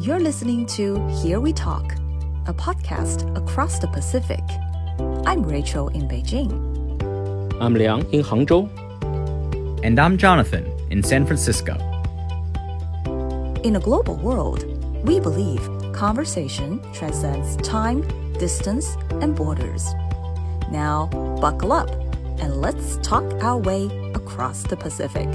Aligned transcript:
You're 0.00 0.20
listening 0.20 0.64
to 0.76 1.04
Here 1.08 1.40
We 1.40 1.52
Talk, 1.52 1.92
a 2.46 2.54
podcast 2.54 3.36
across 3.36 3.80
the 3.80 3.88
Pacific. 3.88 4.44
I'm 5.26 5.42
Rachel 5.42 5.88
in 5.88 6.06
Beijing. 6.06 6.52
I'm 7.60 7.74
Liang 7.74 8.08
in 8.12 8.22
Hangzhou. 8.22 8.70
And 9.82 9.98
I'm 9.98 10.16
Jonathan 10.16 10.64
in 10.92 11.02
San 11.02 11.26
Francisco. 11.26 11.74
In 13.64 13.74
a 13.74 13.80
global 13.80 14.14
world, 14.14 14.62
we 15.04 15.18
believe 15.18 15.68
conversation 15.92 16.80
transcends 16.92 17.56
time, 17.56 18.06
distance, 18.38 18.96
and 19.20 19.34
borders. 19.34 19.92
Now, 20.70 21.06
buckle 21.40 21.72
up 21.72 21.90
and 22.40 22.60
let's 22.60 22.98
talk 22.98 23.24
our 23.42 23.58
way 23.58 23.86
across 24.14 24.62
the 24.62 24.76
Pacific. 24.76 25.28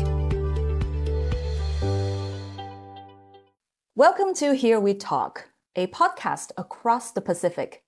Welcome 4.03 4.33
to 4.33 4.53
Here 4.53 4.81
We 4.81 4.95
Talk, 4.95 5.47
a 5.77 5.87
podcast 5.87 6.51
across 6.57 7.11
the 7.11 7.21
Pacific. 7.21 7.85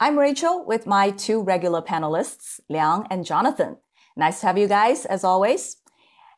I'm 0.00 0.18
Rachel 0.18 0.64
with 0.64 0.86
my 0.86 1.10
two 1.10 1.42
regular 1.42 1.82
panelists, 1.82 2.58
Liang 2.70 3.06
and 3.10 3.22
Jonathan. 3.22 3.76
Nice 4.16 4.40
to 4.40 4.46
have 4.46 4.56
you 4.56 4.66
guys, 4.66 5.04
as 5.04 5.24
always. 5.24 5.76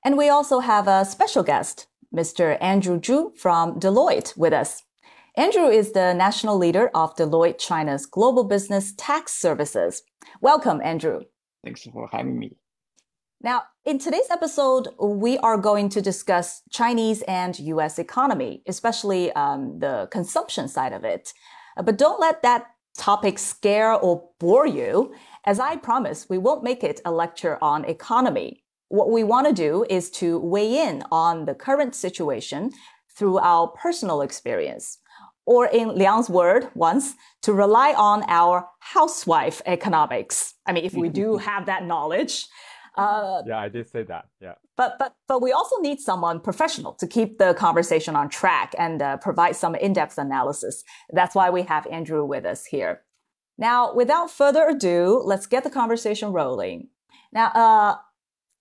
And 0.04 0.18
we 0.18 0.28
also 0.28 0.58
have 0.58 0.88
a 0.88 1.04
special 1.04 1.44
guest, 1.44 1.86
Mr. 2.12 2.58
Andrew 2.60 2.98
Zhu 2.98 3.38
from 3.38 3.78
Deloitte, 3.78 4.36
with 4.36 4.52
us. 4.52 4.82
Andrew 5.36 5.68
is 5.68 5.92
the 5.92 6.12
national 6.12 6.58
leader 6.58 6.90
of 6.92 7.14
Deloitte 7.14 7.58
China's 7.58 8.06
Global 8.06 8.42
Business 8.42 8.92
Tax 8.96 9.32
Services. 9.32 10.02
Welcome, 10.40 10.80
Andrew. 10.82 11.20
Thanks 11.62 11.84
for 11.84 12.08
having 12.10 12.36
me. 12.36 12.56
Now, 13.40 13.62
in 13.84 13.98
today's 13.98 14.30
episode, 14.30 14.88
we 15.00 15.38
are 15.38 15.56
going 15.56 15.88
to 15.90 16.02
discuss 16.02 16.62
Chinese 16.70 17.22
and 17.22 17.58
US 17.58 17.98
economy, 17.98 18.62
especially 18.66 19.32
um, 19.32 19.78
the 19.78 20.08
consumption 20.12 20.68
side 20.68 20.92
of 20.92 21.04
it. 21.04 21.32
But 21.82 21.96
don't 21.96 22.20
let 22.20 22.42
that 22.42 22.66
topic 22.96 23.38
scare 23.38 23.94
or 23.94 24.28
bore 24.38 24.66
you. 24.66 25.14
As 25.46 25.58
I 25.58 25.76
promised, 25.76 26.28
we 26.28 26.36
won't 26.36 26.62
make 26.62 26.84
it 26.84 27.00
a 27.04 27.10
lecture 27.10 27.56
on 27.62 27.84
economy. 27.86 28.64
What 28.88 29.10
we 29.10 29.24
want 29.24 29.46
to 29.46 29.52
do 29.52 29.86
is 29.88 30.10
to 30.12 30.38
weigh 30.38 30.82
in 30.86 31.02
on 31.10 31.46
the 31.46 31.54
current 31.54 31.94
situation 31.94 32.72
through 33.16 33.38
our 33.38 33.68
personal 33.68 34.20
experience. 34.20 34.98
Or 35.46 35.66
in 35.66 35.96
Liang's 35.96 36.28
word 36.28 36.68
once, 36.74 37.14
to 37.42 37.54
rely 37.54 37.94
on 37.96 38.24
our 38.28 38.68
housewife 38.80 39.62
economics. 39.64 40.54
I 40.66 40.72
mean, 40.72 40.84
if 40.84 40.94
we 40.94 41.08
do 41.08 41.36
have 41.48 41.66
that 41.66 41.86
knowledge, 41.86 42.46
uh, 42.96 43.42
yeah, 43.46 43.58
I 43.58 43.68
did 43.68 43.88
say 43.88 44.02
that. 44.04 44.26
Yeah. 44.40 44.54
But 44.76 44.98
but 44.98 45.14
but 45.28 45.42
we 45.42 45.52
also 45.52 45.76
need 45.80 46.00
someone 46.00 46.40
professional 46.40 46.94
to 46.94 47.06
keep 47.06 47.38
the 47.38 47.54
conversation 47.54 48.16
on 48.16 48.28
track 48.28 48.74
and 48.78 49.00
uh, 49.02 49.16
provide 49.18 49.56
some 49.56 49.74
in-depth 49.74 50.18
analysis. 50.18 50.84
That's 51.10 51.34
why 51.34 51.50
we 51.50 51.62
have 51.62 51.86
Andrew 51.86 52.24
with 52.24 52.44
us 52.44 52.64
here. 52.64 53.02
Now, 53.58 53.94
without 53.94 54.30
further 54.30 54.68
ado, 54.68 55.22
let's 55.24 55.46
get 55.46 55.64
the 55.64 55.70
conversation 55.70 56.32
rolling. 56.32 56.88
Now, 57.32 57.48
uh, 57.48 57.96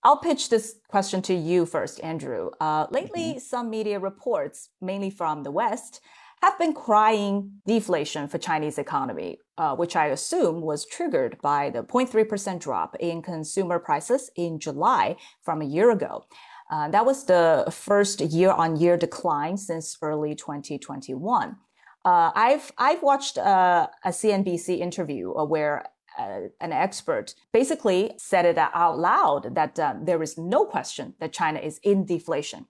I'll 0.03 0.17
pitch 0.17 0.50
this 0.50 0.75
question 0.88 1.22
to 1.23 1.33
you 1.33 1.66
first, 1.66 2.02
Andrew. 2.03 2.52
Uh, 2.59 2.88
lately, 2.91 3.31
mm-hmm. 3.31 3.39
some 3.39 3.69
media 3.69 4.00
reports, 4.00 4.69
mainly 4.81 5.09
from 5.09 5.44
the 5.44 5.52
West, 5.52 6.02
have 6.41 6.57
been 6.57 6.73
crying 6.73 7.61
deflation 7.66 8.27
for 8.27 8.38
Chinese 8.38 8.77
economy, 8.77 9.39
uh, 9.59 9.75
which 9.75 9.95
I 9.95 10.07
assume 10.07 10.61
was 10.61 10.85
triggered 10.85 11.38
by 11.41 11.69
the 11.69 11.83
0.3% 11.83 12.59
drop 12.61 12.95
in 12.99 13.21
consumer 13.21 13.77
prices 13.77 14.31
in 14.38 14.57
July 14.57 15.17
from 15.41 15.61
a 15.61 15.66
year 15.66 15.91
ago. 15.91 16.23
Uh, 16.71 16.88
that 16.88 17.05
was 17.05 17.25
the 17.25 17.66
first 17.69 18.21
year-on-year 18.21 18.95
decline 18.95 19.57
since 19.57 19.97
early 20.01 20.33
2021. 20.33 21.57
Uh, 22.05 22.31
I've 22.33 22.71
I've 22.77 23.03
watched 23.03 23.38
uh, 23.38 23.88
a 24.05 24.09
CNBC 24.09 24.79
interview 24.79 25.33
uh, 25.33 25.43
where 25.43 25.83
uh, 26.17 26.47
an 26.61 26.71
expert 26.71 27.35
basically 27.51 28.13
said 28.17 28.45
it 28.45 28.57
out 28.57 28.97
loud 28.97 29.55
that 29.55 29.75
there 30.05 30.23
is 30.23 30.38
no 30.38 30.63
question 30.63 31.16
that 31.19 31.34
China 31.34 31.59
is 31.59 31.79
in 31.84 32.05
deflation. 32.05 32.67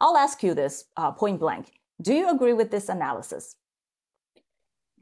I'll 0.00 0.16
ask 0.16 0.44
you 0.44 0.54
this 0.54 0.84
point 1.16 1.40
blank. 1.40 1.72
Do 2.00 2.14
you 2.14 2.30
agree 2.30 2.52
with 2.52 2.70
this 2.70 2.88
analysis? 2.88 3.56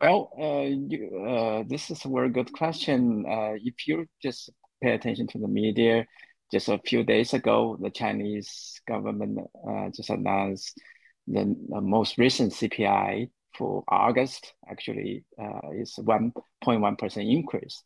Well, 0.01 0.31
uh, 0.39 0.69
you, 0.69 1.25
uh, 1.27 1.65
this 1.67 1.91
is 1.91 2.05
a 2.05 2.09
very 2.09 2.29
good 2.31 2.53
question. 2.53 3.25
Uh, 3.27 3.55
if 3.57 3.87
you 3.87 4.07
just 4.23 4.51
pay 4.83 4.93
attention 4.93 5.27
to 5.29 5.39
the 5.39 5.49
media, 5.49 6.07
just 6.53 6.69
a 6.69 6.79
few 6.79 7.03
days 7.03 7.33
ago, 7.34 7.79
the 7.81 7.91
Chinese 7.91 8.81
government 8.87 9.39
uh, 9.69 9.89
just 9.95 10.11
announced 10.11 10.79
the, 11.27 11.56
the, 11.69 11.81
most 11.81 12.19
recent 12.19 12.53
CPI 12.53 13.31
for 13.56 13.85
August 13.89 14.53
actually 14.71 15.25
uh, 15.41 15.71
is 15.75 15.99
1.1% 15.99 17.31
increase 17.31 17.83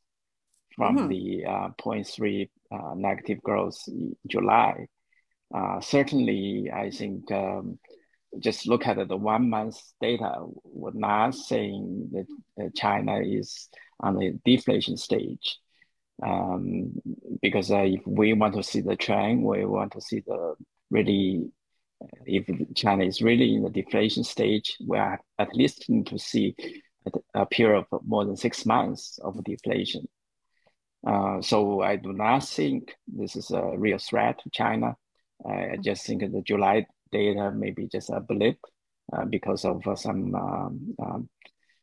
from 0.74 0.96
mm 0.96 1.02
-hmm. 1.02 1.08
the 1.08 1.46
uh, 1.46 1.68
0.3 1.78 2.50
negative 2.96 3.40
growth 3.42 3.78
in 3.88 4.16
July. 4.26 4.86
certainly, 5.80 6.70
I 6.72 6.90
think 6.90 7.30
um, 7.30 7.78
just 8.38 8.66
look 8.66 8.86
at 8.86 9.08
the 9.08 9.16
one 9.16 9.50
month 9.50 9.80
data, 10.00 10.44
we're 10.64 10.92
not 10.94 11.34
saying 11.34 12.10
that 12.12 12.74
China 12.74 13.20
is 13.20 13.68
on 13.98 14.16
the 14.16 14.38
deflation 14.44 14.96
stage. 14.96 15.58
Um, 16.22 16.92
because 17.40 17.70
uh, 17.70 17.78
if 17.78 18.06
we 18.06 18.34
want 18.34 18.54
to 18.54 18.62
see 18.62 18.82
the 18.82 18.96
trend, 18.96 19.42
we 19.42 19.64
want 19.64 19.92
to 19.92 20.00
see 20.00 20.22
the 20.26 20.54
really, 20.90 21.50
if 22.26 22.46
China 22.74 23.04
is 23.04 23.22
really 23.22 23.54
in 23.54 23.62
the 23.62 23.70
deflation 23.70 24.22
stage, 24.22 24.76
we 24.86 24.98
are 24.98 25.18
at 25.38 25.54
least 25.54 25.88
need 25.88 26.06
to 26.08 26.18
see 26.18 26.54
a 27.34 27.46
period 27.46 27.86
of 27.90 28.00
more 28.06 28.24
than 28.24 28.36
six 28.36 28.66
months 28.66 29.18
of 29.22 29.42
deflation. 29.44 30.06
Uh, 31.06 31.40
so 31.40 31.80
I 31.80 31.96
do 31.96 32.12
not 32.12 32.46
think 32.46 32.94
this 33.08 33.34
is 33.34 33.50
a 33.50 33.72
real 33.76 33.98
threat 33.98 34.38
to 34.42 34.50
China. 34.50 34.96
I 35.48 35.78
just 35.82 36.06
think 36.06 36.20
the 36.20 36.42
July 36.42 36.86
data 37.12 37.50
maybe 37.50 37.86
just 37.86 38.10
a 38.10 38.20
blip 38.20 38.58
uh, 39.12 39.24
because 39.24 39.64
of 39.64 39.86
uh, 39.86 39.96
some 39.96 40.34
um, 40.34 40.94
um, 41.02 41.28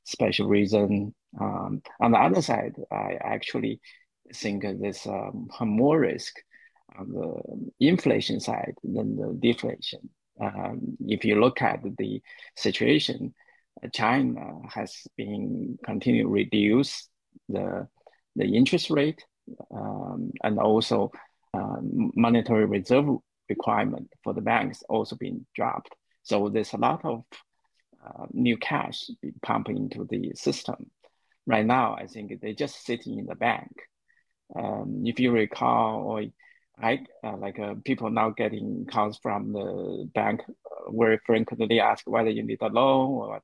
special 0.03 0.47
reason. 0.47 1.13
Um, 1.39 1.81
on 1.99 2.11
the 2.11 2.17
other 2.17 2.41
side, 2.41 2.75
I 2.91 3.17
actually 3.19 3.81
think 4.33 4.63
there's 4.63 5.05
um, 5.05 5.49
more 5.61 5.99
risk 5.99 6.35
on 6.97 7.11
the 7.11 7.85
inflation 7.85 8.39
side 8.39 8.75
than 8.83 9.15
the 9.15 9.37
deflation. 9.41 10.09
Um, 10.39 10.97
if 11.07 11.25
you 11.25 11.39
look 11.39 11.61
at 11.61 11.79
the 11.97 12.21
situation, 12.55 13.33
China 13.93 14.59
has 14.73 14.95
been 15.15 15.77
continue 15.83 16.23
to 16.23 16.29
reduce 16.29 17.09
the 17.49 17.87
the 18.35 18.45
interest 18.45 18.89
rate 18.89 19.23
um, 19.71 20.31
and 20.43 20.59
also 20.59 21.11
uh, 21.53 21.77
monetary 21.81 22.65
reserve 22.65 23.17
requirement 23.49 24.09
for 24.23 24.33
the 24.33 24.41
banks 24.41 24.83
also 24.89 25.15
being 25.15 25.45
dropped. 25.55 25.93
So 26.23 26.49
there's 26.49 26.73
a 26.73 26.77
lot 26.77 27.03
of 27.03 27.23
uh, 28.05 28.25
new 28.31 28.57
cash 28.57 29.09
being 29.21 29.39
pumped 29.41 29.69
into 29.69 30.05
the 30.09 30.33
system. 30.35 30.91
Right 31.45 31.65
now, 31.65 31.95
I 31.95 32.07
think 32.07 32.39
they're 32.41 32.53
just 32.53 32.85
sitting 32.85 33.19
in 33.19 33.25
the 33.25 33.35
bank. 33.35 33.71
Um, 34.55 35.03
if 35.05 35.19
you 35.19 35.31
recall, 35.31 36.03
or 36.03 36.23
I 36.81 36.99
uh, 37.23 37.37
like 37.37 37.59
uh, 37.59 37.75
people 37.83 38.09
now 38.09 38.29
getting 38.29 38.85
calls 38.85 39.19
from 39.21 39.53
the 39.53 40.09
bank 40.13 40.41
uh, 40.47 40.91
very 40.91 41.19
frequently 41.25 41.79
ask 41.79 42.05
whether 42.05 42.29
you 42.29 42.43
need 42.43 42.61
a 42.61 42.67
loan 42.67 43.11
or 43.11 43.41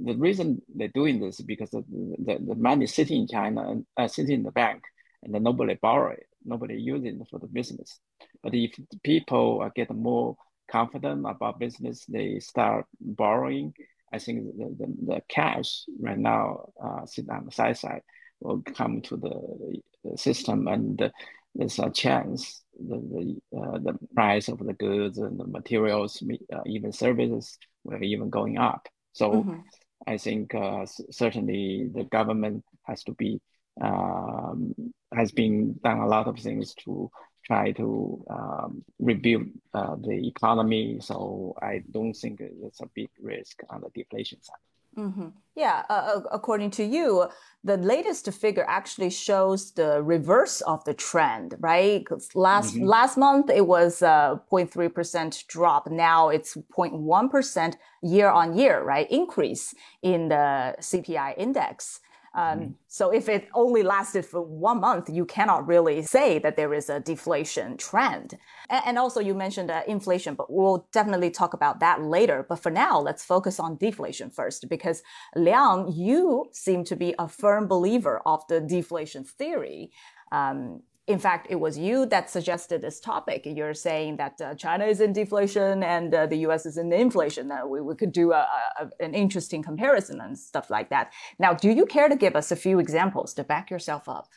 the 0.00 0.14
reason 0.14 0.62
they're 0.74 0.88
doing 0.88 1.20
this 1.20 1.40
is 1.40 1.46
because 1.46 1.70
the, 1.70 1.84
the, 1.90 2.38
the 2.38 2.54
money 2.54 2.86
sitting 2.86 3.22
in 3.22 3.28
China 3.28 3.82
uh, 3.96 4.08
sitting 4.08 4.36
in 4.36 4.42
the 4.44 4.52
bank 4.52 4.82
and 5.22 5.34
then 5.34 5.42
nobody 5.42 5.74
borrow 5.74 6.12
it, 6.12 6.26
nobody 6.44 6.74
using 6.74 7.20
it 7.20 7.28
for 7.30 7.38
the 7.38 7.46
business. 7.46 7.98
But 8.42 8.54
if 8.54 8.72
people 9.02 9.68
get 9.74 9.94
more 9.94 10.36
confident 10.70 11.26
about 11.28 11.58
business, 11.58 12.04
they 12.06 12.38
start 12.40 12.86
borrowing. 13.00 13.74
I 14.12 14.18
think 14.18 14.56
the, 14.56 14.74
the, 14.78 15.14
the 15.14 15.22
cash 15.28 15.84
right 16.00 16.18
now 16.18 16.68
uh, 16.82 17.06
sit 17.06 17.28
on 17.28 17.46
the 17.46 17.52
side 17.52 17.78
side 17.78 18.02
will 18.40 18.62
come 18.62 19.00
to 19.02 19.16
the, 19.16 19.80
the 20.04 20.18
system 20.18 20.68
and 20.68 21.10
there's 21.54 21.78
a 21.78 21.90
chance 21.90 22.62
the 22.78 22.96
the, 22.96 23.58
uh, 23.58 23.78
the 23.78 23.98
price 24.14 24.48
of 24.48 24.58
the 24.58 24.72
goods 24.72 25.18
and 25.18 25.38
the 25.38 25.46
materials, 25.46 26.22
uh, 26.52 26.60
even 26.66 26.92
services, 26.92 27.56
will 27.84 28.02
even 28.02 28.30
going 28.30 28.58
up. 28.58 28.88
So 29.12 29.30
mm-hmm. 29.30 29.60
I 30.06 30.18
think 30.18 30.54
uh, 30.54 30.86
certainly 31.10 31.88
the 31.94 32.04
government 32.04 32.64
has 32.82 33.04
to 33.04 33.12
be 33.12 33.40
um, 33.80 34.74
has 35.14 35.32
been 35.32 35.74
done 35.82 35.98
a 35.98 36.06
lot 36.06 36.26
of 36.26 36.38
things 36.38 36.74
to 36.84 37.10
try 37.44 37.72
to 37.72 38.24
um, 38.30 38.84
rebuild 38.98 39.46
uh, 39.74 39.96
the 39.96 40.26
economy. 40.26 40.98
So 41.00 41.54
I 41.60 41.82
don't 41.90 42.14
think 42.14 42.40
it's 42.40 42.80
a 42.80 42.88
big 42.94 43.10
risk 43.20 43.62
on 43.70 43.82
the 43.82 43.90
deflation 43.94 44.42
side. 44.42 44.56
Mm-hmm. 44.96 45.28
Yeah, 45.56 45.82
uh, 45.88 46.20
according 46.32 46.70
to 46.72 46.84
you, 46.84 47.26
the 47.62 47.76
latest 47.76 48.30
figure 48.32 48.64
actually 48.68 49.10
shows 49.10 49.72
the 49.72 50.02
reverse 50.02 50.60
of 50.62 50.84
the 50.84 50.94
trend, 50.94 51.56
right? 51.58 52.04
Last 52.34 52.74
mm-hmm. 52.74 52.84
last 52.84 53.16
month 53.16 53.50
it 53.50 53.66
was 53.66 54.02
a 54.02 54.40
0.3 54.50 54.94
percent 54.94 55.44
drop. 55.48 55.90
Now 55.90 56.28
it's 56.28 56.54
0.1 56.54 57.30
percent 57.30 57.76
year 58.02 58.28
on 58.28 58.56
year, 58.56 58.82
right? 58.82 59.10
Increase 59.10 59.74
in 60.02 60.28
the 60.28 60.76
CPI 60.80 61.34
index. 61.38 62.00
Um, 62.34 62.58
mm. 62.58 62.74
So 62.88 63.10
if 63.10 63.28
it 63.28 63.48
only 63.54 63.82
lasted 63.82 64.26
for 64.26 64.40
one 64.40 64.80
month, 64.80 65.08
you 65.08 65.24
cannot 65.24 65.66
really 65.66 66.02
say 66.02 66.38
that 66.40 66.56
there 66.56 66.74
is 66.74 66.90
a 66.90 67.00
deflation 67.00 67.76
trend. 67.76 68.36
And, 68.68 68.82
and 68.86 68.98
also 68.98 69.20
you 69.20 69.34
mentioned 69.34 69.70
uh, 69.70 69.82
inflation, 69.86 70.34
but 70.34 70.52
we'll 70.52 70.88
definitely 70.92 71.30
talk 71.30 71.54
about 71.54 71.80
that 71.80 72.02
later. 72.02 72.44
But 72.48 72.56
for 72.56 72.70
now, 72.70 73.00
let's 73.00 73.24
focus 73.24 73.60
on 73.60 73.76
deflation 73.76 74.30
first, 74.30 74.68
because 74.68 75.02
Liang, 75.36 75.92
you 75.94 76.46
seem 76.52 76.84
to 76.84 76.96
be 76.96 77.14
a 77.18 77.28
firm 77.28 77.68
believer 77.68 78.20
of 78.26 78.46
the 78.48 78.60
deflation 78.60 79.24
theory. 79.24 79.92
Um, 80.32 80.82
in 81.06 81.18
fact, 81.18 81.48
it 81.50 81.56
was 81.56 81.76
you 81.76 82.06
that 82.06 82.30
suggested 82.30 82.80
this 82.80 82.98
topic. 82.98 83.42
You're 83.44 83.74
saying 83.74 84.16
that 84.16 84.40
uh, 84.40 84.54
China 84.54 84.86
is 84.86 85.00
in 85.02 85.12
deflation 85.12 85.82
and 85.82 86.14
uh, 86.14 86.26
the 86.26 86.36
US 86.46 86.64
is 86.64 86.78
in 86.78 86.90
inflation. 86.92 87.50
Uh, 87.50 87.66
we, 87.66 87.82
we 87.82 87.94
could 87.94 88.12
do 88.12 88.32
a, 88.32 88.48
a, 88.80 88.90
an 89.00 89.12
interesting 89.12 89.62
comparison 89.62 90.20
and 90.20 90.38
stuff 90.38 90.70
like 90.70 90.88
that. 90.88 91.12
Now, 91.38 91.52
do 91.52 91.70
you 91.70 91.84
care 91.84 92.08
to 92.08 92.16
give 92.16 92.34
us 92.34 92.50
a 92.50 92.56
few 92.56 92.78
examples 92.78 93.34
to 93.34 93.44
back 93.44 93.70
yourself 93.70 94.08
up? 94.08 94.28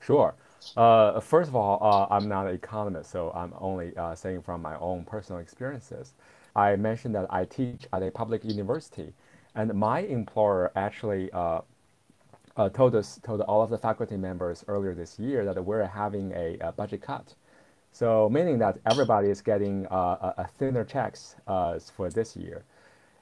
Sure. 0.00 0.34
Uh, 0.76 1.20
first 1.20 1.48
of 1.48 1.54
all, 1.54 1.78
uh, 1.80 2.12
I'm 2.12 2.28
not 2.28 2.48
an 2.48 2.54
economist, 2.54 3.12
so 3.12 3.30
I'm 3.32 3.54
only 3.60 3.96
uh, 3.96 4.16
saying 4.16 4.42
from 4.42 4.62
my 4.62 4.76
own 4.78 5.04
personal 5.04 5.40
experiences. 5.40 6.14
I 6.56 6.74
mentioned 6.74 7.14
that 7.14 7.26
I 7.30 7.44
teach 7.44 7.86
at 7.92 8.02
a 8.02 8.10
public 8.10 8.44
university, 8.44 9.12
and 9.54 9.72
my 9.74 10.00
employer 10.00 10.72
actually 10.74 11.30
uh, 12.56 12.68
told 12.68 12.94
us, 12.94 13.18
told 13.22 13.40
all 13.42 13.62
of 13.62 13.70
the 13.70 13.78
faculty 13.78 14.16
members 14.16 14.64
earlier 14.68 14.94
this 14.94 15.18
year 15.18 15.44
that 15.44 15.64
we're 15.64 15.84
having 15.84 16.32
a, 16.32 16.56
a 16.60 16.72
budget 16.72 17.02
cut. 17.02 17.34
So 17.92 18.28
meaning 18.30 18.58
that 18.58 18.78
everybody 18.90 19.28
is 19.28 19.42
getting 19.42 19.86
uh, 19.86 20.32
a, 20.38 20.48
thinner 20.58 20.84
checks 20.84 21.36
uh, 21.46 21.78
for 21.78 22.10
this 22.10 22.36
year. 22.36 22.64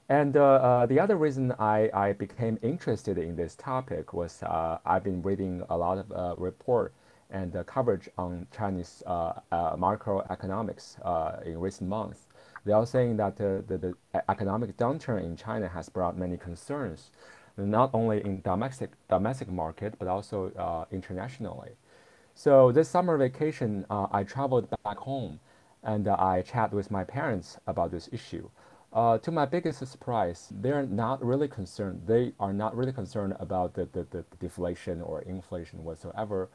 And 0.09 0.37
uh, 0.37 0.43
uh, 0.43 0.87
the 0.87 1.00
other 1.00 1.17
reason 1.17 1.53
I, 1.59 1.91
I 1.93 2.12
became 2.12 2.59
interested 2.62 3.19
in 3.19 3.37
this 3.37 3.55
topic 3.55 4.12
was 4.12 4.43
uh, 4.43 4.79
I've 4.85 5.05
been 5.05 5.23
reading 5.23 5.62
a 5.71 5.76
lot 5.76 5.99
of 5.99 6.38
report 6.38 6.93
and 7.31 7.55
coverage 7.67 8.09
on 8.19 8.49
Chinese 8.56 9.05
macroeconomics 9.09 11.47
in 11.47 11.61
recent 11.61 11.88
months. 11.88 12.26
They 12.65 12.73
are 12.73 12.87
saying 12.87 13.19
that 13.19 13.37
the, 13.37 13.62
the 13.67 13.94
economic 14.29 14.76
downturn 14.76 15.25
in 15.25 15.37
China 15.37 15.69
has 15.69 15.88
brought 15.88 16.19
many 16.19 16.37
concerns 16.37 17.12
not 17.67 17.91
only 17.95 18.25
in 18.25 18.41
domestic 18.43 18.91
domestic 19.09 19.51
market 19.51 19.95
but 19.99 20.09
also 20.09 20.51
uh, 20.53 20.85
internationally. 20.91 21.71
So 22.35 22.73
this 22.73 22.89
summer 22.89 23.19
vacation, 23.19 23.85
uh, 23.91 24.07
I 24.11 24.25
traveled 24.25 24.69
back 24.85 24.97
home, 24.97 25.41
and 25.83 26.09
uh, 26.09 26.17
I 26.19 26.43
chat 26.43 26.73
with 26.73 26.91
my 26.91 27.05
parents 27.05 27.59
about 27.67 27.91
this 27.91 28.09
issue. 28.12 28.49
Uh, 28.93 29.19
to 29.19 29.31
my 29.31 29.45
biggest 29.45 29.87
surprise, 29.87 30.49
they're 30.51 30.87
not 30.87 31.25
really 31.25 31.49
concerned. 31.49 32.03
They 32.07 32.33
are 32.41 32.53
not 32.53 32.77
really 32.77 32.93
concerned 32.93 33.37
about 33.39 33.75
the, 33.75 33.89
the, 33.93 34.07
the 34.11 34.25
deflation 34.41 35.01
or 35.01 35.23
inflation 35.23 35.85
whatsoever. 35.85 36.49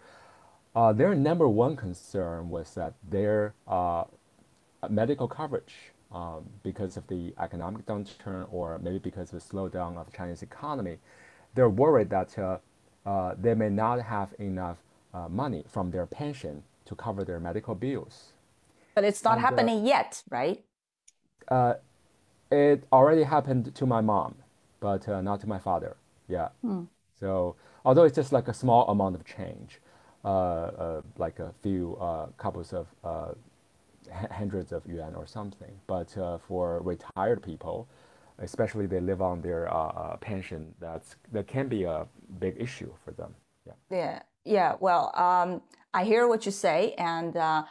Uh, 0.75 0.91
their 0.91 1.15
number 1.15 1.47
one 1.47 1.77
concern 1.77 2.49
was 2.49 2.73
that 2.73 2.95
their 3.09 3.53
uh, 3.67 4.03
medical 4.89 5.27
coverage 5.27 5.93
um, 6.11 6.45
because 6.63 6.97
of 6.97 7.07
the 7.07 7.33
economic 7.39 7.85
downturn 7.85 8.47
or 8.51 8.79
maybe 8.79 8.99
because 8.99 9.33
of 9.33 9.39
the 9.43 9.55
slowdown 9.55 9.97
of 9.97 10.11
Chinese 10.13 10.41
economy, 10.43 10.97
they're 11.55 11.69
worried 11.69 12.09
that 12.09 12.37
uh, 12.37 12.57
uh, 13.05 13.35
they 13.39 13.53
may 13.53 13.69
not 13.69 14.01
have 14.01 14.33
enough 14.39 14.77
uh, 15.13 15.27
money 15.29 15.63
from 15.67 15.91
their 15.91 16.05
pension 16.05 16.63
to 16.85 16.95
cover 16.95 17.23
their 17.23 17.39
medical 17.39 17.75
bills. 17.75 18.33
But 18.93 19.03
it's 19.03 19.23
not 19.23 19.37
and, 19.37 19.45
uh, 19.45 19.49
happening 19.49 19.85
yet, 19.85 20.23
right? 20.29 20.63
Uh, 21.47 21.75
it 22.51 22.83
already 22.91 23.23
happened 23.23 23.73
to 23.75 23.85
my 23.85 24.01
mom, 24.01 24.35
but 24.79 25.07
uh, 25.07 25.21
not 25.21 25.41
to 25.41 25.47
my 25.47 25.59
father. 25.59 25.97
Yeah. 26.27 26.49
Hmm. 26.61 26.83
So 27.19 27.55
although 27.83 28.03
it's 28.03 28.15
just 28.15 28.31
like 28.31 28.47
a 28.47 28.53
small 28.53 28.87
amount 28.89 29.15
of 29.15 29.25
change, 29.25 29.79
like 30.23 31.39
a 31.39 31.53
few 31.61 31.97
couples 32.37 32.73
of 32.73 32.87
hundreds 34.31 34.71
of 34.71 34.85
yuan 34.85 35.15
or 35.15 35.25
something. 35.25 35.79
But 35.87 36.15
uh, 36.17 36.37
for 36.37 36.81
retired 36.81 37.41
people, 37.43 37.87
especially 38.39 38.85
they 38.85 38.99
live 38.99 39.21
on 39.21 39.41
their 39.41 39.71
uh, 39.73 39.77
uh, 39.77 40.17
pension, 40.17 40.73
that's 40.79 41.15
that 41.31 41.47
can 41.47 41.67
be 41.67 41.83
a 41.83 42.07
big 42.39 42.55
issue 42.59 42.91
for 43.03 43.11
them. 43.11 43.35
Yeah. 43.65 43.73
Yeah. 43.89 44.19
Yeah. 44.43 44.75
Well, 44.79 45.11
um, 45.15 45.61
I 45.93 46.03
hear 46.03 46.27
what 46.27 46.45
you 46.45 46.51
say, 46.51 46.93
and. 46.97 47.35
Uh, 47.35 47.63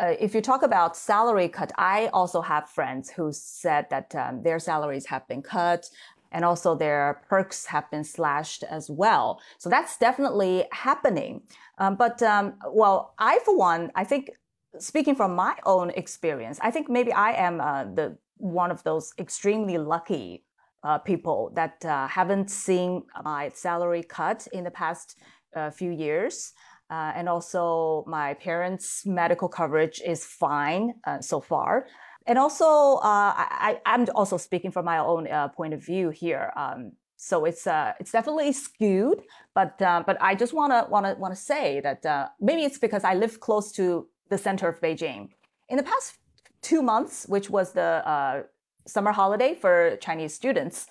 uh, 0.00 0.14
if 0.20 0.32
you 0.32 0.40
talk 0.40 0.62
about 0.62 0.96
salary 0.96 1.48
cut, 1.48 1.72
I 1.76 2.06
also 2.12 2.40
have 2.40 2.70
friends 2.70 3.10
who 3.10 3.32
said 3.32 3.86
that 3.90 4.14
um, 4.14 4.44
their 4.44 4.60
salaries 4.60 5.06
have 5.06 5.26
been 5.26 5.42
cut 5.42 5.90
and 6.32 6.44
also 6.44 6.74
their 6.74 7.22
perks 7.28 7.66
have 7.66 7.90
been 7.90 8.04
slashed 8.04 8.62
as 8.64 8.90
well. 8.90 9.40
So 9.58 9.68
that's 9.68 9.96
definitely 9.96 10.66
happening. 10.72 11.42
Um, 11.78 11.96
but 11.96 12.22
um, 12.22 12.54
well, 12.70 13.14
I 13.18 13.38
for 13.44 13.56
one, 13.56 13.90
I 13.94 14.04
think 14.04 14.30
speaking 14.78 15.14
from 15.14 15.34
my 15.34 15.56
own 15.64 15.90
experience, 15.90 16.58
I 16.62 16.70
think 16.70 16.88
maybe 16.88 17.12
I 17.12 17.32
am 17.32 17.60
uh, 17.60 17.84
the 17.84 18.18
one 18.36 18.70
of 18.70 18.82
those 18.84 19.12
extremely 19.18 19.78
lucky 19.78 20.44
uh, 20.84 20.98
people 20.98 21.50
that 21.54 21.84
uh, 21.84 22.06
haven't 22.06 22.50
seen 22.50 23.02
my 23.24 23.50
salary 23.54 24.02
cut 24.02 24.46
in 24.52 24.64
the 24.64 24.70
past 24.70 25.16
uh, 25.56 25.70
few 25.70 25.90
years. 25.90 26.52
Uh, 26.90 27.12
and 27.14 27.28
also, 27.28 28.04
my 28.06 28.34
parents' 28.34 29.04
medical 29.04 29.48
coverage 29.48 30.00
is 30.00 30.24
fine 30.24 30.94
uh, 31.06 31.20
so 31.20 31.40
far. 31.40 31.86
And 32.26 32.38
also, 32.38 32.98
I, 33.02 33.80
am 33.84 34.06
also 34.14 34.36
speaking 34.36 34.70
from 34.70 34.84
my 34.84 34.98
own 34.98 35.26
point 35.56 35.74
of 35.74 35.84
view 35.84 36.10
here. 36.10 36.52
Um, 36.56 36.92
so 37.16 37.44
it's 37.46 37.66
it's 37.98 38.12
definitely 38.12 38.52
skewed, 38.52 39.22
but 39.54 39.78
but 39.78 40.16
I 40.20 40.34
just 40.34 40.52
wanna 40.52 40.86
wanna 40.90 41.16
wanna 41.18 41.36
say 41.36 41.80
that 41.80 42.30
maybe 42.38 42.64
it's 42.64 42.78
because 42.78 43.02
I 43.02 43.14
live 43.14 43.40
close 43.40 43.72
to 43.72 44.06
the 44.28 44.38
center 44.38 44.68
of 44.68 44.80
Beijing. 44.80 45.30
In 45.68 45.76
the 45.76 45.82
past 45.82 46.18
two 46.62 46.82
months, 46.82 47.26
which 47.28 47.50
was 47.50 47.72
the 47.72 48.02
uh, 48.08 48.42
summer 48.86 49.12
holiday 49.12 49.54
for 49.54 49.96
Chinese 50.00 50.34
students, 50.34 50.86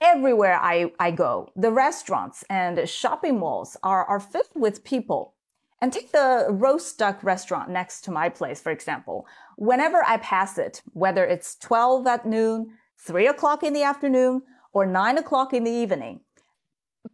everywhere 0.00 0.58
I, 0.60 0.92
I 0.98 1.10
go, 1.10 1.50
the 1.56 1.70
restaurants 1.70 2.44
and 2.50 2.88
shopping 2.88 3.38
malls 3.38 3.76
are, 3.82 4.04
are 4.04 4.20
filled 4.20 4.46
with 4.54 4.84
people. 4.84 5.34
And 5.80 5.92
take 5.92 6.12
the 6.12 6.46
roast 6.48 6.96
duck 6.98 7.24
restaurant 7.24 7.68
next 7.68 8.02
to 8.02 8.12
my 8.12 8.28
place, 8.28 8.60
for 8.60 8.70
example. 8.70 9.26
Whenever 9.56 10.04
I 10.06 10.18
pass 10.18 10.56
it, 10.56 10.80
whether 10.92 11.24
it's 11.24 11.56
12 11.56 12.06
at 12.06 12.24
noon, 12.24 12.74
3 12.98 13.26
o'clock 13.26 13.64
in 13.64 13.72
the 13.72 13.82
afternoon, 13.82 14.42
or 14.72 14.86
9 14.86 15.18
o'clock 15.18 15.52
in 15.52 15.64
the 15.64 15.72
evening, 15.72 16.20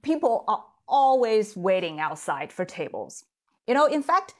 people 0.02 0.44
are 0.48 0.64
always 0.86 1.56
waiting 1.56 1.98
outside 1.98 2.52
for 2.52 2.66
tables. 2.66 3.24
You 3.66 3.72
know, 3.72 3.86
in 3.86 4.02
fact, 4.02 4.34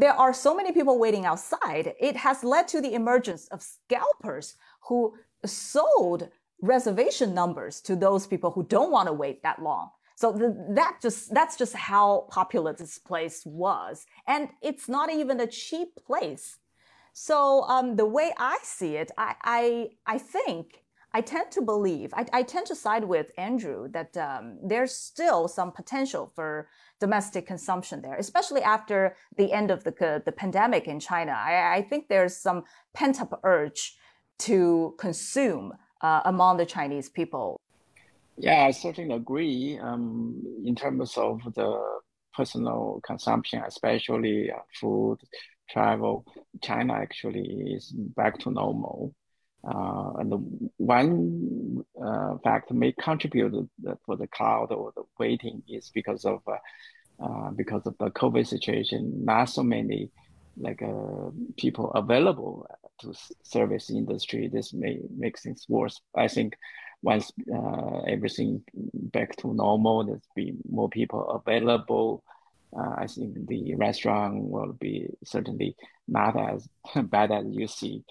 there 0.00 0.12
are 0.12 0.34
so 0.34 0.54
many 0.54 0.72
people 0.72 0.98
waiting 0.98 1.24
outside, 1.24 1.94
it 2.00 2.16
has 2.16 2.44
led 2.44 2.68
to 2.68 2.80
the 2.80 2.94
emergence 2.94 3.48
of 3.48 3.62
scalpers 3.62 4.56
who 4.88 5.14
sold 5.44 6.28
reservation 6.62 7.34
numbers 7.34 7.80
to 7.82 7.96
those 7.96 8.26
people 8.26 8.50
who 8.50 8.64
don't 8.64 8.90
want 8.90 9.06
to 9.08 9.12
wait 9.12 9.42
that 9.42 9.62
long. 9.62 9.90
So 10.16 10.32
that 10.70 10.98
just 11.02 11.34
that's 11.34 11.56
just 11.56 11.74
how 11.74 12.26
popular 12.30 12.72
this 12.72 12.98
place 12.98 13.42
was, 13.44 14.06
and 14.26 14.48
it's 14.62 14.88
not 14.88 15.12
even 15.12 15.40
a 15.40 15.46
cheap 15.46 15.90
place. 16.06 16.58
So 17.12 17.62
um, 17.64 17.96
the 17.96 18.06
way 18.06 18.32
I 18.38 18.58
see 18.62 18.96
it, 18.96 19.10
I 19.18 19.34
I, 19.44 19.88
I 20.06 20.18
think 20.18 20.84
I 21.12 21.20
tend 21.20 21.50
to 21.52 21.62
believe, 21.62 22.12
I, 22.12 22.26
I 22.32 22.42
tend 22.42 22.66
to 22.66 22.74
side 22.74 23.04
with 23.04 23.30
Andrew 23.38 23.88
that 23.92 24.16
um, 24.16 24.58
there's 24.62 24.94
still 24.94 25.48
some 25.48 25.72
potential 25.72 26.30
for 26.34 26.68
domestic 27.00 27.46
consumption 27.46 28.00
there, 28.02 28.16
especially 28.16 28.62
after 28.62 29.16
the 29.36 29.52
end 29.52 29.70
of 29.70 29.84
the, 29.84 30.22
the 30.24 30.32
pandemic 30.32 30.86
in 30.86 30.98
China. 31.00 31.32
I, 31.32 31.76
I 31.76 31.82
think 31.82 32.08
there's 32.08 32.36
some 32.36 32.64
pent 32.94 33.20
up 33.20 33.40
urge 33.44 33.96
to 34.38 34.94
consume 34.98 35.72
uh, 36.00 36.22
among 36.24 36.56
the 36.56 36.66
Chinese 36.66 37.08
people. 37.08 37.60
Yeah, 38.36 38.64
I 38.64 38.70
certainly 38.70 39.14
agree. 39.14 39.78
Um, 39.78 40.42
in 40.64 40.74
terms 40.74 41.16
of 41.16 41.40
the 41.54 42.00
personal 42.34 43.00
consumption, 43.04 43.62
especially 43.66 44.50
uh, 44.50 44.58
food, 44.78 45.18
travel, 45.70 46.24
China 46.62 46.94
actually 46.94 47.74
is 47.74 47.92
back 47.92 48.38
to 48.40 48.50
normal. 48.50 49.14
Uh, 49.66 50.12
and 50.18 50.70
one 50.76 51.84
uh, 52.04 52.36
factor 52.44 52.74
may 52.74 52.92
contribute 52.92 53.68
for 54.04 54.16
the 54.16 54.26
cloud 54.26 54.72
or 54.72 54.92
the 54.96 55.02
waiting 55.18 55.62
is 55.68 55.90
because 55.94 56.24
of 56.24 56.40
uh, 56.46 56.56
uh, 57.24 57.50
because 57.50 57.86
of 57.86 57.96
the 57.98 58.10
COVID 58.10 58.46
situation. 58.46 59.24
Not 59.24 59.46
so 59.46 59.62
many 59.62 60.10
like 60.58 60.82
uh, 60.82 61.30
people 61.56 61.90
available 61.92 62.66
to 63.00 63.14
service 63.42 63.90
industry, 63.90 64.48
this 64.48 64.72
may 64.72 65.00
make 65.16 65.38
things 65.38 65.66
worse. 65.68 66.00
I 66.14 66.28
think 66.28 66.56
once 67.02 67.30
uh, 67.54 68.00
everything 68.08 68.62
back 68.74 69.36
to 69.36 69.52
normal, 69.54 70.04
there's 70.04 70.28
be 70.34 70.54
more 70.68 70.88
people 70.88 71.28
available. 71.30 72.24
Uh, 72.76 72.94
I 72.98 73.06
think 73.06 73.46
the 73.46 73.74
restaurant 73.74 74.44
will 74.44 74.72
be 74.72 75.08
certainly 75.24 75.76
not 76.08 76.36
as 76.38 76.68
bad 77.04 77.32
as 77.32 77.44
you 77.48 77.66
see 77.66 78.04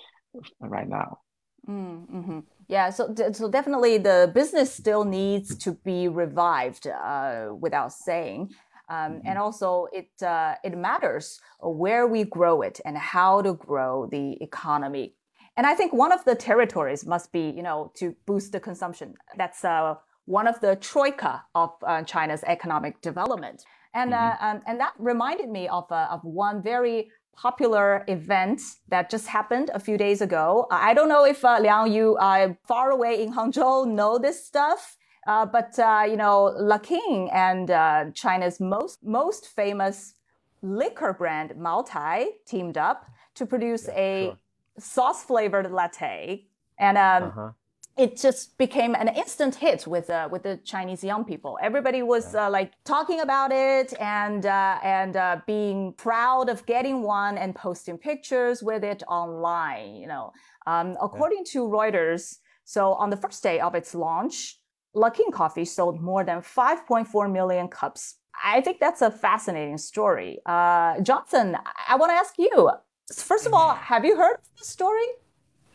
right 0.59 0.87
now. 0.87 1.19
Mm 1.67 2.07
-hmm. 2.07 2.43
Yeah, 2.67 2.89
so 2.89 3.13
so 3.33 3.49
definitely 3.49 3.97
the 3.99 4.31
business 4.33 4.73
still 4.73 5.05
needs 5.05 5.55
to 5.57 5.73
be 5.83 6.07
revived, 6.07 6.87
uh, 6.87 7.49
without 7.59 7.91
saying. 7.93 8.49
Um, 8.89 8.97
mm-hmm. 8.97 9.27
And 9.27 9.37
also, 9.37 9.87
it 9.93 10.09
uh, 10.21 10.55
it 10.63 10.77
matters 10.77 11.39
where 11.59 12.07
we 12.07 12.23
grow 12.23 12.61
it 12.61 12.79
and 12.85 12.97
how 12.97 13.41
to 13.41 13.53
grow 13.53 14.07
the 14.11 14.37
economy. 14.41 15.15
And 15.57 15.65
I 15.65 15.73
think 15.73 15.93
one 15.93 16.11
of 16.11 16.25
the 16.25 16.35
territories 16.35 17.05
must 17.05 17.31
be, 17.31 17.49
you 17.49 17.63
know, 17.63 17.91
to 17.95 18.15
boost 18.25 18.51
the 18.51 18.59
consumption. 18.59 19.13
That's 19.37 19.63
uh, 19.63 19.95
one 20.25 20.47
of 20.47 20.59
the 20.59 20.75
troika 20.75 21.43
of 21.53 21.71
uh, 21.85 22.03
China's 22.03 22.43
economic 22.43 23.01
development. 23.01 23.63
And 23.93 24.11
mm-hmm. 24.11 24.45
Uh, 24.45 24.49
um, 24.49 24.61
and 24.67 24.79
that 24.79 24.93
reminded 24.97 25.49
me 25.49 25.67
of 25.67 25.85
uh, 25.91 26.07
of 26.11 26.19
one 26.23 26.61
very 26.61 27.09
popular 27.35 28.03
event 28.07 28.61
that 28.89 29.09
just 29.09 29.27
happened 29.27 29.69
a 29.73 29.79
few 29.79 29.97
days 29.97 30.21
ago. 30.21 30.67
I 30.71 30.93
don't 30.93 31.09
know 31.09 31.25
if 31.25 31.43
uh, 31.43 31.59
Liang, 31.59 31.91
you 31.91 32.17
are 32.17 32.57
far 32.67 32.91
away 32.91 33.21
in 33.21 33.33
Hangzhou, 33.33 33.87
know 33.87 34.17
this 34.17 34.45
stuff. 34.45 34.97
Uh, 35.27 35.45
but 35.45 35.77
uh, 35.79 36.03
you 36.07 36.17
know, 36.17 36.55
Luckin 36.59 37.29
and 37.33 37.71
uh, 37.71 38.05
China's 38.13 38.59
most 38.59 39.03
most 39.03 39.47
famous 39.47 40.13
liquor 40.61 41.13
brand 41.13 41.51
Maotai 41.51 42.27
teamed 42.45 42.77
up 42.77 43.09
to 43.33 43.45
produce 43.45 43.87
yeah, 43.87 43.99
a 43.99 44.25
sure. 44.25 44.37
sauce 44.77 45.23
flavored 45.23 45.71
latte, 45.71 46.45
and 46.77 46.97
um, 46.97 47.23
uh-huh. 47.23 47.49
It 47.97 48.17
just 48.17 48.57
became 48.57 48.93
an 48.93 49.07
instant 49.07 49.55
hit 49.55 49.87
with 49.87 50.09
uh, 50.09 50.27
with 50.29 50.43
the 50.43 50.57
Chinese 50.65 51.03
young 51.03 51.23
people. 51.23 51.57
Everybody 51.61 52.03
was 52.03 52.33
yeah. 52.33 52.47
Uh, 52.47 52.49
like 52.49 52.73
talking 52.83 53.21
about 53.21 53.51
it 53.53 53.93
and 53.99 54.45
uh, 54.45 54.79
and 54.83 55.17
being 55.47 55.93
proud 55.93 56.49
of 56.49 56.65
getting 56.65 57.03
one 57.03 57.37
and 57.37 57.55
posting 57.55 57.97
pictures 57.97 58.61
with 58.61 58.83
it 58.83 59.01
online. 59.07 59.95
You 59.95 60.07
know, 60.07 60.33
um, 60.67 60.97
according 61.01 61.43
yeah. 61.45 61.53
to 61.53 61.67
Reuters. 61.67 62.37
So 62.65 62.93
on 62.93 63.11
the 63.11 63.17
first 63.17 63.43
day 63.43 63.59
of 63.59 63.75
its 63.75 63.93
launch, 63.93 64.59
Luckin 64.95 65.31
Coffee 65.31 65.65
sold 65.65 66.01
more 66.01 66.23
than 66.23 66.39
5.4 66.41 67.31
million 67.31 67.67
cups. 67.67 68.15
I 68.43 68.61
think 68.61 68.79
that's 68.79 69.01
a 69.01 69.11
fascinating 69.11 69.77
story. 69.77 70.39
Uh, 70.45 70.99
Jonathan, 71.01 71.57
I 71.87 71.95
want 71.95 72.11
to 72.11 72.15
ask 72.15 72.33
you. 72.37 72.71
First 73.13 73.45
of 73.45 73.53
all, 73.53 73.73
mm-hmm. 73.73 73.83
have 73.83 74.03
you 74.03 74.17
heard 74.17 74.37
the 74.57 74.65
story? 74.65 75.05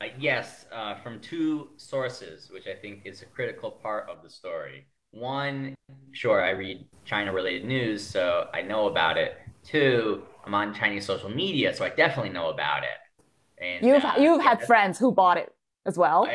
Uh, 0.00 0.06
yes, 0.18 0.64
uh, 0.72 0.94
from 0.96 1.20
two 1.20 1.68
sources, 1.76 2.50
which 2.50 2.66
I 2.66 2.74
think 2.74 3.02
is 3.04 3.20
a 3.20 3.26
critical 3.26 3.70
part 3.70 4.08
of 4.08 4.22
the 4.22 4.30
story. 4.30 4.86
One, 5.10 5.74
sure, 6.12 6.42
I 6.42 6.50
read 6.50 6.86
China 7.04 7.32
related 7.32 7.66
news, 7.66 8.02
so 8.02 8.48
I 8.54 8.62
know 8.62 8.86
about 8.86 9.18
it. 9.18 9.36
Two, 9.62 10.22
I'm 10.46 10.54
on 10.54 10.72
Chinese 10.72 11.04
social 11.04 11.28
media, 11.28 11.74
so 11.74 11.84
I 11.84 11.90
definitely 11.90 12.32
know 12.32 12.48
about 12.48 12.82
it. 12.82 13.62
And, 13.62 13.84
you've 13.84 14.02
uh, 14.02 14.14
you've 14.18 14.42
had 14.42 14.62
friends 14.62 14.98
who 14.98 15.12
bought 15.12 15.36
it 15.36 15.52
as 15.84 15.98
well. 15.98 16.26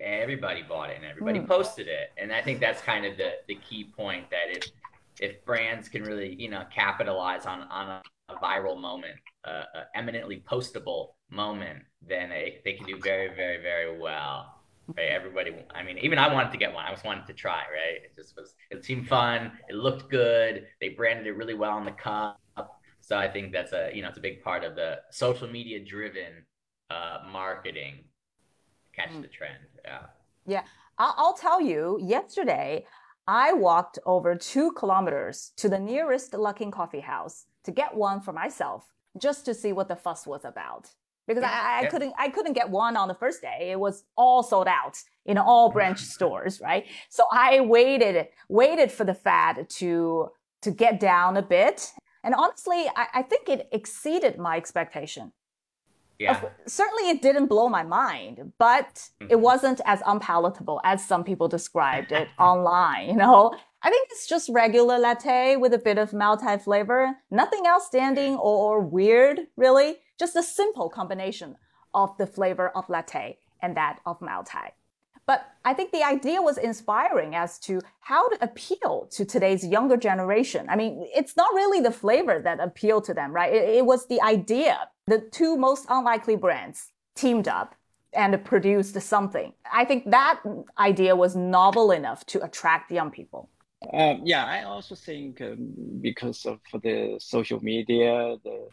everybody 0.00 0.62
bought 0.62 0.90
it 0.90 0.96
and 0.96 1.04
everybody 1.06 1.38
mm. 1.38 1.48
posted 1.48 1.88
it, 1.88 2.10
and 2.18 2.30
I 2.30 2.42
think 2.42 2.60
that's 2.60 2.82
kind 2.82 3.06
of 3.06 3.16
the 3.16 3.32
the 3.46 3.54
key 3.54 3.84
point 3.96 4.28
that 4.30 4.50
if 4.50 4.70
if 5.18 5.44
brands 5.46 5.88
can 5.88 6.02
really 6.02 6.34
you 6.38 6.50
know 6.50 6.64
capitalize 6.74 7.46
on 7.46 7.62
on 7.70 7.88
a, 7.88 8.02
a 8.28 8.36
viral 8.36 8.78
moment, 8.78 9.14
uh, 9.46 9.62
a 9.74 9.96
eminently 9.96 10.42
postable 10.46 11.12
moment, 11.30 11.80
then 12.06 12.30
they, 12.30 12.60
they 12.64 12.72
can 12.74 12.86
do 12.86 12.98
very 13.02 13.28
very 13.34 13.60
very 13.62 13.98
well. 13.98 14.54
Right? 14.96 15.10
Everybody, 15.10 15.54
I 15.74 15.82
mean, 15.82 15.98
even 15.98 16.18
I 16.18 16.32
wanted 16.32 16.50
to 16.52 16.58
get 16.58 16.72
one. 16.72 16.86
I 16.86 16.90
just 16.90 17.04
wanted 17.04 17.26
to 17.26 17.34
try. 17.34 17.58
Right? 17.58 18.02
It 18.04 18.16
just 18.16 18.36
was. 18.36 18.54
It 18.70 18.84
seemed 18.84 19.06
fun. 19.06 19.52
It 19.68 19.74
looked 19.74 20.10
good. 20.10 20.66
They 20.80 20.90
branded 20.90 21.26
it 21.26 21.36
really 21.36 21.54
well 21.54 21.72
on 21.72 21.84
the 21.84 21.92
cup. 21.92 22.40
So 23.00 23.16
I 23.16 23.28
think 23.28 23.52
that's 23.52 23.72
a 23.72 23.90
you 23.94 24.02
know 24.02 24.08
it's 24.08 24.18
a 24.18 24.22
big 24.22 24.42
part 24.42 24.64
of 24.64 24.76
the 24.76 25.00
social 25.10 25.48
media 25.48 25.84
driven 25.84 26.44
uh, 26.90 27.18
marketing 27.30 28.04
catch 28.94 29.10
mm. 29.10 29.22
the 29.22 29.28
trend. 29.28 29.58
Yeah. 29.84 30.06
Yeah. 30.46 30.62
I'll 30.98 31.34
tell 31.34 31.60
you, 31.60 31.98
yesterday, 32.02 32.84
I 33.28 33.52
walked 33.52 34.00
over 34.04 34.34
two 34.34 34.72
kilometers 34.72 35.52
to 35.58 35.68
the 35.68 35.78
nearest 35.78 36.32
Luckin 36.32 36.72
Coffee 36.72 37.00
House 37.00 37.46
to 37.64 37.70
get 37.70 37.94
one 37.94 38.20
for 38.20 38.32
myself, 38.32 38.92
just 39.16 39.44
to 39.44 39.54
see 39.54 39.72
what 39.72 39.86
the 39.86 39.94
fuss 39.94 40.26
was 40.26 40.44
about. 40.44 40.90
Because 41.28 41.44
I, 41.44 41.82
I 41.82 41.86
couldn't, 41.86 42.14
I 42.18 42.28
couldn't 42.30 42.54
get 42.54 42.70
one 42.70 42.96
on 42.96 43.06
the 43.06 43.14
first 43.14 43.42
day. 43.42 43.68
It 43.70 43.78
was 43.78 44.04
all 44.16 44.42
sold 44.42 44.66
out 44.66 44.96
in 45.26 45.38
all 45.38 45.70
branch 45.70 46.00
stores, 46.00 46.60
right? 46.60 46.86
So 47.10 47.24
I 47.30 47.60
waited, 47.60 48.26
waited 48.48 48.90
for 48.90 49.04
the 49.04 49.14
fad 49.14 49.68
to 49.70 50.30
to 50.62 50.70
get 50.70 50.98
down 50.98 51.36
a 51.36 51.42
bit. 51.42 51.92
And 52.24 52.34
honestly, 52.34 52.90
I, 52.96 53.06
I 53.14 53.22
think 53.22 53.48
it 53.48 53.68
exceeded 53.72 54.38
my 54.38 54.56
expectation. 54.56 55.32
Yeah. 56.18 56.40
certainly 56.66 57.10
it 57.10 57.22
didn't 57.22 57.46
blow 57.46 57.68
my 57.68 57.84
mind, 57.84 58.52
but 58.58 59.08
mm-hmm. 59.20 59.30
it 59.30 59.38
wasn't 59.38 59.80
as 59.84 60.02
unpalatable 60.04 60.80
as 60.82 61.04
some 61.04 61.22
people 61.22 61.46
described 61.46 62.10
it 62.10 62.26
online, 62.40 63.10
you 63.10 63.16
know? 63.16 63.54
I 63.82 63.90
think 63.90 64.08
it's 64.10 64.26
just 64.26 64.48
regular 64.48 64.98
latte 64.98 65.54
with 65.54 65.72
a 65.72 65.78
bit 65.78 65.96
of 65.96 66.10
Maotai 66.10 66.60
flavor. 66.60 67.14
Nothing 67.30 67.62
outstanding 67.68 68.34
or, 68.34 68.78
or 68.78 68.80
weird, 68.80 69.42
really. 69.56 69.98
Just 70.18 70.36
a 70.36 70.42
simple 70.42 70.88
combination 70.88 71.56
of 71.94 72.16
the 72.18 72.26
flavor 72.26 72.68
of 72.70 72.88
latte 72.88 73.38
and 73.62 73.76
that 73.76 74.00
of 74.04 74.20
Maotai. 74.20 74.70
But 75.26 75.46
I 75.62 75.74
think 75.74 75.92
the 75.92 76.02
idea 76.02 76.40
was 76.40 76.56
inspiring 76.56 77.34
as 77.34 77.58
to 77.60 77.80
how 78.00 78.30
to 78.30 78.42
appeal 78.42 79.08
to 79.10 79.26
today's 79.26 79.66
younger 79.66 79.98
generation. 79.98 80.66
I 80.70 80.76
mean, 80.76 81.06
it's 81.14 81.36
not 81.36 81.52
really 81.52 81.80
the 81.80 81.90
flavor 81.90 82.40
that 82.42 82.60
appealed 82.60 83.04
to 83.04 83.14
them, 83.14 83.32
right? 83.32 83.52
It, 83.52 83.68
it 83.76 83.84
was 83.84 84.06
the 84.06 84.22
idea 84.22 84.88
the 85.06 85.18
two 85.18 85.56
most 85.56 85.84
unlikely 85.90 86.36
brands 86.36 86.92
teamed 87.14 87.46
up 87.46 87.74
and 88.14 88.42
produced 88.42 88.98
something. 89.02 89.52
I 89.70 89.84
think 89.84 90.10
that 90.10 90.40
idea 90.78 91.14
was 91.14 91.36
novel 91.36 91.90
enough 91.90 92.24
to 92.26 92.42
attract 92.42 92.90
young 92.90 93.10
people. 93.10 93.50
Um, 93.92 94.22
yeah, 94.24 94.44
I 94.44 94.62
also 94.64 94.94
think 94.94 95.40
um, 95.40 95.72
because 96.00 96.46
of 96.46 96.58
the 96.82 97.18
social 97.20 97.62
media, 97.62 98.36
the 98.44 98.68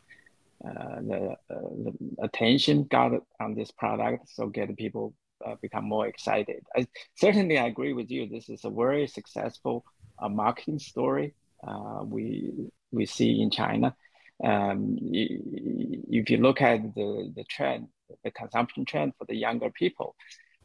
the, 0.64 1.36
uh, 1.50 1.56
the, 1.84 1.94
attention 2.24 2.84
got 2.86 3.12
on 3.40 3.56
this 3.56 3.72
product, 3.72 4.30
so 4.30 4.48
get 4.48 4.76
people 4.78 5.14
uh, 5.46 5.56
become 5.62 5.86
more 5.86 6.08
excited. 6.08 6.64
I, 6.76 6.88
certainly, 7.16 7.58
I 7.58 7.68
agree 7.68 7.94
with 7.94 8.10
you. 8.10 8.28
This 8.28 8.50
is 8.50 8.66
a 8.66 8.70
very 8.70 9.08
successful 9.08 9.84
uh, 10.20 10.30
marketing 10.30 10.80
story 10.80 11.34
uh, 11.68 12.02
we 12.04 12.52
we 12.92 13.06
see 13.06 13.42
in 13.42 13.50
China 13.50 13.96
um, 14.44 14.98
if 15.02 16.30
you 16.30 16.38
look 16.38 16.62
at 16.62 16.94
the, 16.96 17.32
the 17.36 17.44
trend, 17.46 17.88
the 18.24 18.32
consumption 18.32 18.86
trend 18.86 19.14
for 19.18 19.26
the 19.26 19.36
younger 19.36 19.70
people, 19.70 20.16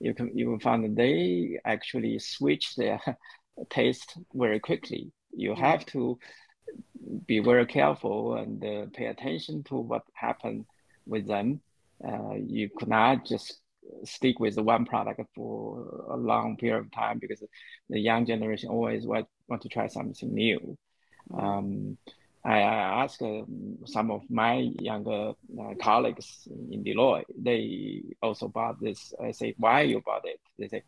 you 0.00 0.14
can 0.14 0.36
you 0.36 0.50
will 0.50 0.58
find 0.58 0.84
that 0.84 0.96
they 0.96 1.58
actually 1.64 2.18
switch 2.18 2.74
their 2.76 3.00
taste 3.70 4.18
very 4.34 4.58
quickly. 4.58 5.12
You 5.32 5.54
have 5.54 5.86
to 5.86 6.18
be 7.26 7.40
very 7.40 7.66
careful 7.66 8.34
and 8.34 8.64
uh, 8.64 8.86
pay 8.92 9.06
attention 9.06 9.62
to 9.64 9.76
what 9.76 10.02
happened 10.14 10.66
with 11.06 11.26
them. 11.26 11.60
Uh, 12.06 12.34
you 12.34 12.68
could 12.76 12.88
not 12.88 13.26
just 13.26 13.60
stick 14.04 14.38
with 14.38 14.56
one 14.58 14.84
product 14.84 15.20
for 15.34 16.06
a 16.10 16.16
long 16.16 16.56
period 16.56 16.80
of 16.80 16.92
time 16.92 17.18
because 17.18 17.42
the 17.88 17.98
young 17.98 18.24
generation 18.26 18.70
always 18.70 19.04
want, 19.04 19.26
want 19.48 19.62
to 19.62 19.68
try 19.68 19.86
something 19.88 20.32
new. 20.32 20.76
Um, 21.36 21.98
I, 22.44 22.60
I 22.62 23.02
asked 23.04 23.20
uh, 23.22 23.42
some 23.84 24.10
of 24.10 24.22
my 24.30 24.70
younger 24.80 25.32
uh, 25.60 25.74
colleagues 25.80 26.48
in 26.70 26.82
Deloitte, 26.82 27.24
they 27.36 28.02
also 28.22 28.48
bought 28.48 28.80
this. 28.80 29.12
I 29.22 29.32
say, 29.32 29.54
why 29.58 29.82
you 29.82 30.00
bought 30.00 30.24
it? 30.24 30.40
They 30.58 30.68
say, 30.68 30.82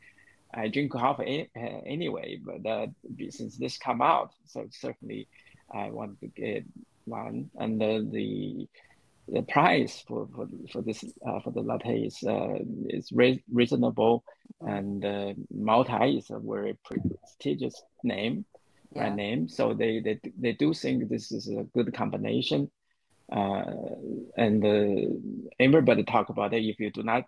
I 0.54 0.68
drink 0.68 0.92
coffee 0.92 1.50
anyway, 1.54 2.38
but 2.44 2.90
since 3.30 3.56
this 3.56 3.78
come 3.78 4.02
out, 4.02 4.32
so 4.46 4.66
certainly 4.70 5.28
I 5.70 5.90
want 5.90 6.20
to 6.20 6.28
get 6.28 6.64
one. 7.04 7.50
And 7.58 7.80
the 7.80 8.66
the 9.28 9.42
price 9.42 10.02
for 10.06 10.28
for, 10.34 10.48
for 10.70 10.82
this 10.82 11.04
uh, 11.26 11.40
for 11.40 11.50
the 11.50 11.62
latte 11.62 12.02
is 12.02 12.22
uh, 12.26 12.58
is 12.88 13.10
re- 13.12 13.42
reasonable, 13.52 14.24
and 14.60 15.04
uh, 15.04 15.34
Maotai 15.54 16.18
is 16.18 16.30
a 16.30 16.38
very 16.38 16.76
prestigious 16.84 17.80
name 18.02 18.44
yeah. 18.94 19.14
name. 19.14 19.48
So 19.48 19.74
they, 19.74 20.00
they 20.00 20.20
they 20.38 20.52
do 20.52 20.74
think 20.74 21.08
this 21.08 21.32
is 21.32 21.48
a 21.48 21.64
good 21.74 21.94
combination. 21.94 22.70
Uh, 23.30 23.62
and 24.36 24.64
uh, 24.64 25.08
everybody 25.58 26.04
talk 26.04 26.28
about 26.28 26.52
it. 26.52 26.64
If 26.64 26.78
you 26.80 26.90
do 26.90 27.02
not 27.02 27.24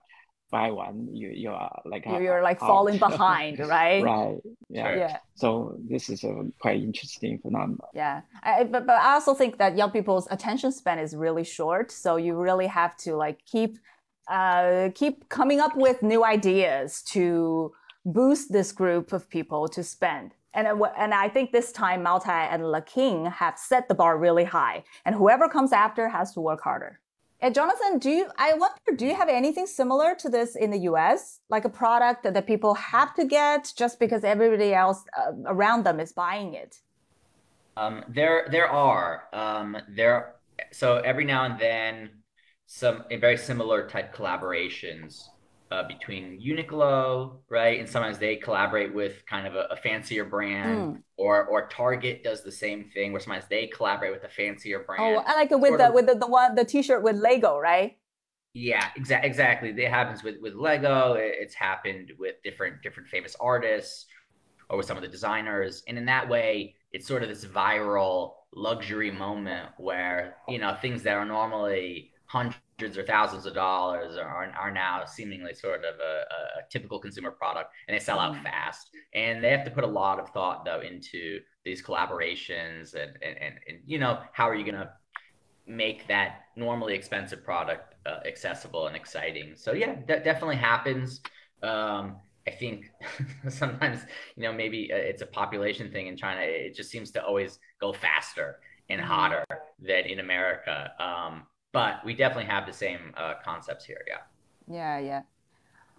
buy 0.54 0.70
one, 0.70 0.96
you 1.20 1.28
you 1.42 1.50
are 1.50 1.82
like 1.92 2.04
you're 2.06 2.44
like 2.50 2.60
out. 2.62 2.68
falling 2.72 2.98
behind, 3.08 3.58
right? 3.76 4.02
right. 4.14 4.38
Yeah. 4.78 4.90
yeah. 5.02 5.16
So 5.42 5.76
this 5.92 6.04
is 6.12 6.20
a 6.30 6.32
quite 6.64 6.80
interesting 6.88 7.32
phenomenon. 7.44 7.90
Yeah. 8.02 8.16
I, 8.42 8.64
but 8.72 8.82
but 8.88 8.98
I 9.08 9.10
also 9.18 9.32
think 9.40 9.52
that 9.62 9.70
young 9.80 9.90
people's 9.98 10.26
attention 10.36 10.70
span 10.80 10.98
is 11.06 11.10
really 11.24 11.46
short. 11.58 11.86
So 11.90 12.10
you 12.26 12.32
really 12.48 12.68
have 12.80 12.92
to 13.04 13.10
like 13.24 13.38
keep 13.54 13.72
uh, 14.38 14.90
keep 15.00 15.28
coming 15.38 15.58
up 15.66 15.74
with 15.86 15.96
new 16.02 16.22
ideas 16.36 17.02
to 17.14 17.24
boost 18.04 18.52
this 18.56 18.70
group 18.80 19.06
of 19.12 19.22
people 19.36 19.62
to 19.76 19.82
spend. 19.82 20.28
And, 20.56 20.66
and 21.02 21.12
I 21.24 21.28
think 21.34 21.46
this 21.50 21.72
time 21.72 22.04
Mao 22.06 22.18
Tai 22.26 22.44
and 22.52 22.60
Le 22.74 22.82
King 22.96 23.16
have 23.42 23.56
set 23.58 23.88
the 23.88 23.96
bar 24.02 24.16
really 24.16 24.46
high, 24.58 24.84
and 25.04 25.12
whoever 25.20 25.46
comes 25.48 25.72
after 25.72 26.04
has 26.08 26.32
to 26.34 26.40
work 26.40 26.60
harder. 26.68 27.00
And 27.44 27.54
Jonathan, 27.54 27.98
do 27.98 28.08
you? 28.08 28.26
I 28.38 28.54
wonder, 28.54 28.96
do 28.96 29.04
you 29.04 29.14
have 29.14 29.28
anything 29.28 29.66
similar 29.66 30.14
to 30.14 30.30
this 30.30 30.56
in 30.56 30.70
the 30.70 30.78
U.S., 30.90 31.40
like 31.50 31.66
a 31.66 31.68
product 31.68 32.22
that, 32.22 32.32
that 32.32 32.46
people 32.46 32.72
have 32.72 33.14
to 33.16 33.26
get 33.26 33.70
just 33.76 34.00
because 34.00 34.24
everybody 34.24 34.72
else 34.72 35.04
uh, 35.14 35.32
around 35.44 35.84
them 35.84 36.00
is 36.00 36.10
buying 36.10 36.54
it? 36.54 36.78
Um, 37.76 38.02
there, 38.08 38.48
there 38.50 38.70
are 38.70 39.24
um, 39.34 39.76
there. 39.90 40.36
So 40.72 41.00
every 41.00 41.26
now 41.26 41.44
and 41.44 41.60
then, 41.60 42.10
some 42.64 43.04
very 43.20 43.36
similar 43.36 43.90
type 43.90 44.16
collaborations 44.16 45.24
uh, 45.70 45.82
between 45.86 46.40
Uniqlo, 46.40 47.38
right? 47.48 47.80
And 47.80 47.88
sometimes 47.88 48.18
they 48.18 48.36
collaborate 48.36 48.94
with 48.94 49.24
kind 49.26 49.46
of 49.46 49.54
a, 49.54 49.66
a 49.70 49.76
fancier 49.76 50.24
brand, 50.24 50.96
mm. 50.96 51.02
or 51.16 51.46
or 51.46 51.68
Target 51.68 52.22
does 52.22 52.42
the 52.42 52.52
same 52.52 52.90
thing, 52.92 53.12
where 53.12 53.20
sometimes 53.20 53.46
they 53.48 53.66
collaborate 53.66 54.12
with 54.12 54.24
a 54.24 54.28
fancier 54.28 54.80
brand. 54.80 55.16
Oh, 55.16 55.22
I 55.26 55.34
like 55.34 55.50
it 55.50 55.60
with 55.60 55.78
the 55.78 55.88
of, 55.88 55.94
with 55.94 56.06
the, 56.06 56.14
the 56.14 56.26
one 56.26 56.54
the 56.54 56.64
T-shirt 56.64 57.02
with 57.02 57.16
Lego, 57.16 57.58
right? 57.58 57.96
Yeah, 58.52 58.88
exa- 58.98 59.24
exactly. 59.24 59.70
It 59.70 59.90
happens 59.90 60.22
with 60.22 60.36
with 60.40 60.54
Lego. 60.54 61.14
It's 61.18 61.54
happened 61.54 62.12
with 62.18 62.36
different 62.44 62.82
different 62.82 63.08
famous 63.08 63.34
artists, 63.40 64.06
or 64.70 64.76
with 64.76 64.86
some 64.86 64.96
of 64.96 65.02
the 65.02 65.08
designers, 65.08 65.82
and 65.88 65.98
in 65.98 66.04
that 66.06 66.28
way, 66.28 66.76
it's 66.92 67.06
sort 67.06 67.22
of 67.22 67.28
this 67.28 67.44
viral 67.44 68.34
luxury 68.54 69.10
moment 69.10 69.70
where 69.78 70.36
you 70.46 70.58
know 70.58 70.76
things 70.80 71.02
that 71.02 71.14
are 71.14 71.24
normally 71.24 72.12
hundreds 72.84 72.98
or 72.98 73.06
thousands 73.06 73.46
of 73.46 73.54
dollars 73.54 74.18
are, 74.18 74.52
are 74.60 74.70
now 74.70 75.04
seemingly 75.06 75.54
sort 75.54 75.84
of 75.86 75.94
a, 76.00 76.24
a 76.58 76.70
typical 76.70 76.98
consumer 76.98 77.30
product 77.30 77.70
and 77.88 77.94
they 77.94 78.02
sell 78.02 78.18
out 78.18 78.34
mm. 78.34 78.42
fast 78.42 78.90
and 79.14 79.42
they 79.42 79.50
have 79.50 79.64
to 79.64 79.70
put 79.70 79.84
a 79.84 79.86
lot 79.86 80.18
of 80.18 80.28
thought 80.30 80.66
though 80.66 80.80
into 80.80 81.40
these 81.64 81.82
collaborations 81.82 82.94
and 82.94 83.12
and, 83.22 83.38
and, 83.40 83.54
and 83.68 83.78
you 83.86 83.98
know 83.98 84.18
how 84.32 84.46
are 84.46 84.54
you 84.54 84.64
going 84.64 84.74
to 84.74 84.90
make 85.66 86.06
that 86.08 86.42
normally 86.56 86.94
expensive 86.94 87.42
product 87.42 87.94
uh, 88.04 88.18
accessible 88.26 88.86
and 88.86 88.96
exciting 88.96 89.54
so 89.56 89.72
yeah 89.72 89.96
that 90.06 90.22
definitely 90.24 90.56
happens 90.56 91.22
um, 91.62 92.16
I 92.46 92.50
think 92.50 92.90
sometimes, 93.48 94.00
you 94.36 94.42
know, 94.42 94.52
maybe 94.52 94.92
uh, 94.92 94.96
it's 94.96 95.22
a 95.22 95.26
population 95.26 95.90
thing 95.90 96.08
in 96.08 96.14
China. 96.18 96.42
It 96.42 96.74
just 96.74 96.90
seems 96.90 97.10
to 97.12 97.24
always 97.24 97.58
go 97.80 97.94
faster 97.94 98.58
and 98.90 99.00
mm-hmm. 99.00 99.08
hotter 99.08 99.44
than 99.78 100.04
in 100.04 100.18
America. 100.18 100.90
Um, 101.00 101.46
but 101.74 102.02
we 102.04 102.14
definitely 102.14 102.50
have 102.50 102.64
the 102.66 102.72
same 102.72 103.12
uh, 103.16 103.34
concepts 103.44 103.84
here. 103.84 104.02
Yeah. 104.06 104.22
Yeah, 104.66 104.98
yeah. 105.00 105.22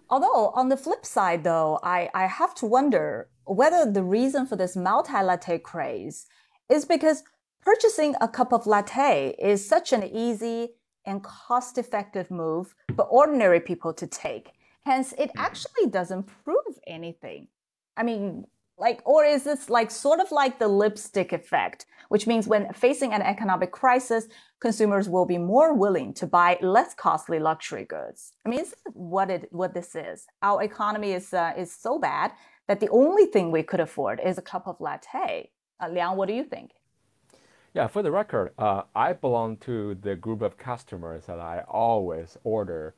Although 0.08 0.48
on 0.54 0.70
the 0.70 0.76
flip 0.76 1.04
side, 1.04 1.44
though, 1.44 1.78
I, 1.82 2.08
I 2.14 2.26
have 2.26 2.54
to 2.56 2.66
wonder 2.66 3.28
whether 3.44 3.90
the 3.90 4.02
reason 4.02 4.46
for 4.46 4.56
this 4.56 4.74
Maotai 4.74 5.24
latte 5.24 5.58
craze 5.58 6.26
is 6.68 6.84
because 6.86 7.22
purchasing 7.60 8.14
a 8.20 8.26
cup 8.26 8.52
of 8.52 8.66
latte 8.66 9.36
is 9.38 9.68
such 9.68 9.92
an 9.92 10.02
easy 10.02 10.70
and 11.04 11.22
cost 11.22 11.76
effective 11.76 12.30
move 12.30 12.74
for 12.96 13.04
ordinary 13.04 13.60
people 13.60 13.92
to 13.92 14.06
take. 14.06 14.52
Hence, 14.86 15.12
it 15.12 15.28
mm-hmm. 15.28 15.46
actually 15.46 15.86
doesn't 15.90 16.24
prove 16.44 16.78
anything. 16.86 17.48
I 17.96 18.02
mean, 18.02 18.46
like, 18.78 19.00
or 19.04 19.24
is 19.24 19.44
this 19.44 19.68
like 19.68 19.90
sort 19.90 20.20
of 20.20 20.30
like 20.30 20.58
the 20.58 20.68
lipstick 20.68 21.32
effect, 21.32 21.86
which 22.08 22.26
means 22.26 22.46
when 22.46 22.72
facing 22.72 23.12
an 23.12 23.22
economic 23.22 23.72
crisis, 23.72 24.28
consumers 24.60 25.08
will 25.08 25.26
be 25.26 25.38
more 25.38 25.74
willing 25.74 26.14
to 26.14 26.26
buy 26.26 26.58
less 26.60 26.94
costly 26.94 27.38
luxury 27.38 27.84
goods. 27.84 28.32
I 28.44 28.48
mean, 28.48 28.60
is 28.60 28.74
what 28.92 29.30
it 29.30 29.48
what 29.52 29.74
this 29.74 29.94
is? 29.94 30.26
Our 30.42 30.62
economy 30.62 31.12
is 31.12 31.32
uh, 31.32 31.52
is 31.56 31.72
so 31.72 31.98
bad 31.98 32.32
that 32.66 32.80
the 32.80 32.88
only 32.88 33.26
thing 33.26 33.50
we 33.50 33.62
could 33.62 33.80
afford 33.80 34.20
is 34.24 34.38
a 34.38 34.42
cup 34.42 34.66
of 34.66 34.80
latte. 34.80 35.50
Uh, 35.80 35.88
Liang, 35.88 36.16
what 36.16 36.28
do 36.28 36.34
you 36.34 36.44
think? 36.44 36.72
Yeah, 37.74 37.86
for 37.86 38.02
the 38.02 38.10
record, 38.10 38.52
uh, 38.58 38.82
I 38.94 39.12
belong 39.12 39.58
to 39.58 39.94
the 39.96 40.16
group 40.16 40.40
of 40.40 40.56
customers 40.56 41.26
that 41.26 41.38
I 41.38 41.62
always 41.68 42.38
order 42.42 42.94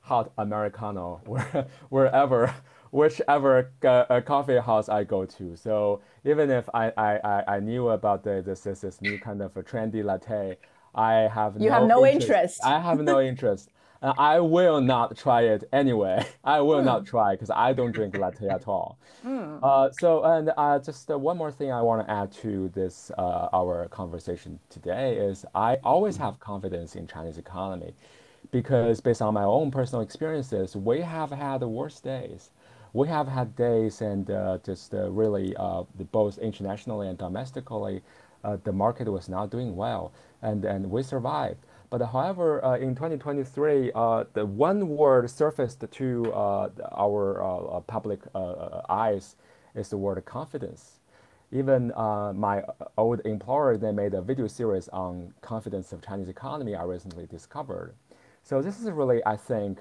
hot 0.00 0.32
americano 0.36 1.20
wherever 1.90 2.52
whichever 2.92 3.72
uh, 3.84 4.20
coffee 4.20 4.58
house 4.58 4.88
I 4.88 5.02
go 5.02 5.24
to. 5.24 5.56
So 5.56 6.02
even 6.24 6.50
if 6.50 6.68
I, 6.74 6.92
I, 6.96 7.56
I 7.56 7.60
knew 7.60 7.88
about 7.88 8.22
the, 8.22 8.42
this, 8.44 8.60
this, 8.60 8.82
this 8.82 9.00
new 9.00 9.18
kind 9.18 9.40
of 9.40 9.56
a 9.56 9.62
trendy 9.62 10.04
latte, 10.04 10.58
I 10.94 11.28
have 11.28 11.54
you 11.60 11.68
no 11.68 11.74
have 11.74 11.86
no 11.86 12.06
interest. 12.06 12.60
interest. 12.60 12.64
I 12.64 12.80
have 12.80 13.00
no 13.00 13.20
interest. 13.30 13.70
And 14.02 14.14
I 14.18 14.40
will 14.40 14.80
not 14.80 15.16
try 15.16 15.42
it 15.42 15.68
anyway. 15.72 16.26
I 16.44 16.60
will 16.60 16.80
mm. 16.80 16.84
not 16.84 17.06
try 17.06 17.34
because 17.34 17.50
I 17.50 17.72
don't 17.72 17.92
drink 17.92 18.18
latte 18.18 18.48
at 18.48 18.66
all. 18.66 18.98
Mm. 19.24 19.60
Uh, 19.62 19.90
so, 19.92 20.24
and 20.24 20.50
uh, 20.56 20.80
just 20.80 21.08
uh, 21.08 21.16
one 21.16 21.38
more 21.38 21.52
thing 21.52 21.70
I 21.70 21.80
want 21.82 22.04
to 22.04 22.12
add 22.12 22.32
to 22.42 22.68
this 22.70 23.12
uh, 23.16 23.48
our 23.52 23.86
conversation 23.88 24.58
today 24.70 25.16
is 25.16 25.44
I 25.54 25.76
always 25.84 26.16
have 26.16 26.40
confidence 26.40 26.96
in 26.96 27.06
Chinese 27.06 27.38
economy 27.38 27.94
because 28.50 29.00
based 29.00 29.22
on 29.22 29.34
my 29.34 29.44
own 29.44 29.70
personal 29.70 30.02
experiences, 30.02 30.74
we 30.74 31.00
have 31.00 31.30
had 31.30 31.60
the 31.60 31.68
worst 31.68 32.02
days 32.02 32.50
we 32.92 33.08
have 33.08 33.26
had 33.26 33.56
days 33.56 34.00
and 34.02 34.30
uh, 34.30 34.58
just 34.64 34.94
uh, 34.94 35.10
really 35.10 35.54
uh, 35.56 35.82
both 36.10 36.38
internationally 36.38 37.08
and 37.08 37.16
domestically, 37.16 38.02
uh, 38.44 38.56
the 38.64 38.72
market 38.72 39.08
was 39.08 39.28
not 39.28 39.50
doing 39.50 39.76
well, 39.76 40.12
and 40.40 40.64
and 40.64 40.90
we 40.90 41.02
survived. 41.02 41.60
But 41.90 42.00
however, 42.00 42.64
uh, 42.64 42.76
in 42.76 42.94
2023, 42.94 43.92
uh, 43.94 44.24
the 44.32 44.46
one 44.46 44.88
word 44.88 45.28
surfaced 45.28 45.84
to 45.90 46.32
our 46.32 47.82
public 47.86 48.20
eyes 48.88 49.36
is 49.74 49.90
the 49.90 49.98
word 49.98 50.24
confidence. 50.24 51.00
Even 51.50 51.92
my 52.34 52.62
old 52.96 53.20
employer, 53.26 53.76
they 53.76 53.92
made 53.92 54.14
a 54.14 54.22
video 54.22 54.46
series 54.46 54.88
on 54.88 55.34
confidence 55.42 55.92
of 55.92 56.00
Chinese 56.00 56.30
economy. 56.30 56.74
I 56.74 56.84
recently 56.84 57.26
discovered. 57.26 57.94
So 58.42 58.62
this 58.62 58.80
is 58.80 58.90
really, 58.90 59.20
I 59.26 59.36
think, 59.36 59.78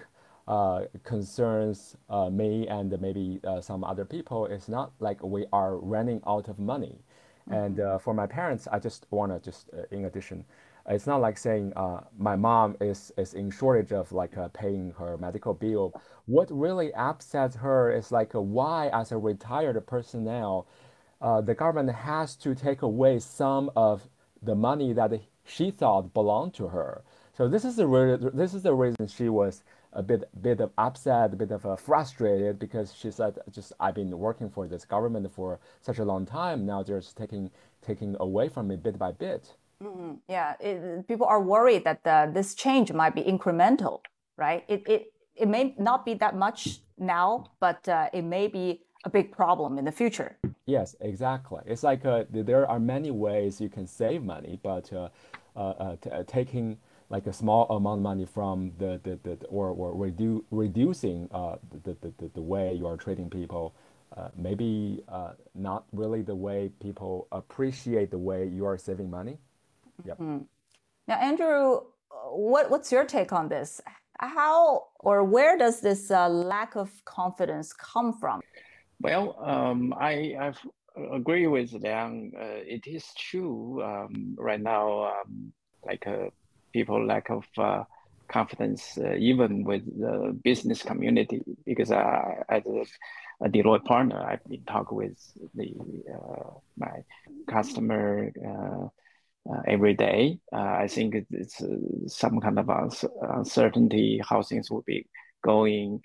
uh, 0.47 0.81
concerns 1.03 1.95
uh, 2.09 2.29
me 2.29 2.67
and 2.67 2.99
maybe 2.99 3.39
uh, 3.47 3.61
some 3.61 3.83
other 3.83 4.03
people 4.03 4.47
it's 4.47 4.67
not 4.67 4.91
like 4.99 5.21
we 5.23 5.45
are 5.53 5.77
running 5.77 6.21
out 6.27 6.49
of 6.49 6.59
money. 6.59 6.97
And 7.53 7.79
uh, 7.79 7.97
for 7.97 8.13
my 8.13 8.25
parents 8.25 8.67
i 8.71 8.79
just 8.79 9.05
want 9.11 9.31
to 9.31 9.39
just 9.39 9.69
uh, 9.73 9.83
in 9.91 10.05
addition 10.05 10.43
it's 10.89 11.05
not 11.05 11.21
like 11.21 11.37
saying 11.37 11.73
uh, 11.75 12.01
my 12.17 12.35
mom 12.35 12.75
is, 12.81 13.13
is 13.15 13.35
in 13.35 13.51
shortage 13.51 13.91
of 13.91 14.11
like 14.11 14.33
paying 14.53 14.93
her 14.97 15.15
medical 15.15 15.53
bill. 15.53 15.93
What 16.25 16.49
really 16.49 16.91
upsets 16.95 17.55
her 17.57 17.91
is 17.91 18.11
like 18.11 18.31
why 18.33 18.89
as 18.91 19.11
a 19.11 19.17
retired 19.17 19.85
personnel 19.85 20.65
the 21.21 21.53
government 21.53 21.95
has 21.95 22.35
to 22.37 22.55
take 22.55 22.81
away 22.81 23.19
some 23.19 23.69
of 23.75 24.09
the 24.41 24.55
money 24.55 24.91
that 24.93 25.11
she 25.45 25.71
thought 25.71 26.13
belonged 26.13 26.53
to 26.55 26.67
her. 26.69 27.03
So 27.37 27.47
this 27.47 27.65
is 27.65 27.75
the 27.75 27.87
re- 27.87 28.29
this 28.33 28.53
is 28.53 28.63
the 28.63 28.73
reason 28.73 29.07
she 29.07 29.29
was 29.29 29.63
a 29.93 30.03
bit 30.03 30.29
bit 30.41 30.59
of 30.61 30.71
upset, 30.77 31.33
a 31.33 31.35
bit 31.35 31.51
of 31.51 31.65
uh, 31.65 31.75
frustrated 31.75 32.59
because 32.59 32.93
she 32.93 33.11
said, 33.11 33.37
"Just 33.51 33.73
I've 33.79 33.95
been 33.95 34.17
working 34.17 34.49
for 34.49 34.67
this 34.67 34.85
government 34.85 35.31
for 35.31 35.59
such 35.81 35.99
a 35.99 36.05
long 36.05 36.25
time. 36.25 36.65
Now 36.65 36.83
they're 36.83 36.99
just 36.99 37.17
taking 37.17 37.51
taking 37.81 38.15
away 38.19 38.49
from 38.49 38.67
me 38.67 38.75
bit 38.75 38.97
by 38.97 39.11
bit." 39.11 39.53
Mm-hmm. 39.83 40.13
Yeah, 40.29 40.53
it, 40.59 41.07
people 41.07 41.25
are 41.25 41.41
worried 41.41 41.83
that 41.83 42.01
uh, 42.05 42.27
this 42.31 42.53
change 42.55 42.93
might 42.93 43.15
be 43.15 43.23
incremental, 43.23 44.01
right? 44.37 44.63
It 44.67 44.83
it 44.87 45.13
it 45.35 45.47
may 45.47 45.75
not 45.77 46.05
be 46.05 46.13
that 46.15 46.35
much 46.35 46.79
now, 46.97 47.51
but 47.59 47.87
uh, 47.89 48.09
it 48.13 48.23
may 48.23 48.47
be 48.47 48.81
a 49.03 49.09
big 49.09 49.31
problem 49.31 49.77
in 49.77 49.85
the 49.85 49.91
future. 49.91 50.37
Yes, 50.67 50.95
exactly. 51.01 51.61
It's 51.65 51.83
like 51.83 52.05
uh, 52.05 52.25
there 52.29 52.69
are 52.69 52.79
many 52.79 53.11
ways 53.11 53.59
you 53.59 53.69
can 53.69 53.87
save 53.87 54.23
money, 54.23 54.59
but 54.61 54.93
uh, 54.93 55.09
uh, 55.55 55.95
taking 56.27 56.77
like 57.11 57.27
a 57.27 57.33
small 57.33 57.67
amount 57.69 57.99
of 57.99 58.03
money 58.03 58.25
from 58.25 58.71
the, 58.77 58.99
the, 59.03 59.19
the 59.23 59.45
or, 59.47 59.67
or 59.67 59.93
redu- 59.93 60.43
reducing 60.49 61.27
uh, 61.33 61.57
the, 61.83 61.95
the, 62.01 62.13
the, 62.17 62.31
the 62.33 62.41
way 62.41 62.73
you 62.73 62.87
are 62.87 62.95
treating 62.95 63.29
people, 63.29 63.75
uh, 64.15 64.29
maybe 64.37 65.03
uh, 65.09 65.33
not 65.53 65.83
really 65.91 66.21
the 66.21 66.33
way 66.33 66.71
people 66.81 67.27
appreciate 67.33 68.11
the 68.11 68.17
way 68.17 68.47
you 68.47 68.65
are 68.65 68.77
saving 68.77 69.09
money. 69.09 69.37
Yep. 70.05 70.19
Mm-hmm. 70.19 70.43
Now, 71.09 71.15
Andrew, 71.15 71.81
what, 72.31 72.71
what's 72.71 72.91
your 72.93 73.03
take 73.03 73.33
on 73.33 73.49
this? 73.49 73.81
How 74.19 74.85
or 74.99 75.25
where 75.25 75.57
does 75.57 75.81
this 75.81 76.11
uh, 76.11 76.29
lack 76.29 76.75
of 76.75 76.89
confidence 77.03 77.73
come 77.73 78.13
from? 78.13 78.39
Well, 79.01 79.35
um, 79.43 79.93
I 79.99 80.35
I've 80.39 80.59
agree 81.11 81.47
with 81.47 81.73
Liang. 81.73 82.31
Uh, 82.39 82.61
it 82.63 82.85
is 82.85 83.05
true 83.17 83.81
um, 83.83 84.35
right 84.37 84.61
now. 84.61 85.05
Um, 85.05 85.51
like 85.83 86.05
uh, 86.05 86.29
people 86.71 87.05
lack 87.05 87.29
of 87.29 87.45
uh, 87.57 87.83
confidence 88.27 88.97
uh, 88.97 89.13
even 89.15 89.63
with 89.63 89.83
the 89.99 90.37
business 90.43 90.81
community 90.83 91.41
because 91.65 91.91
as 91.91 92.65
a, 92.65 92.85
a 93.43 93.49
Deloitte 93.49 93.85
partner, 93.85 94.21
I've 94.21 94.43
been 94.45 94.63
talking 94.65 94.97
with 94.97 95.17
the 95.55 95.73
uh, 96.13 96.51
my 96.77 97.03
customer, 97.49 98.31
uh, 98.47 98.87
uh, 99.51 99.61
every 99.67 99.95
day. 99.95 100.37
I 100.53 100.87
think 100.87 101.15
it's 101.31 101.61
some 102.07 102.39
kind 102.39 102.59
of 102.59 102.69
uncertainty 103.21 104.21
how 104.23 104.43
things 104.43 104.69
will 104.69 104.83
be 104.83 105.07
going. 105.43 106.01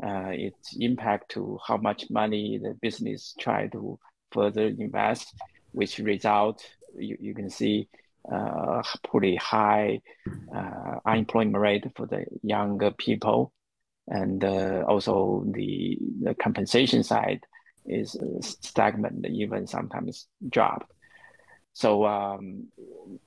its 0.00 0.76
impact 0.78 1.30
to 1.30 1.58
how 1.66 1.78
much 1.78 2.04
money 2.10 2.58
the 2.62 2.74
business 2.80 3.34
try 3.40 3.66
to 3.68 3.98
further 4.30 4.66
invest, 4.66 5.34
which 5.72 5.98
result 5.98 6.62
you, 6.96 7.16
you 7.20 7.34
can 7.34 7.50
see 7.50 7.88
pretty 9.08 9.36
high 9.36 10.00
uh, 10.54 10.96
unemployment 11.04 11.56
rate 11.56 11.84
for 11.96 12.06
the 12.06 12.24
younger 12.42 12.90
people, 12.90 13.52
and 14.08 14.44
uh, 14.44 14.84
also 14.88 15.44
the 15.50 15.98
the 16.22 16.34
compensation 16.34 17.02
side 17.02 17.40
is 17.84 18.16
stagnant, 18.40 19.26
even 19.26 19.66
sometimes 19.66 20.28
dropped. 20.48 20.92
So 21.72 22.06
um, 22.06 22.68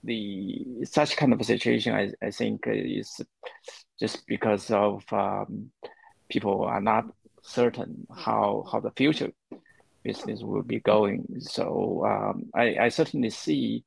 the 0.03 0.65
such 0.83 1.15
kind 1.15 1.33
of 1.33 1.39
a 1.39 1.43
situation, 1.43 1.93
I, 1.93 2.11
I 2.25 2.31
think, 2.31 2.63
is 2.65 3.21
just 3.99 4.25
because 4.27 4.71
of 4.71 5.03
um, 5.13 5.71
people 6.29 6.63
are 6.63 6.81
not 6.81 7.05
certain 7.43 8.07
how 8.15 8.65
how 8.71 8.79
the 8.79 8.91
future 8.91 9.31
business 10.03 10.41
will 10.41 10.63
be 10.63 10.79
going. 10.79 11.25
So 11.39 12.03
um, 12.05 12.49
I, 12.55 12.85
I 12.85 12.89
certainly 12.89 13.29
see 13.29 13.83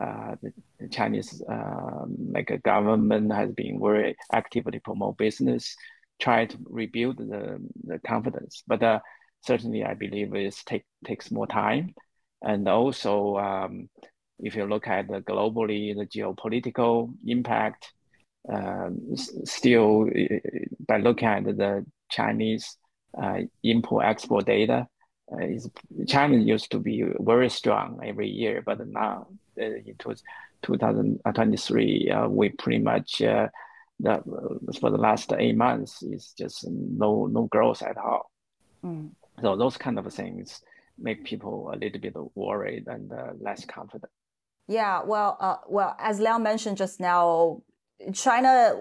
uh, 0.00 0.34
the, 0.42 0.52
Chinese 0.90 1.42
um, 1.48 2.16
like 2.32 2.60
government 2.64 3.32
has 3.32 3.52
been 3.52 3.80
very 3.80 4.16
actively 4.32 4.78
promote 4.80 5.16
business, 5.16 5.76
try 6.20 6.46
to 6.46 6.58
rebuild 6.68 7.18
the, 7.18 7.58
the 7.84 7.98
confidence. 8.00 8.62
But 8.66 8.82
uh, 8.82 9.00
certainly, 9.42 9.84
I 9.84 9.94
believe 9.94 10.34
it 10.34 10.54
take 10.66 10.84
takes 11.04 11.30
more 11.30 11.46
time, 11.46 11.94
and 12.42 12.68
also 12.68 13.36
um, 13.36 13.88
if 14.40 14.56
you 14.56 14.66
look 14.66 14.88
at 14.88 15.08
the 15.08 15.20
globally 15.20 15.96
the 15.96 16.06
geopolitical 16.06 17.14
impact, 17.26 17.92
um, 18.52 19.16
still 19.44 20.08
by 20.86 20.98
looking 20.98 21.28
at 21.28 21.44
the 21.44 21.86
Chinese 22.10 22.76
uh, 23.16 23.40
import 23.62 24.04
export 24.04 24.46
data, 24.46 24.86
uh, 25.32 25.44
is 25.44 25.70
China 26.08 26.36
used 26.36 26.70
to 26.72 26.78
be 26.78 27.04
very 27.20 27.48
strong 27.48 28.00
every 28.02 28.28
year, 28.28 28.62
but 28.64 28.86
now 28.86 29.28
it 29.56 30.04
was 30.06 30.22
2023. 30.62 32.10
Uh, 32.10 32.28
we 32.28 32.50
pretty 32.50 32.78
much 32.78 33.22
uh, 33.22 33.48
the, 34.00 34.22
for 34.80 34.90
the 34.90 34.98
last 34.98 35.32
eight 35.38 35.56
months 35.56 36.02
is 36.02 36.34
just 36.36 36.66
no 36.68 37.26
no 37.26 37.44
growth 37.44 37.82
at 37.82 37.96
all. 37.96 38.30
Mm. 38.84 39.10
So 39.40 39.56
those 39.56 39.76
kind 39.76 39.98
of 39.98 40.12
things 40.12 40.60
make 40.98 41.24
people 41.24 41.70
a 41.72 41.76
little 41.76 42.00
bit 42.00 42.14
worried 42.34 42.86
and 42.86 43.12
uh, 43.12 43.32
less 43.40 43.64
confident. 43.64 44.10
Yeah, 44.66 45.02
well, 45.04 45.36
uh, 45.40 45.56
well, 45.68 45.96
as 45.98 46.20
Liang 46.20 46.42
mentioned 46.42 46.76
just 46.76 47.00
now, 47.00 47.62
China 48.12 48.76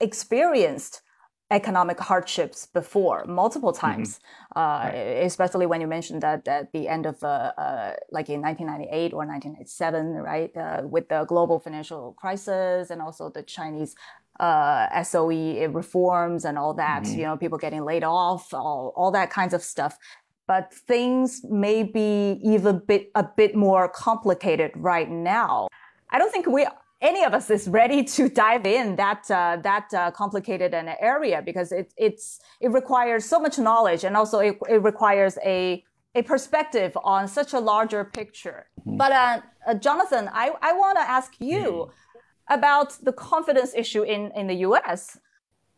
experienced 0.00 1.02
economic 1.50 1.98
hardships 1.98 2.66
before 2.66 3.24
multiple 3.26 3.72
mm-hmm. 3.72 3.86
times, 3.86 4.20
mm-hmm. 4.54 4.58
uh, 4.58 4.90
right. 4.90 5.24
especially 5.24 5.66
when 5.66 5.80
you 5.80 5.86
mentioned 5.86 6.22
that 6.22 6.46
at 6.46 6.72
the 6.72 6.88
end 6.88 7.06
of 7.06 7.22
uh, 7.22 7.52
uh, 7.56 7.94
like 8.10 8.28
in 8.28 8.42
1998 8.42 9.12
or 9.12 9.24
1997, 9.26 10.06
right, 10.14 10.56
uh, 10.56 10.82
with 10.84 11.08
the 11.08 11.24
global 11.24 11.58
financial 11.58 12.14
crisis 12.18 12.90
and 12.90 13.00
also 13.00 13.30
the 13.30 13.42
Chinese 13.42 13.94
uh, 14.40 15.02
SOE 15.02 15.68
reforms 15.68 16.44
and 16.44 16.58
all 16.58 16.74
that, 16.74 17.02
mm-hmm. 17.02 17.18
you 17.18 17.24
know, 17.24 17.36
people 17.36 17.58
getting 17.58 17.84
laid 17.84 18.04
off, 18.04 18.52
all, 18.52 18.92
all 18.96 19.10
that 19.10 19.30
kinds 19.30 19.54
of 19.54 19.62
stuff. 19.62 19.98
But 20.46 20.72
things 20.72 21.42
may 21.44 21.82
be 21.82 22.40
even 22.42 22.78
bit 22.78 23.10
a 23.14 23.22
bit 23.22 23.54
more 23.54 23.86
complicated 23.88 24.70
right 24.76 25.10
now. 25.10 25.68
I 26.10 26.18
don't 26.18 26.32
think 26.32 26.46
we 26.46 26.66
any 27.00 27.24
of 27.24 27.32
us 27.32 27.50
is 27.50 27.68
ready 27.68 28.02
to 28.02 28.28
dive 28.28 28.66
in 28.66 28.96
that 28.96 29.30
uh, 29.30 29.56
that 29.62 29.92
uh, 29.94 30.10
complicated 30.10 30.74
an 30.74 30.88
area 31.00 31.42
because 31.42 31.72
it 31.72 31.92
it's 31.96 32.40
it 32.60 32.70
requires 32.70 33.24
so 33.24 33.38
much 33.40 33.58
knowledge 33.58 34.04
and 34.04 34.16
also 34.16 34.38
it, 34.40 34.58
it 34.68 34.82
requires 34.82 35.38
a 35.44 35.84
a 36.14 36.22
perspective 36.22 36.96
on 37.04 37.28
such 37.28 37.52
a 37.52 37.60
larger 37.60 38.04
picture. 38.04 38.66
Mm-hmm. 38.80 38.96
But 38.96 39.12
uh, 39.12 39.40
uh 39.66 39.74
Jonathan, 39.74 40.28
I, 40.32 40.52
I 40.62 40.72
want 40.72 40.96
to 40.98 41.02
ask 41.18 41.34
you 41.38 41.64
mm-hmm. 41.64 42.54
about 42.58 42.90
the 43.02 43.12
confidence 43.12 43.72
issue 43.74 44.02
in, 44.02 44.32
in 44.34 44.46
the 44.46 44.58
U.S. 44.68 45.18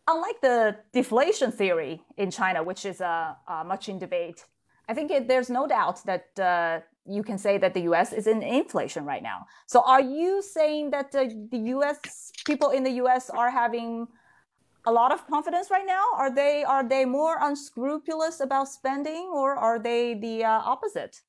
Unlike 0.07 0.41
the 0.41 0.77
deflation 0.93 1.51
theory 1.51 2.01
in 2.17 2.31
China, 2.31 2.63
which 2.63 2.85
is 2.85 3.01
uh, 3.01 3.35
uh, 3.47 3.63
much 3.63 3.87
in 3.87 3.99
debate, 3.99 4.45
I 4.89 4.93
think 4.93 5.11
it, 5.11 5.27
there's 5.27 5.49
no 5.49 5.67
doubt 5.67 6.03
that 6.05 6.25
you 7.05 7.23
can 7.23 7.37
say 7.37 7.57
that 7.57 7.73
the 7.73 7.81
US 7.91 8.13
is 8.13 8.27
in 8.27 8.43
inflation 8.43 9.05
right 9.05 9.23
now. 9.23 9.45
So 9.67 9.81
are 9.81 10.01
you 10.01 10.41
saying 10.41 10.91
that 10.91 11.11
the, 11.11 11.47
the 11.51 11.57
US 11.75 12.31
people 12.45 12.69
in 12.69 12.83
the 12.83 12.91
US 13.03 13.29
are 13.29 13.49
having 13.49 14.07
a 14.85 14.91
lot 14.91 15.11
of 15.11 15.25
confidence 15.27 15.69
right 15.69 15.85
now? 15.85 16.05
Are 16.15 16.33
they 16.33 16.63
are 16.63 16.87
they 16.87 17.05
more 17.05 17.37
unscrupulous 17.41 18.39
about 18.39 18.67
spending 18.67 19.29
or 19.33 19.55
are 19.55 19.79
they 19.79 20.15
the 20.15 20.43
uh, 20.43 20.49
opposite? 20.49 21.21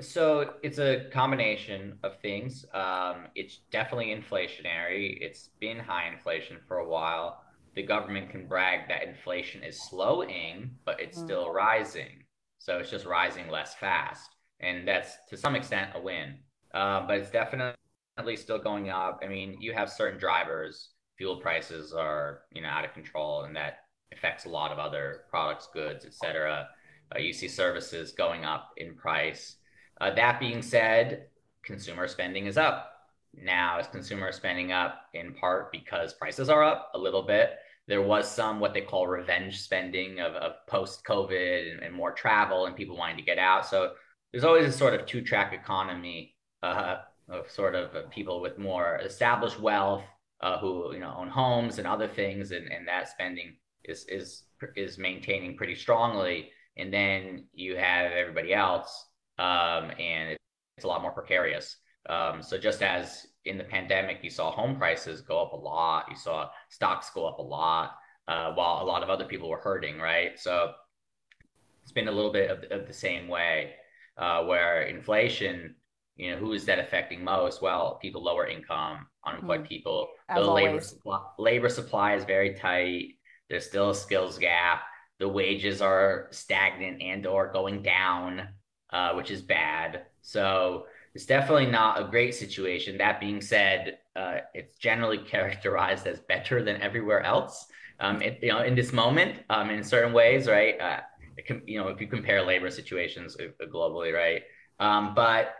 So 0.00 0.54
it's 0.62 0.78
a 0.78 1.08
combination 1.12 1.98
of 2.02 2.18
things. 2.20 2.64
Um, 2.74 3.28
it's 3.34 3.58
definitely 3.70 4.14
inflationary. 4.14 5.18
It's 5.20 5.50
been 5.60 5.78
high 5.78 6.08
inflation 6.08 6.58
for 6.66 6.78
a 6.78 6.88
while. 6.88 7.42
The 7.74 7.82
government 7.82 8.30
can 8.30 8.46
brag 8.46 8.88
that 8.88 9.04
inflation 9.04 9.62
is 9.62 9.80
slowing, 9.80 10.72
but 10.84 11.00
it's 11.00 11.18
mm. 11.18 11.24
still 11.24 11.52
rising. 11.52 12.21
So 12.62 12.78
it's 12.78 12.90
just 12.90 13.06
rising 13.06 13.48
less 13.48 13.74
fast. 13.74 14.30
And 14.60 14.86
that's 14.86 15.16
to 15.30 15.36
some 15.36 15.56
extent 15.56 15.90
a 15.96 16.00
win. 16.00 16.38
Uh, 16.72 17.04
but 17.06 17.16
it's 17.18 17.30
definitely 17.30 17.74
still 18.36 18.58
going 18.58 18.88
up. 18.88 19.20
I 19.24 19.26
mean, 19.26 19.56
you 19.60 19.72
have 19.72 19.90
certain 19.90 20.18
drivers, 20.18 20.90
fuel 21.18 21.36
prices 21.38 21.92
are, 21.92 22.42
you 22.52 22.62
know, 22.62 22.68
out 22.68 22.84
of 22.84 22.94
control 22.94 23.42
and 23.42 23.56
that 23.56 23.78
affects 24.12 24.44
a 24.44 24.48
lot 24.48 24.70
of 24.70 24.78
other 24.78 25.22
products, 25.28 25.68
goods, 25.74 26.04
etc. 26.04 26.68
Uh, 27.14 27.18
you 27.18 27.32
see 27.32 27.48
services 27.48 28.12
going 28.12 28.44
up 28.44 28.70
in 28.76 28.94
price. 28.94 29.56
Uh, 30.00 30.14
that 30.14 30.38
being 30.38 30.62
said, 30.62 31.26
consumer 31.64 32.06
spending 32.06 32.46
is 32.46 32.56
up. 32.56 32.92
Now, 33.34 33.80
is 33.80 33.88
consumer 33.88 34.30
spending 34.30 34.70
up 34.70 35.06
in 35.14 35.34
part 35.34 35.72
because 35.72 36.14
prices 36.14 36.48
are 36.48 36.62
up 36.62 36.92
a 36.94 36.98
little 36.98 37.22
bit? 37.22 37.50
There 37.88 38.02
was 38.02 38.30
some 38.30 38.60
what 38.60 38.74
they 38.74 38.80
call 38.80 39.06
revenge 39.06 39.60
spending 39.60 40.20
of, 40.20 40.34
of 40.34 40.52
post 40.68 41.04
COVID 41.04 41.72
and, 41.72 41.82
and, 41.82 41.94
more 41.94 42.12
travel 42.12 42.66
and 42.66 42.76
people 42.76 42.96
wanting 42.96 43.16
to 43.16 43.22
get 43.22 43.38
out. 43.38 43.66
So 43.66 43.92
there's 44.30 44.44
always 44.44 44.66
a 44.66 44.72
sort 44.76 44.94
of 44.94 45.04
two 45.04 45.20
track 45.20 45.52
economy 45.52 46.36
uh, 46.62 46.98
of 47.28 47.50
sort 47.50 47.74
of 47.74 48.10
people 48.10 48.40
with 48.40 48.58
more 48.58 49.00
established 49.02 49.58
wealth 49.58 50.04
uh, 50.42 50.58
who 50.58 50.92
you 50.92 51.00
know 51.00 51.14
own 51.16 51.28
homes 51.28 51.78
and 51.78 51.86
other 51.86 52.08
things, 52.08 52.50
and, 52.50 52.70
and 52.70 52.86
that 52.86 53.08
spending 53.08 53.56
is 53.84 54.04
is 54.08 54.44
is 54.76 54.98
maintaining 54.98 55.56
pretty 55.56 55.74
strongly. 55.74 56.50
And 56.76 56.92
then 56.92 57.46
you 57.52 57.76
have 57.76 58.12
everybody 58.12 58.54
else, 58.54 59.06
um, 59.38 59.90
and 59.98 60.36
it's 60.76 60.84
a 60.84 60.86
lot 60.86 61.02
more 61.02 61.12
precarious. 61.12 61.76
Um, 62.08 62.42
so 62.42 62.58
just 62.58 62.82
as 62.82 63.26
in 63.44 63.58
the 63.58 63.64
pandemic, 63.64 64.18
you 64.22 64.30
saw 64.30 64.50
home 64.50 64.76
prices 64.76 65.20
go 65.20 65.42
up 65.42 65.52
a 65.52 65.56
lot, 65.56 66.06
you 66.08 66.16
saw 66.16 66.48
stocks 66.68 67.10
go 67.10 67.26
up 67.26 67.38
a 67.38 67.42
lot, 67.42 67.96
uh, 68.28 68.52
while 68.52 68.82
a 68.82 68.84
lot 68.84 69.02
of 69.02 69.10
other 69.10 69.24
people 69.24 69.48
were 69.48 69.58
hurting, 69.58 69.98
right? 69.98 70.38
So 70.38 70.72
it's 71.82 71.92
been 71.92 72.08
a 72.08 72.12
little 72.12 72.32
bit 72.32 72.50
of, 72.50 72.64
of 72.70 72.86
the 72.86 72.92
same 72.92 73.28
way, 73.28 73.72
uh, 74.16 74.44
where 74.44 74.82
inflation, 74.82 75.74
you 76.16 76.30
know, 76.30 76.36
who 76.36 76.52
is 76.52 76.64
that 76.66 76.78
affecting 76.78 77.24
most? 77.24 77.62
Well, 77.62 77.98
people 78.00 78.22
lower 78.22 78.46
income, 78.46 79.06
unemployed 79.26 79.62
mm. 79.62 79.68
people. 79.68 80.08
As 80.28 80.44
the 80.44 80.50
labor 80.50 80.80
supply, 80.80 81.20
labor 81.38 81.68
supply 81.68 82.14
is 82.14 82.24
very 82.24 82.54
tight. 82.54 83.14
There's 83.50 83.66
still 83.66 83.90
a 83.90 83.94
skills 83.94 84.38
gap. 84.38 84.82
The 85.18 85.28
wages 85.28 85.82
are 85.82 86.28
stagnant 86.30 87.02
and 87.02 87.26
or 87.26 87.52
going 87.52 87.82
down, 87.82 88.48
uh, 88.90 89.14
which 89.14 89.30
is 89.30 89.42
bad. 89.42 90.06
So 90.20 90.86
it's 91.14 91.26
definitely 91.26 91.66
not 91.66 92.00
a 92.00 92.04
great 92.04 92.34
situation. 92.34 92.96
That 92.98 93.20
being 93.20 93.40
said, 93.40 93.98
uh, 94.16 94.38
it's 94.54 94.76
generally 94.76 95.18
characterized 95.18 96.06
as 96.06 96.20
better 96.20 96.62
than 96.62 96.80
everywhere 96.80 97.22
else. 97.22 97.66
Um, 98.00 98.22
it, 98.22 98.38
you 98.42 98.48
know, 98.48 98.62
in 98.62 98.74
this 98.74 98.92
moment, 98.92 99.40
um, 99.50 99.70
in 99.70 99.84
certain 99.84 100.12
ways, 100.12 100.48
right? 100.48 100.80
Uh, 100.80 101.00
can, 101.46 101.62
you 101.66 101.78
know, 101.78 101.88
if 101.88 102.00
you 102.00 102.06
compare 102.06 102.42
labor 102.42 102.70
situations 102.70 103.36
uh, 103.38 103.66
globally, 103.66 104.12
right? 104.12 104.42
Um, 104.80 105.14
but 105.14 105.54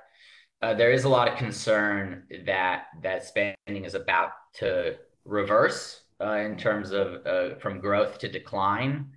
uh, 0.63 0.75
there 0.75 0.91
is 0.91 1.05
a 1.05 1.09
lot 1.09 1.29
of 1.29 1.37
concern 1.37 2.25
that 2.47 2.85
that 3.03 3.25
spending 3.25 3.85
is 3.85 3.95
about 3.95 4.31
to 4.55 4.97
reverse 5.25 6.03
uh, 6.21 6.35
in 6.35 6.57
terms 6.57 6.93
of 6.93 7.27
uh, 7.27 7.57
from 7.57 7.79
growth 7.79 8.19
to 8.19 8.29
decline. 8.29 9.11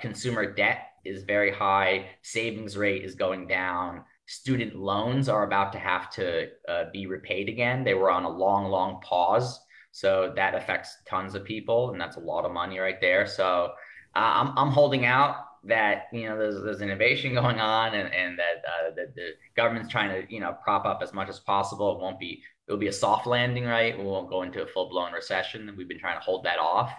consumer 0.00 0.52
debt 0.54 0.88
is 1.04 1.22
very 1.22 1.52
high. 1.52 2.06
Savings 2.22 2.76
rate 2.76 3.04
is 3.04 3.14
going 3.14 3.46
down 3.46 4.02
student 4.26 4.74
loans 4.74 5.28
are 5.28 5.44
about 5.44 5.72
to 5.72 5.78
have 5.78 6.10
to 6.10 6.48
uh, 6.68 6.84
be 6.92 7.06
repaid 7.06 7.48
again. 7.48 7.84
They 7.84 7.94
were 7.94 8.10
on 8.10 8.24
a 8.24 8.30
long, 8.30 8.70
long 8.70 9.00
pause. 9.00 9.60
So 9.92 10.32
that 10.36 10.54
affects 10.54 10.98
tons 11.08 11.34
of 11.34 11.44
people, 11.44 11.90
and 11.90 12.00
that's 12.00 12.16
a 12.16 12.20
lot 12.20 12.44
of 12.44 12.52
money 12.52 12.78
right 12.78 13.00
there. 13.00 13.26
So 13.26 13.70
uh, 14.14 14.18
I'm, 14.18 14.58
I'm 14.58 14.70
holding 14.70 15.06
out, 15.06 15.36
that 15.66 16.04
you 16.12 16.28
know 16.28 16.38
there's, 16.38 16.62
there's 16.62 16.80
innovation 16.80 17.34
going 17.40 17.60
on 17.60 17.94
and, 17.94 18.12
and 18.12 18.38
that 18.38 18.64
uh, 18.66 18.90
the, 18.94 19.12
the 19.14 19.30
government's 19.56 19.90
trying 19.90 20.10
to 20.10 20.32
you 20.32 20.40
know 20.40 20.56
prop 20.62 20.84
up 20.84 21.00
as 21.02 21.12
much 21.12 21.28
as 21.28 21.40
possible. 21.40 21.96
It 21.96 22.00
won't 22.00 22.18
be 22.18 22.42
it'll 22.66 22.78
be 22.78 22.88
a 22.88 22.92
soft 22.92 23.26
landing, 23.26 23.64
right? 23.64 23.96
We 23.96 24.04
won't 24.04 24.30
go 24.30 24.42
into 24.42 24.62
a 24.62 24.66
full 24.66 24.88
blown 24.88 25.12
recession. 25.12 25.68
And 25.68 25.76
we've 25.76 25.88
been 25.88 25.98
trying 25.98 26.18
to 26.18 26.24
hold 26.24 26.44
that 26.44 26.58
off, 26.58 26.92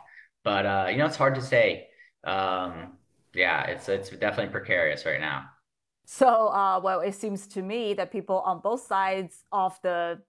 but 0.44 0.66
uh, 0.66 0.88
you 0.90 0.98
know 0.98 1.06
it's 1.06 1.16
hard 1.16 1.36
to 1.36 1.42
say. 1.42 1.88
Um, 2.24 2.94
yeah, 3.34 3.64
it's 3.64 3.90
it's 3.90 4.10
definitely 4.10 4.52
precarious 4.52 5.06
right 5.06 5.20
now. 5.20 5.46
So, 6.10 6.48
uh, 6.48 6.80
well, 6.82 7.02
it 7.02 7.16
seems 7.16 7.48
to 7.48 7.62
me 7.62 7.94
that 7.96 8.14
people 8.14 8.40
on 8.46 8.62
both 8.62 8.88
sides 8.88 9.44
of 9.52 9.78
the 9.84 10.22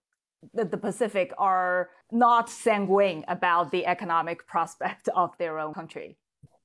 the, 0.55 0.65
the 0.65 0.77
Pacific 0.77 1.33
are 1.39 1.91
not 2.13 2.49
sanguine 2.49 3.25
about 3.29 3.71
the 3.71 3.87
economic 3.87 4.47
prospect 4.53 5.09
of 5.15 5.37
their 5.39 5.59
own 5.59 5.75
country. 5.75 6.17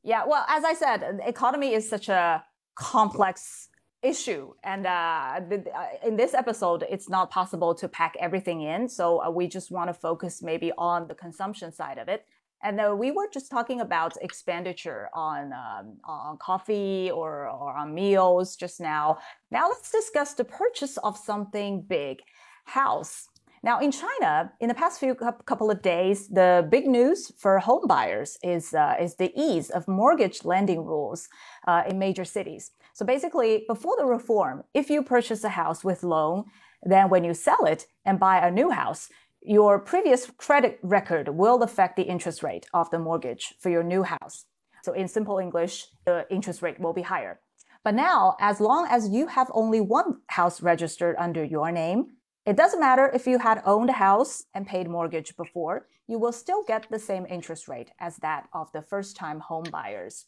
Yeah, 0.03 0.23
well, 0.25 0.45
as 0.49 0.63
I 0.63 0.73
said, 0.73 1.19
the 1.19 1.27
economy 1.27 1.73
is 1.73 1.87
such 1.87 2.09
a 2.09 2.43
complex 2.75 3.69
issue. 4.01 4.53
And 4.63 4.85
uh, 4.85 5.39
uh, 5.39 5.87
in 6.05 6.17
this 6.17 6.33
episode, 6.33 6.83
it's 6.89 7.07
not 7.07 7.31
possible 7.31 7.73
to 7.75 7.87
pack 7.87 8.15
everything 8.19 8.61
in. 8.61 8.89
So 8.89 9.23
uh, 9.23 9.29
we 9.29 9.47
just 9.47 9.71
want 9.71 9.89
to 9.89 9.93
focus 9.93 10.41
maybe 10.41 10.71
on 10.77 11.07
the 11.07 11.15
consumption 11.15 11.71
side 11.71 11.97
of 11.97 12.07
it. 12.09 12.25
And 12.63 12.79
uh, 12.79 12.95
we 12.97 13.11
were 13.11 13.27
just 13.31 13.51
talking 13.51 13.81
about 13.81 14.15
expenditure 14.21 15.09
on, 15.13 15.51
um, 15.51 15.97
on 16.05 16.37
coffee 16.37 17.11
or, 17.11 17.49
or 17.49 17.73
on 17.73 17.93
meals 17.93 18.55
just 18.55 18.79
now. 18.79 19.17
Now 19.51 19.67
let's 19.67 19.91
discuss 19.91 20.33
the 20.33 20.45
purchase 20.45 20.97
of 20.97 21.17
something 21.17 21.81
big 21.81 22.21
house. 22.63 23.27
Now, 23.63 23.79
in 23.79 23.91
China, 23.91 24.51
in 24.59 24.67
the 24.67 24.73
past 24.73 24.99
few 24.99 25.15
couple 25.15 25.71
of 25.71 25.81
days, 25.81 26.27
the 26.27 26.67
big 26.69 26.85
news 26.85 27.31
for 27.37 27.59
home 27.59 27.87
buyers 27.87 28.37
is, 28.43 28.73
uh, 28.73 28.95
is 28.99 29.15
the 29.15 29.31
ease 29.39 29.69
of 29.69 29.87
mortgage 29.87 30.43
lending 30.43 30.83
rules 30.83 31.29
uh, 31.65 31.83
in 31.87 31.97
major 31.97 32.25
cities. 32.25 32.71
So 32.93 33.05
basically, 33.05 33.63
before 33.67 33.95
the 33.97 34.05
reform, 34.05 34.63
if 34.73 34.89
you 34.89 35.01
purchase 35.01 35.45
a 35.45 35.49
house 35.49 35.81
with 35.81 36.03
loan, 36.03 36.43
then 36.83 37.09
when 37.09 37.23
you 37.23 37.33
sell 37.33 37.65
it 37.65 37.87
and 38.03 38.19
buy 38.19 38.45
a 38.45 38.51
new 38.51 38.69
house, 38.69 39.09
your 39.45 39.79
previous 39.79 40.29
credit 40.37 40.79
record 40.81 41.29
will 41.29 41.61
affect 41.63 41.95
the 41.95 42.03
interest 42.03 42.43
rate 42.43 42.65
of 42.73 42.89
the 42.89 42.99
mortgage 42.99 43.53
for 43.59 43.69
your 43.69 43.83
new 43.83 44.03
house. 44.03 44.45
So 44.83 44.93
in 44.93 45.07
simple 45.07 45.39
English, 45.39 45.87
the 46.05 46.25
interest 46.29 46.61
rate 46.61 46.79
will 46.79 46.93
be 46.93 47.01
higher. 47.01 47.39
But 47.83 47.95
now, 47.95 48.37
as 48.39 48.61
long 48.61 48.87
as 48.89 49.09
you 49.09 49.27
have 49.27 49.51
only 49.53 49.81
one 49.81 50.21
house 50.27 50.61
registered 50.61 51.15
under 51.19 51.43
your 51.43 51.71
name, 51.71 52.07
it 52.45 52.55
doesn't 52.55 52.79
matter 52.79 53.09
if 53.13 53.27
you 53.27 53.39
had 53.39 53.61
owned 53.65 53.89
a 53.89 53.93
house 53.93 54.43
and 54.53 54.67
paid 54.67 54.89
mortgage 54.89 55.35
before, 55.35 55.87
you 56.07 56.19
will 56.19 56.31
still 56.31 56.63
get 56.63 56.87
the 56.89 56.99
same 56.99 57.25
interest 57.25 57.67
rate 57.67 57.91
as 57.99 58.17
that 58.17 58.47
of 58.53 58.71
the 58.71 58.81
first 58.81 59.15
time 59.15 59.39
home 59.39 59.65
buyers. 59.71 60.25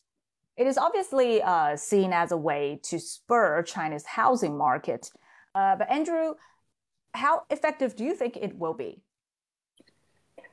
It 0.58 0.67
is 0.67 0.78
obviously 0.78 1.41
uh, 1.41 1.75
seen 1.75 2.13
as 2.13 2.32
a 2.32 2.38
way 2.38 2.80
to 2.84 2.99
spur 2.99 3.62
China's 3.63 4.06
housing 4.06 4.58
market. 4.58 5.12
Uh, 5.54 5.75
but 5.75 5.91
Andrew, 5.91 6.36
how 7.13 7.43
effective 7.49 7.95
do 7.95 8.04
you 8.04 8.15
think 8.15 8.38
it 8.38 8.58
will 8.58 8.73
be? 8.73 9.01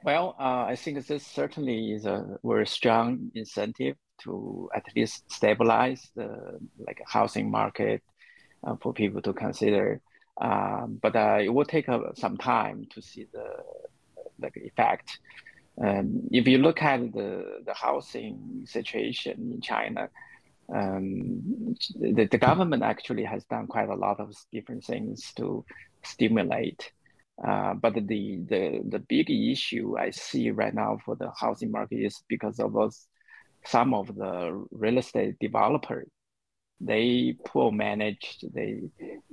Well, 0.04 0.34
uh, 0.38 0.64
I 0.64 0.76
think 0.76 1.06
this 1.06 1.26
certainly 1.26 1.92
is 1.92 2.06
a 2.06 2.38
very 2.42 2.66
strong 2.66 3.30
incentive 3.34 3.96
to 4.22 4.68
at 4.74 4.84
least 4.96 5.30
stabilize 5.30 6.10
the 6.16 6.58
like 6.78 7.00
housing 7.06 7.50
market 7.50 8.02
uh, 8.64 8.76
for 8.80 8.92
people 8.92 9.22
to 9.22 9.32
consider 9.32 10.00
um, 10.40 10.98
but 11.02 11.14
uh, 11.14 11.38
it 11.40 11.48
will 11.48 11.64
take 11.64 11.88
uh, 11.88 12.00
some 12.14 12.36
time 12.36 12.86
to 12.90 13.02
see 13.02 13.26
the 13.32 13.46
like 14.40 14.56
effect. 14.56 15.18
Um, 15.82 16.22
if 16.30 16.46
you 16.48 16.58
look 16.58 16.82
at 16.82 17.12
the, 17.12 17.62
the 17.64 17.74
housing 17.74 18.64
situation 18.66 19.52
in 19.52 19.60
China, 19.60 20.08
um, 20.72 21.76
the, 21.98 22.26
the 22.30 22.38
government 22.38 22.82
actually 22.82 23.24
has 23.24 23.44
done 23.44 23.66
quite 23.66 23.88
a 23.88 23.94
lot 23.94 24.20
of 24.20 24.34
different 24.52 24.84
things 24.84 25.32
to 25.36 25.64
stimulate. 26.02 26.90
Uh, 27.46 27.74
but 27.74 27.94
the, 27.94 28.38
the 28.48 28.80
the 28.88 29.00
big 29.08 29.30
issue 29.30 29.98
I 29.98 30.10
see 30.10 30.50
right 30.50 30.74
now 30.74 30.98
for 31.04 31.16
the 31.16 31.32
housing 31.36 31.72
market 31.72 31.96
is 31.96 32.22
because 32.28 32.60
of 32.60 32.72
those, 32.72 33.06
some 33.64 33.94
of 33.94 34.14
the 34.14 34.64
real 34.70 34.98
estate 34.98 35.38
developers 35.40 36.08
they 36.82 37.36
poor 37.46 37.70
managed 37.70 38.44
they 38.52 38.80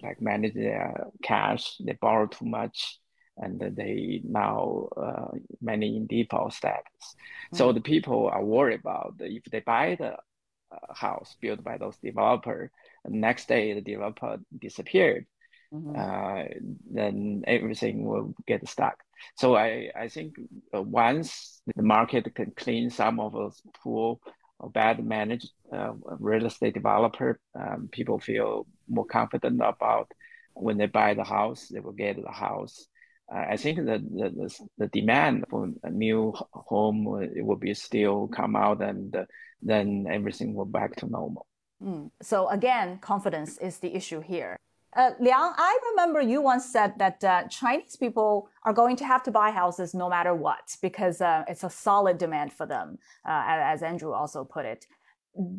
like 0.04 0.22
manage 0.22 0.54
their 0.54 1.08
cash 1.24 1.78
they 1.84 1.98
borrow 2.00 2.28
too 2.28 2.46
much 2.46 3.00
and 3.38 3.60
they 3.76 4.22
now 4.24 4.88
uh, 4.98 5.32
many 5.62 5.98
in 5.98 6.06
default 6.06 6.54
status 6.54 6.86
mm-hmm. 7.02 7.58
so 7.58 7.74
the 7.74 7.82
people 7.82 8.28
are 8.28 8.44
worried 8.44 8.80
about 8.80 9.16
if 9.20 9.44
they 9.46 9.62
buy 9.62 9.96
the 10.00 10.14
uh, 10.14 10.94
house 10.94 11.36
built 11.42 11.64
by 11.64 11.78
those 11.78 11.98
developer 12.04 12.70
the 13.06 13.12
next 13.12 13.48
day 13.48 13.74
the 13.74 13.82
developer 13.82 14.38
disappeared 14.60 15.26
mm-hmm. 15.74 15.96
uh, 15.96 16.44
then 16.92 17.44
everything 17.48 18.06
will 18.06 18.34
get 18.48 18.68
stuck 18.68 18.98
so 19.36 19.56
i 19.56 19.90
i 19.96 20.08
think 20.08 20.36
uh, 20.76 20.82
once 20.82 21.62
the 21.76 21.84
market 21.84 22.34
can 22.36 22.52
clean 22.56 22.90
some 22.90 23.20
of 23.20 23.34
those 23.34 23.62
poor 23.84 24.20
or 24.60 24.70
bad 24.70 25.04
managed 25.04 25.52
uh, 25.72 25.94
real 26.20 26.46
estate 26.46 26.74
developer, 26.74 27.40
um, 27.56 27.90
people 27.92 28.20
feel 28.20 28.68
more 28.88 29.06
confident 29.06 29.62
about 29.64 30.12
when 30.54 30.78
they 30.78 30.86
buy 30.86 31.14
the 31.14 31.24
house, 31.24 31.68
they 31.68 31.80
will 31.80 31.94
get 31.94 32.22
the 32.22 32.32
house. 32.32 32.88
Uh, 33.34 33.46
I 33.52 33.58
think 33.58 33.86
that 33.86 34.02
the, 34.04 34.30
the, 34.30 34.60
the, 34.78 34.88
demand 34.88 35.46
for 35.50 35.70
a 35.84 35.90
new 35.90 36.34
home 36.52 37.22
it 37.22 37.46
will 37.46 37.56
be 37.56 37.74
still 37.74 38.28
come 38.28 38.56
out 38.56 38.82
and 38.82 39.16
uh, 39.16 39.26
then 39.62 40.08
everything 40.10 40.56
will 40.56 40.66
back 40.66 40.96
to 40.98 41.06
normal. 41.06 41.46
Mm. 41.82 42.10
So 42.22 42.50
again, 42.50 42.98
confidence 42.98 43.58
is 43.60 43.78
the 43.78 43.96
issue 43.96 44.20
here. 44.20 44.58
Uh, 44.96 45.12
Liang, 45.20 45.54
I 45.56 45.80
remember 45.92 46.20
you 46.20 46.42
once 46.42 46.66
said 46.66 46.94
that 46.98 47.24
uh, 47.24 47.44
Chinese 47.48 47.96
people 47.96 48.50
are 48.64 48.74
going 48.74 48.96
to 48.96 49.06
have 49.06 49.22
to 49.24 49.32
buy 49.32 49.52
houses 49.52 49.94
no 49.94 50.10
matter 50.10 50.34
what 50.34 50.76
because 50.82 51.22
uh, 51.22 51.44
it's 51.48 51.64
a 51.64 51.70
solid 51.70 52.18
demand 52.18 52.52
for 52.52 52.66
them, 52.66 52.98
uh, 53.24 53.44
as 53.46 53.84
Andrew 53.84 54.14
also 54.14 54.44
put 54.44 54.66
it. 54.66 54.88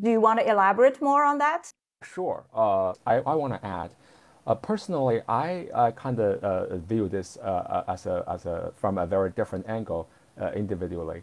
Do 0.01 0.11
you 0.11 0.19
want 0.19 0.39
to 0.41 0.49
elaborate 0.49 1.01
more 1.01 1.23
on 1.23 1.37
that? 1.37 1.71
Sure. 2.03 2.43
Uh, 2.53 2.89
I, 3.07 3.15
I 3.25 3.35
want 3.35 3.53
to 3.53 3.65
add. 3.65 3.91
Uh, 4.45 4.55
personally, 4.55 5.21
I 5.29 5.93
kind 5.95 6.19
of 6.19 6.81
view 6.81 7.07
this 7.07 7.37
as 7.87 8.05
a, 8.07 8.25
as 8.27 8.45
a 8.45 8.73
from 8.75 8.97
a 8.97 9.05
very 9.05 9.29
different 9.29 9.69
angle 9.69 10.09
individually. 10.55 11.21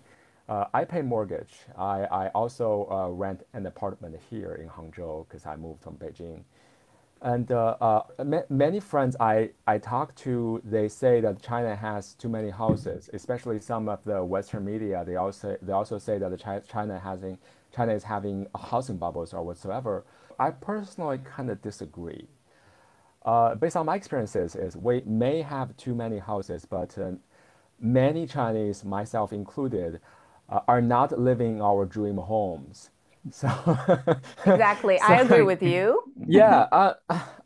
I 0.48 0.84
pay 0.84 1.02
mortgage. 1.02 1.66
I, 1.76 2.04
I 2.04 2.28
also 2.28 3.12
rent 3.12 3.42
an 3.52 3.66
apartment 3.66 4.16
here 4.30 4.54
in 4.54 4.68
Hangzhou 4.68 5.26
because 5.28 5.44
I 5.44 5.56
moved 5.56 5.82
from 5.82 5.96
Beijing. 5.96 6.44
And 7.20 7.50
uh, 7.50 7.76
uh, 7.80 8.02
many 8.48 8.78
friends 8.78 9.16
I, 9.18 9.50
I 9.66 9.78
talk 9.78 10.14
to, 10.16 10.62
they 10.64 10.88
say 10.88 11.20
that 11.20 11.42
China 11.42 11.74
has 11.74 12.14
too 12.14 12.28
many 12.28 12.50
houses, 12.50 13.10
especially 13.12 13.58
some 13.58 13.88
of 13.88 14.04
the 14.04 14.24
Western 14.24 14.64
media. 14.64 15.02
They 15.04 15.16
also, 15.16 15.56
they 15.60 15.72
also 15.72 15.98
say 15.98 16.18
that 16.18 16.62
China, 16.68 16.98
having, 16.98 17.38
China 17.74 17.92
is 17.92 18.04
having 18.04 18.46
housing 18.56 18.98
bubbles 18.98 19.34
or 19.34 19.42
whatsoever. 19.42 20.04
I 20.38 20.50
personally 20.50 21.18
kind 21.18 21.50
of 21.50 21.60
disagree. 21.60 22.28
Uh, 23.24 23.56
based 23.56 23.76
on 23.76 23.86
my 23.86 23.96
experiences, 23.96 24.54
is 24.54 24.76
we 24.76 25.02
may 25.04 25.42
have 25.42 25.76
too 25.76 25.96
many 25.96 26.18
houses, 26.18 26.64
but 26.64 26.96
uh, 26.96 27.10
many 27.80 28.28
Chinese, 28.28 28.84
myself 28.84 29.32
included, 29.32 30.00
uh, 30.48 30.60
are 30.68 30.80
not 30.80 31.18
living 31.18 31.60
our 31.60 31.84
dream 31.84 32.16
homes. 32.16 32.90
So 33.32 33.48
exactly, 34.46 34.98
so 35.06 35.06
I 35.06 35.20
agree 35.20 35.42
with 35.42 35.62
you. 35.74 36.02
yeah, 36.26 36.66
uh, 36.72 36.94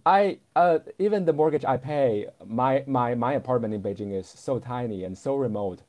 I 0.07 0.39
uh, 0.57 0.79
even 0.99 1.25
the 1.25 1.33
mortgage 1.33 1.65
I 1.65 1.77
pay, 1.77 2.27
my 2.47 2.85
my 2.87 3.15
my 3.15 3.35
apartment 3.35 3.75
in 3.75 3.83
Beijing 3.83 4.13
is 4.19 4.27
so 4.27 4.59
tiny 4.59 5.05
and 5.05 5.17
so 5.17 5.37
remote, 5.37 5.83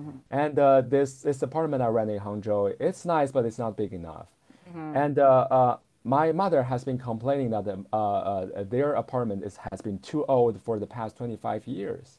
mm-hmm. 0.00 0.18
and 0.30 0.58
uh, 0.58 0.82
this 0.82 1.22
this 1.22 1.42
apartment 1.42 1.82
I 1.82 1.88
rent 1.88 2.10
in 2.10 2.20
Hangzhou, 2.20 2.74
it's 2.80 3.04
nice, 3.04 3.30
but 3.30 3.44
it's 3.44 3.58
not 3.58 3.76
big 3.76 3.92
enough, 3.92 4.28
mm-hmm. 4.68 4.96
and. 4.96 5.18
Uh, 5.18 5.46
uh, 5.50 5.76
my 6.04 6.32
mother 6.32 6.62
has 6.62 6.84
been 6.84 6.96
complaining 6.96 7.50
that 7.50 7.66
uh, 7.92 8.46
their 8.62 8.94
apartment 8.94 9.44
is, 9.44 9.58
has 9.70 9.82
been 9.82 9.98
too 9.98 10.24
old 10.26 10.58
for 10.62 10.78
the 10.78 10.86
past 10.86 11.18
25 11.18 11.66
years. 11.66 12.18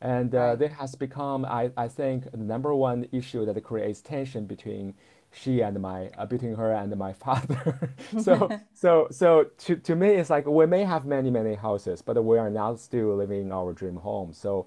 And 0.00 0.34
uh, 0.34 0.56
right. 0.58 0.72
has 0.72 0.94
become, 0.94 1.44
I, 1.44 1.70
I 1.76 1.88
think, 1.88 2.30
the 2.30 2.38
number 2.38 2.74
one 2.74 3.06
issue 3.12 3.44
that 3.44 3.62
creates 3.62 4.00
tension 4.00 4.46
between 4.46 4.94
she 5.32 5.60
and 5.62 5.80
my 5.80 6.08
uh, 6.18 6.26
between 6.26 6.54
her 6.56 6.72
and 6.72 6.96
my 6.96 7.12
father. 7.26 7.94
so 8.16 8.52
so 8.74 9.08
so 9.10 9.44
to, 9.58 9.76
to 9.76 9.94
me 9.96 10.08
it's 10.10 10.30
like 10.30 10.46
we 10.46 10.66
may 10.66 10.84
have 10.84 11.04
many 11.06 11.30
many 11.30 11.54
houses, 11.54 12.02
but 12.02 12.22
we 12.24 12.38
are 12.38 12.50
not 12.50 12.80
still 12.80 13.16
living 13.16 13.52
our 13.52 13.72
dream 13.72 13.96
home. 13.96 14.32
So 14.32 14.66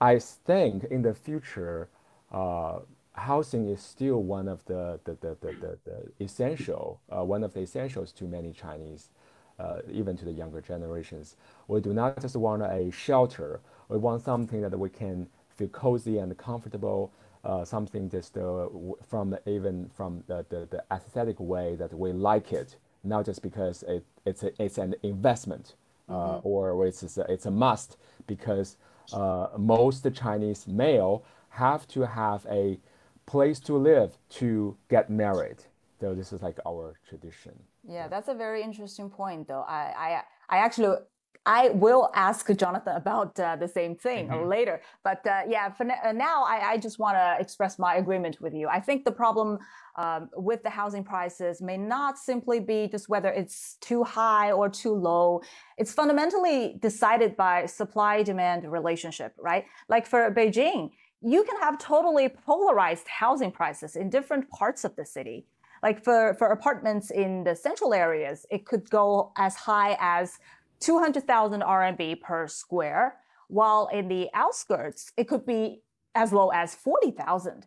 I 0.00 0.18
think 0.18 0.84
in 0.84 1.02
the 1.02 1.14
future, 1.14 1.88
uh, 2.32 2.80
housing 3.12 3.68
is 3.68 3.80
still 3.80 4.22
one 4.22 4.48
of 4.48 4.64
the 4.66 5.00
the, 5.04 5.14
the, 5.20 5.36
the, 5.40 5.52
the, 5.60 5.78
the 5.84 6.24
essential 6.24 7.00
uh, 7.10 7.24
one 7.24 7.44
of 7.44 7.54
the 7.54 7.60
essentials 7.60 8.12
to 8.12 8.24
many 8.24 8.52
Chinese. 8.52 9.10
Uh, 9.58 9.80
even 9.92 10.16
to 10.16 10.24
the 10.24 10.32
younger 10.32 10.60
generations, 10.60 11.36
we 11.68 11.80
do 11.80 11.92
not 11.92 12.20
just 12.20 12.34
want 12.34 12.62
a 12.62 12.90
shelter. 12.90 13.60
We 13.88 13.98
want 13.98 14.22
something 14.24 14.60
that 14.62 14.76
we 14.76 14.88
can 14.88 15.28
feel 15.50 15.68
cozy 15.68 16.18
and 16.18 16.36
comfortable 16.36 17.12
uh, 17.44 17.64
something 17.64 18.08
just 18.08 18.36
uh, 18.36 18.68
from 19.08 19.36
even 19.46 19.88
from 19.94 20.22
the, 20.26 20.44
the, 20.48 20.68
the, 20.70 20.82
aesthetic 20.92 21.38
way 21.40 21.74
that 21.76 21.92
we 21.92 22.12
like 22.12 22.52
it, 22.52 22.76
not 23.02 23.26
just 23.26 23.42
because 23.42 23.82
it, 23.84 24.04
it's, 24.24 24.42
a, 24.42 24.62
it's 24.62 24.78
an 24.78 24.94
investment 25.02 25.74
uh, 26.08 26.12
mm-hmm. 26.12 26.46
or 26.46 26.86
it's 26.86 27.16
a, 27.16 27.32
it's 27.32 27.46
a 27.46 27.50
must 27.50 27.96
because 28.26 28.76
uh, 29.12 29.48
most 29.58 30.06
Chinese 30.14 30.68
male 30.68 31.24
have 31.50 31.86
to 31.88 32.06
have 32.06 32.46
a 32.48 32.78
place 33.26 33.60
to 33.60 33.76
live 33.76 34.16
to 34.28 34.76
get 34.88 35.10
married. 35.10 35.64
So 36.00 36.14
this 36.14 36.32
is 36.32 36.42
like 36.42 36.58
our 36.66 36.94
tradition. 37.08 37.52
Yeah, 37.86 38.08
that's 38.08 38.28
a 38.28 38.34
very 38.34 38.62
interesting 38.62 39.10
point, 39.10 39.48
though. 39.48 39.64
I 39.68 40.22
I, 40.48 40.56
I 40.56 40.58
actually 40.58 40.96
I 41.44 41.70
will 41.70 42.10
ask 42.14 42.48
Jonathan 42.56 42.94
about 42.96 43.38
uh, 43.38 43.56
the 43.56 43.66
same 43.66 43.96
thing 43.96 44.28
mm-hmm. 44.28 44.48
later. 44.48 44.80
But 45.02 45.26
uh, 45.26 45.42
yeah, 45.48 45.70
for 45.70 45.84
uh, 45.90 46.12
now, 46.12 46.44
I, 46.44 46.72
I 46.72 46.78
just 46.78 46.98
want 46.98 47.16
to 47.16 47.36
express 47.40 47.78
my 47.78 47.96
agreement 47.96 48.40
with 48.40 48.54
you. 48.54 48.68
I 48.68 48.78
think 48.80 49.04
the 49.04 49.12
problem 49.12 49.58
um, 49.96 50.30
with 50.36 50.62
the 50.62 50.70
housing 50.70 51.02
prices 51.02 51.60
may 51.60 51.76
not 51.76 52.16
simply 52.16 52.60
be 52.60 52.88
just 52.88 53.08
whether 53.08 53.28
it's 53.28 53.76
too 53.80 54.04
high 54.04 54.52
or 54.52 54.68
too 54.68 54.94
low. 54.94 55.42
It's 55.78 55.92
fundamentally 55.92 56.76
decided 56.80 57.36
by 57.36 57.66
supply 57.66 58.22
demand 58.22 58.70
relationship, 58.70 59.34
right? 59.38 59.64
Like 59.88 60.06
for 60.06 60.30
Beijing, 60.30 60.90
you 61.22 61.44
can 61.44 61.58
have 61.60 61.78
totally 61.78 62.28
polarized 62.28 63.08
housing 63.08 63.50
prices 63.50 63.96
in 63.96 64.10
different 64.10 64.48
parts 64.50 64.84
of 64.84 64.94
the 64.96 65.04
city. 65.04 65.46
Like 65.82 66.04
for, 66.04 66.34
for 66.34 66.48
apartments 66.48 67.10
in 67.10 67.42
the 67.42 67.56
central 67.56 67.92
areas, 67.92 68.46
it 68.50 68.64
could 68.64 68.88
go 68.88 69.32
as 69.36 69.56
high 69.56 69.96
as 70.00 70.38
200,000 70.82 71.62
RMB 71.62 72.20
per 72.20 72.46
square, 72.48 73.16
while 73.48 73.88
in 73.92 74.08
the 74.08 74.28
outskirts, 74.34 75.12
it 75.16 75.28
could 75.28 75.46
be 75.46 75.82
as 76.14 76.32
low 76.32 76.50
as 76.50 76.74
40,000. 76.74 77.66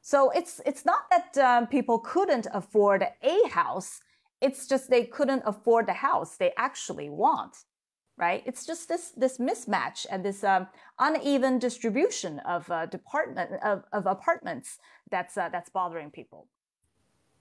So 0.00 0.30
it's, 0.30 0.60
it's 0.64 0.84
not 0.84 1.10
that 1.10 1.36
um, 1.38 1.66
people 1.66 1.98
couldn't 1.98 2.46
afford 2.52 3.06
a 3.22 3.48
house. 3.48 4.00
It's 4.40 4.66
just 4.66 4.88
they 4.88 5.04
couldn't 5.04 5.42
afford 5.44 5.86
the 5.86 5.94
house 5.94 6.36
they 6.36 6.52
actually 6.56 7.10
want, 7.10 7.56
right? 8.16 8.42
It's 8.46 8.64
just 8.64 8.88
this, 8.88 9.10
this 9.16 9.38
mismatch 9.38 10.06
and 10.10 10.24
this 10.24 10.44
um, 10.44 10.68
uneven 10.98 11.58
distribution 11.58 12.38
of, 12.40 12.70
uh, 12.70 12.86
department, 12.86 13.50
of, 13.62 13.84
of 13.92 14.06
apartments 14.06 14.78
that's, 15.10 15.36
uh, 15.36 15.48
that's 15.48 15.70
bothering 15.70 16.10
people. 16.10 16.46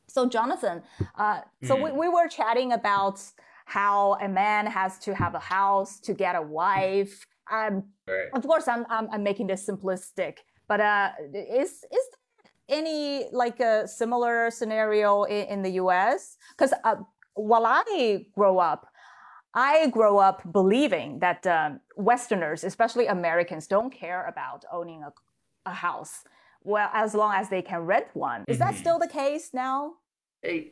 So 0.08 0.28
Jonathan, 0.28 0.82
uh, 1.18 1.42
so 1.64 1.76
mm. 1.76 1.84
we, 1.84 2.08
we 2.08 2.10
were 2.10 2.28
chatting 2.28 2.72
about 2.72 3.22
how 3.66 4.18
a 4.22 4.28
man 4.28 4.68
has 4.68 4.98
to 5.00 5.14
have 5.16 5.36
a 5.36 5.40
house 5.40 6.00
to 6.02 6.14
get 6.14 6.36
a 6.36 6.42
wife. 6.42 7.26
Um, 7.52 7.84
right. 8.08 8.30
Of 8.34 8.44
course, 8.44 8.68
I'm, 8.68 8.86
I'm, 8.90 9.08
I'm 9.12 9.24
making 9.24 9.48
this 9.48 9.68
simplistic, 9.68 10.38
but 10.68 10.80
uh, 10.80 11.12
is 11.34 11.84
is 11.92 12.06
any 12.70 13.28
like 13.32 13.60
a 13.60 13.88
similar 13.88 14.50
scenario 14.50 15.24
in, 15.24 15.48
in 15.48 15.62
the 15.62 15.72
U.S.? 15.72 16.38
Because 16.58 16.74
uh, 16.84 16.96
while 17.34 17.66
I 17.66 18.26
grow 18.34 18.60
up, 18.60 18.88
I 19.54 19.88
grow 19.88 20.18
up 20.18 20.42
believing 20.52 21.20
that 21.20 21.46
um, 21.48 21.80
Westerners, 21.96 22.64
especially 22.64 23.08
Americans, 23.08 23.68
don't 23.68 23.92
care 23.92 24.26
about 24.26 24.66
owning 24.72 25.04
a, 25.04 25.14
a 25.66 25.74
house. 25.74 26.24
Well, 26.62 26.90
as 26.94 27.14
long 27.14 27.36
as 27.36 27.50
they 27.50 27.62
can 27.62 27.82
rent 27.82 28.08
one. 28.14 28.44
Is 28.48 28.58
mm-hmm. 28.58 28.72
that 28.72 28.76
still 28.76 29.00
the 29.00 29.08
case 29.08 29.52
now? 29.54 29.94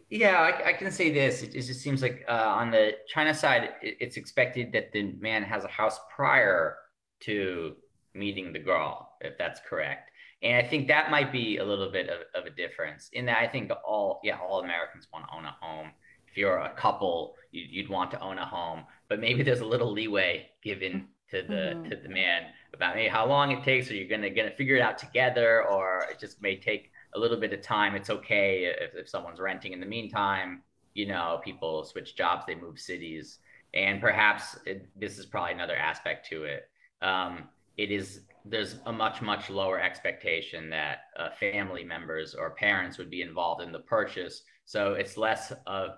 Yeah, 0.10 0.40
I, 0.40 0.70
I, 0.70 0.74
can 0.74 0.92
say 0.92 1.12
this. 1.12 1.44
It, 1.44 1.56
it 1.56 1.62
just 1.62 1.82
seems 1.82 2.02
like 2.02 2.26
uh, 2.28 2.32
on 2.32 2.72
the 2.72 2.92
China 3.08 3.34
side, 3.34 3.70
it, 3.82 3.98
it's 4.00 4.18
expected 4.18 4.72
that 4.74 4.92
the 4.92 5.14
man 5.20 5.44
has 5.44 5.64
a 5.64 5.68
house 5.68 6.00
prior 6.14 6.78
to 7.22 7.76
meeting 8.14 8.54
the 8.54 8.60
girl, 8.60 9.10
if 9.22 9.38
that's 9.38 9.60
correct. 9.68 10.12
And 10.42 10.58
I 10.58 10.68
think 10.68 10.88
that 10.90 11.10
might 11.10 11.32
be 11.32 11.58
a 11.58 11.64
little 11.64 11.90
bit 11.90 12.10
of, 12.10 12.20
of 12.36 12.46
a 12.46 12.50
difference 12.50 13.10
in 13.14 13.26
that 13.28 13.38
I 13.38 13.48
think 13.48 13.72
all, 13.86 14.20
yeah, 14.24 14.38
all 14.38 14.60
Americans 14.60 15.08
want 15.14 15.26
to 15.28 15.36
own 15.36 15.46
a 15.46 15.56
home. 15.60 15.92
If 16.28 16.38
you're 16.38 16.58
a 16.58 16.74
couple, 16.74 17.36
you, 17.52 17.66
you'd 17.70 17.90
want 17.90 18.12
to 18.12 18.20
own 18.20 18.38
a 18.40 18.46
home, 18.46 18.84
but 19.08 19.20
maybe 19.20 19.44
there's 19.44 19.62
a 19.62 19.66
little 19.66 19.92
leeway 19.92 20.50
given 20.62 21.08
to 21.32 21.42
the 21.42 21.54
mm-hmm. 21.54 21.90
to 21.90 21.96
the 21.96 22.10
man 22.10 22.44
about 22.74 22.96
maybe 22.96 23.10
how 23.10 23.26
long 23.26 23.52
it 23.52 23.64
takes, 23.64 23.90
or 23.90 23.96
you're 23.96 24.10
gonna 24.10 24.30
gonna 24.30 24.52
figure 24.52 24.76
it 24.76 24.82
out 24.82 24.98
together, 24.98 25.64
or 25.68 26.06
it 26.12 26.20
just 26.20 26.42
may 26.42 26.56
take 26.56 26.92
a 27.16 27.20
little 27.20 27.40
bit 27.40 27.54
of 27.54 27.62
time. 27.62 27.96
It's 27.96 28.10
okay 28.10 28.74
if, 28.80 28.96
if 28.96 29.10
someone's 29.10 29.40
renting 29.40 29.74
in 29.74 29.80
the 29.80 29.86
meantime. 29.86 30.64
You 30.94 31.08
know, 31.08 31.42
people 31.44 31.84
switch 31.84 32.16
jobs, 32.16 32.46
they 32.46 32.56
move 32.56 32.80
cities, 32.80 33.40
and 33.74 34.00
perhaps 34.00 34.58
it, 34.66 34.88
this 34.96 35.18
is 35.18 35.26
probably 35.26 35.54
another 35.54 35.76
aspect 35.76 36.28
to 36.30 36.44
it. 36.44 36.70
Um, 37.02 37.46
it 37.78 37.92
is 37.92 38.22
there's 38.46 38.76
a 38.86 38.92
much 38.92 39.22
much 39.22 39.50
lower 39.50 39.80
expectation 39.80 40.70
that 40.70 40.98
uh, 41.18 41.30
family 41.40 41.84
members 41.84 42.36
or 42.36 42.52
parents 42.52 42.98
would 42.98 43.10
be 43.10 43.22
involved 43.22 43.62
in 43.62 43.72
the 43.72 43.80
purchase. 43.80 44.44
So 44.66 44.94
it's 44.94 45.18
less 45.18 45.52
of 45.66 45.92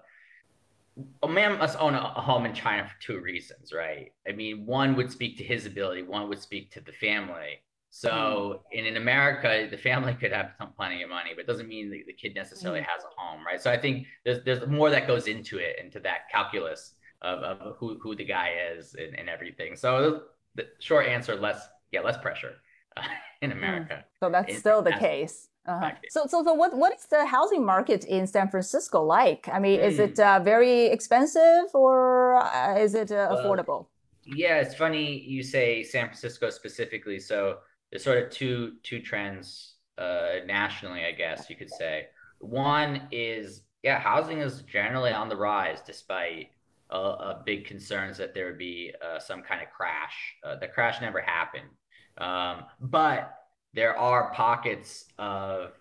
a 1.24 1.28
man 1.28 1.58
must 1.58 1.80
own 1.80 1.94
a 1.94 2.00
home 2.00 2.46
in 2.46 2.54
China 2.54 2.88
for 2.88 2.96
two 3.02 3.20
reasons, 3.20 3.74
right? 3.74 4.14
I 4.28 4.32
mean, 4.32 4.66
one 4.66 4.96
would 4.96 5.12
speak 5.12 5.38
to 5.38 5.44
his 5.44 5.66
ability, 5.66 6.04
one 6.04 6.30
would 6.30 6.42
speak 6.42 6.72
to 6.72 6.82
the 6.82 6.94
family. 6.94 7.60
So 7.98 8.60
in, 8.74 8.84
in 8.84 8.98
America, 8.98 9.70
the 9.72 9.78
family 9.78 10.14
could 10.16 10.34
have 10.34 10.52
some, 10.58 10.74
plenty 10.76 11.02
of 11.02 11.10
money, 11.10 11.30
but 11.34 11.46
it 11.46 11.48
doesn't 11.48 11.70
mean 11.70 11.90
the, 11.90 12.04
the 12.06 12.12
kid 12.12 12.36
necessarily 12.36 12.82
mm. 12.82 12.88
has 12.88 13.06
a 13.06 13.22
home, 13.22 13.40
right? 13.46 13.62
So 13.62 13.72
I 13.72 13.78
think 13.78 14.06
there's 14.26 14.44
there's 14.44 14.68
more 14.68 14.90
that 14.90 15.08
goes 15.08 15.28
into 15.28 15.60
it, 15.60 15.78
into 15.82 16.02
that 16.02 16.30
calculus 16.30 16.96
of, 17.22 17.40
of 17.40 17.78
who, 17.78 17.98
who 18.04 18.14
the 18.14 18.26
guy 18.26 18.50
is 18.76 18.96
and, 18.96 19.18
and 19.18 19.30
everything. 19.30 19.78
So 19.78 20.24
the 20.56 20.68
short 20.80 21.06
answer, 21.08 21.38
less 21.38 21.70
yeah, 21.94 22.02
less 22.02 22.18
pressure 22.18 22.56
uh, 22.98 23.04
in 23.42 23.52
mm. 23.52 23.60
America. 23.60 24.04
So 24.20 24.30
that's 24.30 24.52
in, 24.52 24.60
still 24.60 24.82
the 24.82 24.92
case. 24.92 25.48
Uh-huh. 25.66 25.92
So, 26.10 26.26
so, 26.28 26.44
so 26.44 26.54
what, 26.54 26.76
what 26.76 26.94
is 26.94 27.06
the 27.06 27.26
housing 27.26 27.66
market 27.66 28.04
in 28.04 28.28
San 28.28 28.50
Francisco 28.50 29.02
like? 29.06 29.48
I 29.48 29.58
mean, 29.58 29.80
mm. 29.80 29.84
is 29.84 30.00
it 30.00 30.20
uh, 30.20 30.42
very 30.44 30.88
expensive 30.88 31.74
or 31.74 32.36
uh, 32.36 32.78
is 32.78 32.94
it 32.94 33.14
uh, 33.14 33.34
affordable? 33.34 33.86
yeah, 34.26 34.60
it's 34.60 34.76
funny 34.76 35.20
you 35.22 35.44
say 35.44 35.84
San 35.84 36.06
Francisco 36.08 36.50
specifically. 36.50 37.20
So 37.20 37.60
there's 37.92 38.04
sort 38.04 38.24
of 38.24 38.30
two 38.30 38.74
two 38.84 39.02
trends 39.02 39.76
uh, 39.98 40.40
nationally, 40.46 41.06
I 41.06 41.12
guess 41.12 41.50
you 41.50 41.56
could 41.56 41.70
say. 41.70 42.08
One 42.40 43.08
is 43.12 43.62
yeah, 43.84 44.00
housing 44.00 44.40
is 44.40 44.64
generally 44.64 45.12
on 45.12 45.30
the 45.30 45.38
rise 45.38 45.80
despite 45.86 46.50
uh, 46.90 47.36
big 47.46 47.66
concerns 47.66 48.18
that 48.18 48.34
there 48.34 48.46
would 48.48 48.58
be 48.58 48.92
uh, 49.04 49.20
some 49.20 49.42
kind 49.42 49.62
of 49.62 49.70
crash. 49.70 50.36
Uh, 50.44 50.56
the 50.56 50.68
crash 50.68 51.02
never 51.02 51.22
happened, 51.22 51.70
um, 52.18 52.66
but 52.80 53.34
there 53.74 53.98
are 53.98 54.32
pockets 54.34 55.06
of 55.18 55.72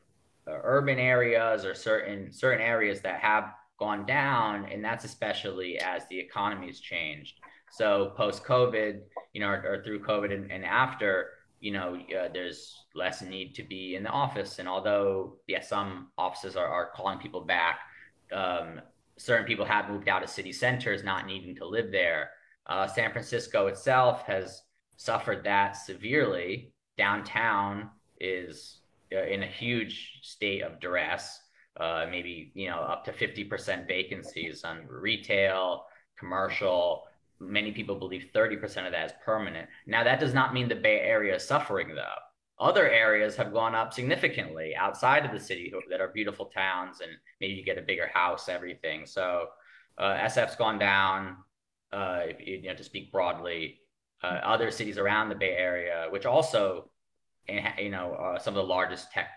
uh, 0.46 0.58
urban 0.62 0.98
areas 0.98 1.64
or 1.64 1.74
certain 1.74 2.32
certain 2.32 2.60
areas 2.60 3.00
that 3.00 3.20
have 3.20 3.54
gone 3.78 4.06
down, 4.06 4.66
and 4.66 4.84
that's 4.84 5.04
especially 5.04 5.78
as 5.78 6.02
the 6.08 6.18
economy 6.18 6.66
has 6.66 6.80
changed. 6.80 7.34
So 7.70 8.12
post 8.16 8.44
COVID, 8.44 9.00
you 9.32 9.40
know, 9.40 9.48
or, 9.48 9.64
or 9.66 9.82
through 9.82 10.04
COVID 10.04 10.32
and, 10.32 10.50
and 10.50 10.64
after, 10.64 11.30
you 11.64 11.70
know, 11.70 11.96
uh, 12.14 12.28
there's 12.30 12.84
less 12.94 13.22
need 13.22 13.54
to 13.54 13.62
be 13.62 13.96
in 13.96 14.02
the 14.02 14.10
office. 14.10 14.58
And 14.58 14.68
although, 14.68 15.38
yeah, 15.46 15.62
some 15.62 16.08
offices 16.18 16.56
are, 16.56 16.68
are 16.68 16.90
calling 16.94 17.18
people 17.18 17.40
back, 17.40 17.80
um, 18.32 18.82
certain 19.16 19.46
people 19.46 19.64
have 19.64 19.88
moved 19.88 20.06
out 20.06 20.22
of 20.22 20.28
city 20.28 20.52
centers, 20.52 21.02
not 21.02 21.26
needing 21.26 21.56
to 21.56 21.66
live 21.66 21.90
there. 21.90 22.32
Uh, 22.66 22.86
San 22.86 23.12
Francisco 23.12 23.68
itself 23.68 24.24
has 24.26 24.60
suffered 24.98 25.42
that 25.44 25.72
severely. 25.72 26.70
Downtown 26.98 27.88
is 28.20 28.80
uh, 29.10 29.24
in 29.24 29.42
a 29.42 29.46
huge 29.46 30.18
state 30.20 30.60
of 30.60 30.80
duress. 30.80 31.40
Uh, 31.80 32.04
maybe 32.10 32.52
you 32.54 32.68
know 32.68 32.76
up 32.76 33.06
to 33.06 33.12
50% 33.12 33.88
vacancies 33.88 34.64
on 34.64 34.86
retail, 34.86 35.86
commercial, 36.18 37.04
many 37.40 37.72
people 37.72 37.96
believe 37.96 38.30
30% 38.34 38.86
of 38.86 38.92
that 38.92 39.06
is 39.06 39.12
permanent. 39.24 39.68
Now, 39.86 40.04
that 40.04 40.20
does 40.20 40.34
not 40.34 40.54
mean 40.54 40.68
the 40.68 40.74
Bay 40.74 41.00
Area 41.00 41.36
is 41.36 41.46
suffering, 41.46 41.94
though. 41.94 42.02
Other 42.58 42.88
areas 42.88 43.34
have 43.36 43.52
gone 43.52 43.74
up 43.74 43.92
significantly 43.92 44.74
outside 44.76 45.24
of 45.24 45.32
the 45.32 45.40
city 45.40 45.72
that 45.90 46.00
are 46.00 46.08
beautiful 46.08 46.46
towns, 46.46 47.00
and 47.00 47.10
maybe 47.40 47.54
you 47.54 47.64
get 47.64 47.78
a 47.78 47.82
bigger 47.82 48.08
house, 48.12 48.48
everything. 48.48 49.06
So, 49.06 49.46
uh, 49.98 50.14
SF's 50.28 50.56
gone 50.56 50.78
down, 50.78 51.36
uh, 51.92 52.22
you 52.38 52.62
know, 52.62 52.74
to 52.74 52.84
speak 52.84 53.12
broadly. 53.12 53.80
Uh, 54.22 54.40
other 54.42 54.70
cities 54.70 54.96
around 54.96 55.28
the 55.28 55.34
Bay 55.34 55.50
Area, 55.50 56.06
which 56.10 56.24
also, 56.24 56.90
you 57.46 57.90
know, 57.90 58.14
uh, 58.14 58.38
some 58.38 58.56
of 58.56 58.62
the 58.66 58.72
largest 58.72 59.12
tech 59.12 59.28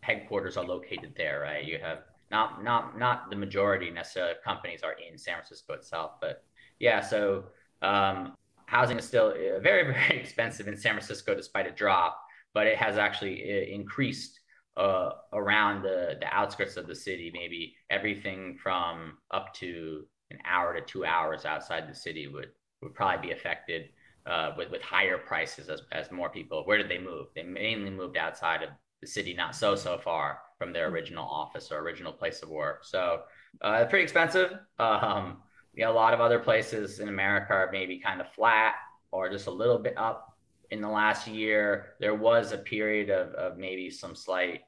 headquarters 0.00 0.56
are 0.56 0.64
located 0.64 1.14
there, 1.16 1.40
right? 1.40 1.64
You 1.64 1.78
have 1.78 2.00
not 2.30 2.62
not 2.62 2.98
not 2.98 3.30
the 3.30 3.36
majority 3.36 3.90
necessarily 3.90 4.32
of 4.32 4.42
companies 4.42 4.82
are 4.82 4.94
in 4.94 5.16
San 5.16 5.36
Francisco 5.36 5.74
itself, 5.74 6.12
but 6.20 6.44
yeah, 6.78 7.00
so 7.00 7.44
um, 7.82 8.34
housing 8.66 8.98
is 8.98 9.06
still 9.06 9.28
uh, 9.28 9.60
very, 9.60 9.84
very 9.92 10.20
expensive 10.20 10.68
in 10.68 10.76
San 10.76 10.92
Francisco 10.92 11.34
despite 11.34 11.66
a 11.66 11.70
drop, 11.70 12.20
but 12.54 12.66
it 12.66 12.76
has 12.76 12.98
actually 12.98 13.42
uh, 13.42 13.74
increased 13.74 14.40
uh, 14.76 15.10
around 15.32 15.82
the, 15.82 16.16
the 16.20 16.26
outskirts 16.34 16.76
of 16.76 16.86
the 16.86 16.94
city, 16.94 17.30
maybe 17.32 17.74
everything 17.90 18.58
from 18.62 19.16
up 19.30 19.54
to 19.54 20.04
an 20.30 20.38
hour 20.44 20.74
to 20.74 20.80
two 20.82 21.04
hours 21.04 21.44
outside 21.44 21.88
the 21.88 21.94
city 21.94 22.26
would, 22.26 22.48
would 22.82 22.94
probably 22.94 23.28
be 23.28 23.32
affected 23.32 23.88
uh, 24.26 24.52
with, 24.56 24.70
with 24.70 24.82
higher 24.82 25.16
prices 25.16 25.68
as, 25.68 25.82
as 25.92 26.10
more 26.10 26.28
people. 26.28 26.62
Where 26.64 26.78
did 26.78 26.90
they 26.90 26.98
move? 26.98 27.28
They 27.34 27.42
mainly 27.42 27.90
moved 27.90 28.16
outside 28.16 28.62
of 28.62 28.70
the 29.00 29.06
city 29.06 29.34
not 29.34 29.54
so 29.54 29.76
so 29.76 29.98
far 29.98 30.40
from 30.58 30.72
their 30.72 30.88
original 30.88 31.26
office 31.26 31.70
or 31.70 31.78
original 31.78 32.12
place 32.12 32.42
of 32.42 32.48
work. 32.48 32.84
So 32.84 33.22
uh, 33.60 33.84
pretty 33.84 34.02
expensive. 34.02 34.58
Um, 34.78 35.38
you 35.76 35.84
know, 35.84 35.92
a 35.92 35.94
lot 35.94 36.14
of 36.14 36.20
other 36.20 36.38
places 36.38 36.98
in 37.00 37.08
America 37.08 37.52
are 37.52 37.68
maybe 37.70 37.98
kind 37.98 38.20
of 38.20 38.32
flat 38.32 38.74
or 39.12 39.28
just 39.28 39.46
a 39.46 39.50
little 39.50 39.78
bit 39.78 39.96
up 39.96 40.34
in 40.70 40.80
the 40.80 40.88
last 40.88 41.28
year. 41.28 41.94
There 42.00 42.14
was 42.14 42.52
a 42.52 42.58
period 42.58 43.10
of, 43.10 43.28
of 43.34 43.58
maybe 43.58 43.90
some 43.90 44.16
slight 44.16 44.62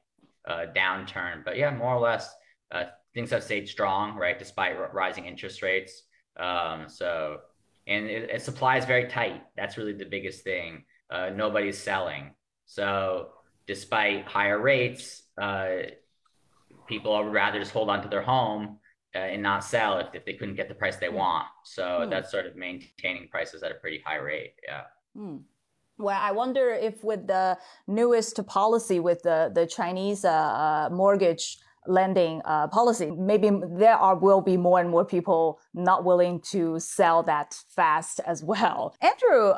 uh, 0.47 0.65
downturn, 0.75 1.43
but 1.43 1.57
yeah, 1.57 1.71
more 1.71 1.95
or 1.95 1.99
less 1.99 2.33
uh, 2.71 2.83
things 3.15 3.31
have 3.31 3.43
stayed 3.43 3.67
strong, 3.67 4.15
right, 4.15 4.37
despite 4.37 4.75
r- 4.77 4.91
rising 4.93 5.25
interest 5.25 5.63
rates. 5.63 6.03
Um, 6.37 6.87
so, 6.87 7.39
and 7.87 8.05
it, 8.05 8.29
it, 8.29 8.41
supply 8.43 8.77
is 8.77 8.85
very 8.85 9.07
tight. 9.07 9.41
That's 9.57 9.77
really 9.77 9.93
the 9.93 10.05
biggest 10.05 10.43
thing. 10.43 10.85
Uh, 11.09 11.31
nobody's 11.35 11.77
selling. 11.77 12.35
So, 12.67 13.29
despite 13.65 14.25
higher 14.25 14.59
rates, 14.59 15.23
uh, 15.41 15.69
people 16.87 17.17
would 17.17 17.33
rather 17.33 17.57
just 17.57 17.71
hold 17.71 17.89
on 17.89 18.03
to 18.03 18.09
their 18.09 18.21
home 18.21 18.77
uh, 19.15 19.19
and 19.19 19.41
not 19.41 19.63
sell 19.63 19.97
if, 19.99 20.07
if 20.13 20.25
they 20.25 20.33
couldn't 20.33 20.55
get 20.55 20.67
the 20.67 20.75
price 20.75 20.97
they 20.97 21.09
want. 21.09 21.47
So 21.63 21.83
mm. 21.83 22.09
that's 22.09 22.31
sort 22.31 22.45
of 22.45 22.55
maintaining 22.55 23.27
prices 23.29 23.63
at 23.63 23.71
a 23.71 23.75
pretty 23.75 24.01
high 24.05 24.17
rate. 24.17 24.53
Yeah. 24.67 24.81
Mm. 25.17 25.41
Well, 25.97 26.17
I 26.19 26.31
wonder 26.31 26.69
if 26.69 27.03
with 27.03 27.27
the 27.27 27.57
newest 27.87 28.45
policy 28.47 28.99
with 29.01 29.21
the, 29.23 29.51
the 29.53 29.67
Chinese 29.67 30.23
uh, 30.23 30.31
uh, 30.31 30.89
mortgage 30.91 31.57
lending 31.87 32.41
uh, 32.45 32.67
policy, 32.67 33.11
maybe 33.11 33.51
there 33.71 33.95
are 33.95 34.15
will 34.15 34.41
be 34.41 34.55
more 34.55 34.79
and 34.79 34.89
more 34.89 35.03
people 35.03 35.59
not 35.73 36.05
willing 36.05 36.39
to 36.51 36.79
sell 36.79 37.23
that 37.23 37.53
fast 37.75 38.21
as 38.25 38.43
well. 38.43 38.95
Andrew, 39.01 39.55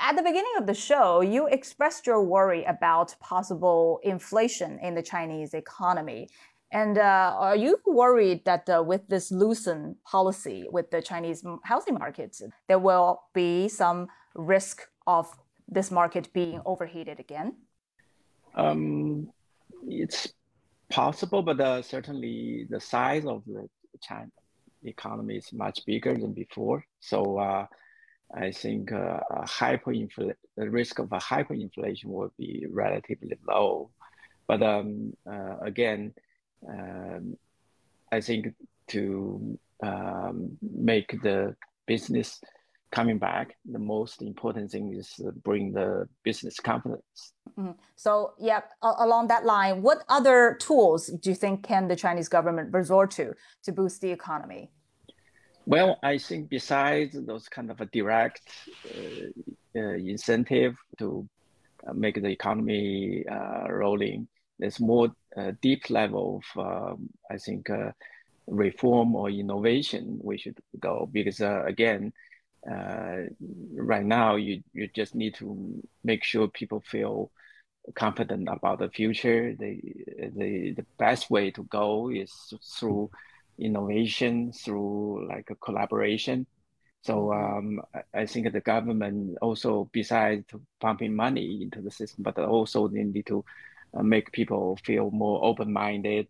at 0.00 0.16
the 0.16 0.22
beginning 0.22 0.52
of 0.58 0.66
the 0.66 0.74
show, 0.74 1.20
you 1.20 1.46
expressed 1.46 2.06
your 2.06 2.22
worry 2.22 2.64
about 2.64 3.14
possible 3.20 4.00
inflation 4.02 4.78
in 4.80 4.94
the 4.94 5.02
Chinese 5.02 5.54
economy. 5.54 6.28
And 6.74 6.98
uh, 6.98 7.36
are 7.38 7.54
you 7.54 7.78
worried 7.86 8.44
that 8.46 8.68
uh, 8.68 8.82
with 8.82 9.06
this 9.06 9.30
loosen 9.30 9.94
policy 10.04 10.66
with 10.72 10.90
the 10.90 11.00
Chinese 11.00 11.44
housing 11.62 11.94
markets, 11.94 12.42
there 12.66 12.80
will 12.80 13.22
be 13.32 13.68
some 13.68 14.08
risk 14.34 14.82
of 15.06 15.30
this 15.68 15.92
market 15.92 16.32
being 16.32 16.60
overheated 16.66 17.20
again? 17.20 17.54
Um, 18.56 19.30
it's 19.86 20.32
possible, 20.90 21.42
but 21.42 21.60
uh, 21.60 21.80
certainly 21.80 22.66
the 22.68 22.80
size 22.80 23.24
of 23.24 23.44
the 23.46 23.68
China 24.02 24.30
economy 24.82 25.36
is 25.36 25.52
much 25.52 25.78
bigger 25.86 26.14
than 26.14 26.32
before. 26.32 26.84
So 26.98 27.38
uh, 27.38 27.66
I 28.36 28.50
think 28.50 28.90
uh, 28.90 29.20
hyperinfl- 29.46 30.34
the 30.56 30.70
risk 30.70 30.98
of 30.98 31.12
a 31.12 31.18
hyperinflation 31.18 32.06
will 32.06 32.32
be 32.36 32.66
relatively 32.68 33.38
low. 33.48 33.90
But 34.48 34.60
um, 34.62 35.12
uh, 35.24 35.58
again, 35.62 36.14
um, 36.68 37.36
I 38.12 38.20
think 38.20 38.54
to 38.88 39.58
um, 39.82 40.56
make 40.62 41.20
the 41.22 41.56
business 41.86 42.40
coming 42.90 43.18
back, 43.18 43.56
the 43.64 43.78
most 43.78 44.22
important 44.22 44.70
thing 44.70 44.94
is 44.94 45.08
to 45.16 45.32
bring 45.32 45.72
the 45.72 46.08
business 46.22 46.60
confidence. 46.60 47.32
Mm-hmm. 47.58 47.72
So, 47.96 48.34
yeah, 48.38 48.60
along 48.82 49.28
that 49.28 49.44
line, 49.44 49.82
what 49.82 50.04
other 50.08 50.56
tools 50.60 51.08
do 51.08 51.30
you 51.30 51.36
think 51.36 51.66
can 51.66 51.88
the 51.88 51.96
Chinese 51.96 52.28
government 52.28 52.72
resort 52.72 53.10
to 53.12 53.34
to 53.64 53.72
boost 53.72 54.00
the 54.00 54.10
economy? 54.10 54.70
Well, 55.66 55.98
I 56.02 56.18
think 56.18 56.50
besides 56.50 57.16
those 57.26 57.48
kind 57.48 57.70
of 57.70 57.80
a 57.80 57.86
direct 57.86 58.42
uh, 58.94 59.80
uh, 59.80 59.94
incentive 60.14 60.76
to 60.98 61.26
uh, 61.86 61.94
make 61.94 62.20
the 62.20 62.28
economy 62.28 63.24
uh, 63.26 63.66
rolling, 63.70 64.28
there's 64.58 64.78
more 64.78 65.08
uh, 65.36 65.52
deep 65.60 65.90
level 65.90 66.42
of, 66.56 66.66
um, 66.66 67.10
I 67.30 67.38
think, 67.38 67.70
uh, 67.70 67.92
reform 68.46 69.14
or 69.16 69.30
innovation 69.30 70.18
we 70.22 70.36
should 70.36 70.58
go 70.78 71.08
because 71.10 71.40
again, 71.40 72.12
right 72.66 74.04
now 74.04 74.36
you 74.36 74.62
you 74.72 74.88
just 74.94 75.14
need 75.14 75.34
to 75.34 75.82
make 76.02 76.24
sure 76.24 76.48
people 76.48 76.80
feel 76.80 77.30
confident 77.94 78.48
about 78.50 78.78
the 78.78 78.88
future. 78.88 79.54
The 79.58 79.80
the 80.36 80.72
the 80.76 80.86
best 80.98 81.30
way 81.30 81.50
to 81.52 81.64
go 81.64 82.10
is 82.10 82.32
through 82.78 83.10
innovation 83.58 84.52
through 84.52 85.28
like 85.28 85.48
a 85.50 85.54
collaboration. 85.56 86.46
So 87.02 87.32
um, 87.34 87.82
I 88.14 88.24
think 88.24 88.50
the 88.50 88.60
government 88.62 89.36
also, 89.42 89.90
besides 89.92 90.46
pumping 90.80 91.14
money 91.14 91.60
into 91.62 91.82
the 91.82 91.90
system, 91.90 92.22
but 92.22 92.38
also 92.38 92.88
they 92.88 93.04
need 93.04 93.26
to 93.26 93.38
uh, 93.40 93.42
make 94.02 94.32
people 94.32 94.78
feel 94.84 95.10
more 95.10 95.44
open-minded, 95.44 96.26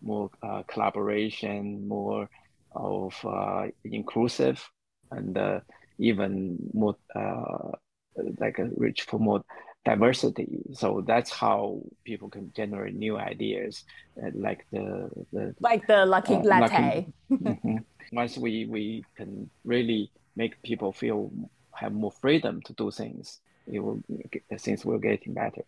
more 0.00 0.30
uh, 0.42 0.62
collaboration, 0.66 1.86
more 1.86 2.28
of 2.74 3.14
uh, 3.24 3.66
inclusive, 3.84 4.68
and 5.10 5.36
uh, 5.36 5.60
even 5.98 6.58
more 6.72 6.96
uh, 7.14 7.72
like 8.38 8.58
reach 8.76 9.02
for 9.02 9.18
more 9.18 9.44
diversity. 9.84 10.62
So 10.72 11.02
that's 11.06 11.30
how 11.30 11.82
people 12.04 12.28
can 12.28 12.52
generate 12.54 12.94
new 12.94 13.18
ideas, 13.18 13.84
uh, 14.22 14.30
like 14.34 14.66
the, 14.70 15.10
the 15.32 15.54
like 15.60 15.86
the 15.86 16.06
Luckin 16.06 16.44
uh, 16.44 16.48
latte. 16.48 17.06
Luckin, 17.30 17.42
mm-hmm. 17.42 17.76
Once 18.12 18.36
we 18.36 18.66
we 18.66 19.04
can 19.16 19.50
really 19.64 20.10
make 20.36 20.62
people 20.62 20.92
feel 20.92 21.30
have 21.74 21.92
more 21.92 22.12
freedom 22.12 22.60
to 22.62 22.72
do 22.74 22.90
things, 22.90 23.40
it 23.66 23.80
will 23.80 24.02
things 24.58 24.84
will 24.84 24.98
getting 24.98 25.34
better. 25.34 25.62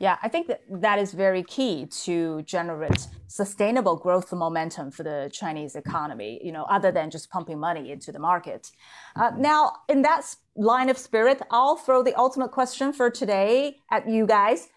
Yeah, 0.00 0.16
I 0.22 0.28
think 0.28 0.46
that 0.46 0.62
that 0.70 1.00
is 1.00 1.12
very 1.12 1.42
key 1.42 1.86
to 2.04 2.42
generate 2.42 3.08
sustainable 3.26 3.96
growth 3.96 4.32
momentum 4.32 4.92
for 4.92 5.02
the 5.02 5.28
Chinese 5.32 5.74
economy, 5.74 6.40
you 6.42 6.52
know, 6.52 6.64
other 6.64 6.92
than 6.92 7.10
just 7.10 7.30
pumping 7.30 7.58
money 7.58 7.90
into 7.90 8.12
the 8.12 8.20
market. 8.20 8.70
Uh, 9.16 9.32
now, 9.36 9.72
in 9.88 10.02
that 10.02 10.36
line 10.54 10.88
of 10.88 10.98
spirit, 10.98 11.42
I'll 11.50 11.76
throw 11.76 12.04
the 12.04 12.14
ultimate 12.14 12.52
question 12.52 12.92
for 12.92 13.10
today 13.10 13.78
at 13.90 14.08
you 14.08 14.24
guys. 14.24 14.68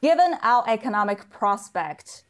Given 0.00 0.34
our 0.42 0.62
economic 0.68 1.28
prospect, 1.30 2.22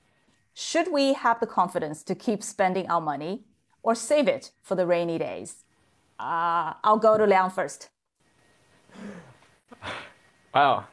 should 0.54 0.90
we 0.90 1.12
have 1.12 1.40
the 1.40 1.46
confidence 1.46 2.02
to 2.04 2.14
keep 2.14 2.42
spending 2.42 2.88
our 2.88 3.02
money 3.02 3.44
or 3.82 3.94
save 3.94 4.28
it 4.28 4.52
for 4.62 4.74
the 4.74 4.86
rainy 4.86 5.18
days? 5.18 5.64
Uh, 6.18 6.72
I'll 6.82 6.98
go 6.98 7.18
to 7.18 7.26
Liang 7.26 7.50
first. 7.50 7.90
Wow. 10.54 10.86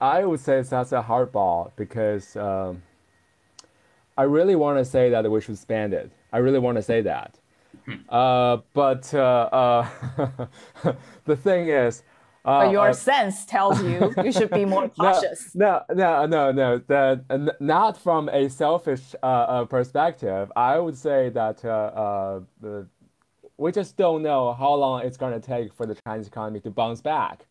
I 0.00 0.24
would 0.24 0.40
say 0.40 0.62
that's 0.62 0.92
a 0.92 1.02
hard 1.02 1.30
ball 1.30 1.72
because 1.76 2.36
um, 2.36 2.82
I 4.16 4.22
really 4.22 4.56
want 4.56 4.78
to 4.78 4.84
say 4.84 5.10
that 5.10 5.30
we 5.30 5.40
should 5.40 5.58
spend 5.58 5.92
it. 5.92 6.10
I 6.32 6.38
really 6.38 6.58
want 6.58 6.76
to 6.76 6.82
say 6.82 7.02
that. 7.02 7.38
Hmm. 7.84 7.94
Uh, 8.08 8.58
but 8.72 9.12
uh, 9.12 9.48
uh, 9.52 9.88
the 11.24 11.36
thing 11.36 11.68
is, 11.68 12.02
uh, 12.44 12.64
but 12.64 12.72
your 12.72 12.88
uh, 12.88 12.92
sense 12.94 13.44
tells 13.44 13.82
you 13.82 14.14
you 14.24 14.32
should 14.32 14.50
be 14.50 14.64
more 14.64 14.88
cautious. 14.88 15.54
No, 15.54 15.82
no, 15.92 16.24
no, 16.24 16.50
no. 16.50 16.78
The, 16.78 17.54
not 17.60 17.98
from 17.98 18.30
a 18.30 18.48
selfish 18.48 19.14
uh, 19.22 19.66
perspective. 19.66 20.50
I 20.56 20.78
would 20.78 20.96
say 20.96 21.28
that 21.30 21.62
we 23.58 23.72
just 23.72 23.98
don't 23.98 24.22
know 24.22 24.54
how 24.54 24.72
long 24.72 25.02
it's 25.02 25.18
going 25.18 25.38
to 25.38 25.46
take 25.46 25.74
for 25.74 25.84
the 25.84 25.96
Chinese 26.06 26.28
economy 26.28 26.60
to 26.60 26.70
bounce 26.70 27.02
back. 27.02 27.44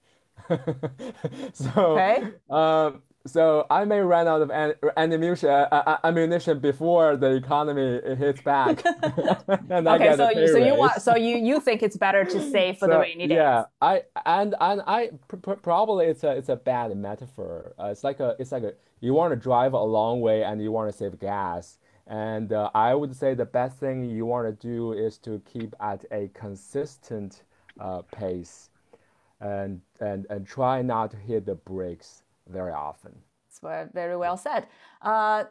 so, 1.53 1.69
okay. 1.75 2.23
um, 2.49 3.01
so 3.27 3.65
I 3.69 3.85
may 3.85 3.99
run 3.99 4.27
out 4.27 4.41
of 4.41 4.51
ammunition, 4.97 5.49
uh, 5.49 5.67
uh, 5.71 5.97
ammunition 6.03 6.59
before 6.59 7.17
the 7.17 7.35
economy 7.35 7.99
hits 8.15 8.41
back. 8.41 8.85
okay, 8.85 10.15
so 10.15 10.29
you, 10.31 10.47
so 10.47 10.57
you 10.57 10.75
want 10.75 11.01
so 11.01 11.15
you 11.15 11.37
you 11.37 11.59
think 11.59 11.83
it's 11.83 11.97
better 11.97 12.23
to 12.23 12.51
save 12.51 12.77
for 12.77 12.87
so, 12.87 12.93
the 12.93 12.99
rainy 12.99 13.27
days? 13.27 13.35
Yeah, 13.35 13.65
I 13.81 14.03
and 14.25 14.55
and 14.59 14.81
I 14.87 15.11
pr- 15.27 15.53
probably 15.53 16.07
it's 16.07 16.23
a 16.23 16.31
it's 16.31 16.49
a 16.49 16.55
bad 16.55 16.95
metaphor. 16.95 17.73
Uh, 17.79 17.85
it's 17.85 18.03
like 18.03 18.19
a 18.19 18.35
it's 18.39 18.51
like 18.51 18.63
a 18.63 18.73
you 19.01 19.13
want 19.13 19.31
to 19.31 19.35
drive 19.35 19.73
a 19.73 19.83
long 19.83 20.21
way 20.21 20.43
and 20.43 20.61
you 20.61 20.71
want 20.71 20.91
to 20.91 20.97
save 20.97 21.19
gas. 21.19 21.77
And 22.07 22.53
uh, 22.53 22.71
I 22.73 22.95
would 22.95 23.15
say 23.15 23.35
the 23.35 23.45
best 23.45 23.77
thing 23.77 24.09
you 24.09 24.25
want 24.25 24.47
to 24.47 24.67
do 24.67 24.93
is 24.93 25.19
to 25.19 25.41
keep 25.45 25.75
at 25.79 26.05
a 26.11 26.29
consistent 26.33 27.43
uh, 27.79 28.01
pace 28.01 28.69
and, 29.41 29.81
and, 29.99 30.25
and 30.29 30.45
try 30.45 30.81
not 30.81 31.11
to 31.11 31.17
hit 31.17 31.45
the 31.45 31.55
brakes 31.55 32.23
very 32.47 32.71
often. 32.71 33.13
That's 33.61 33.91
very 33.93 34.17
well 34.17 34.37
said. 34.37 34.67
Uh, 35.01 35.45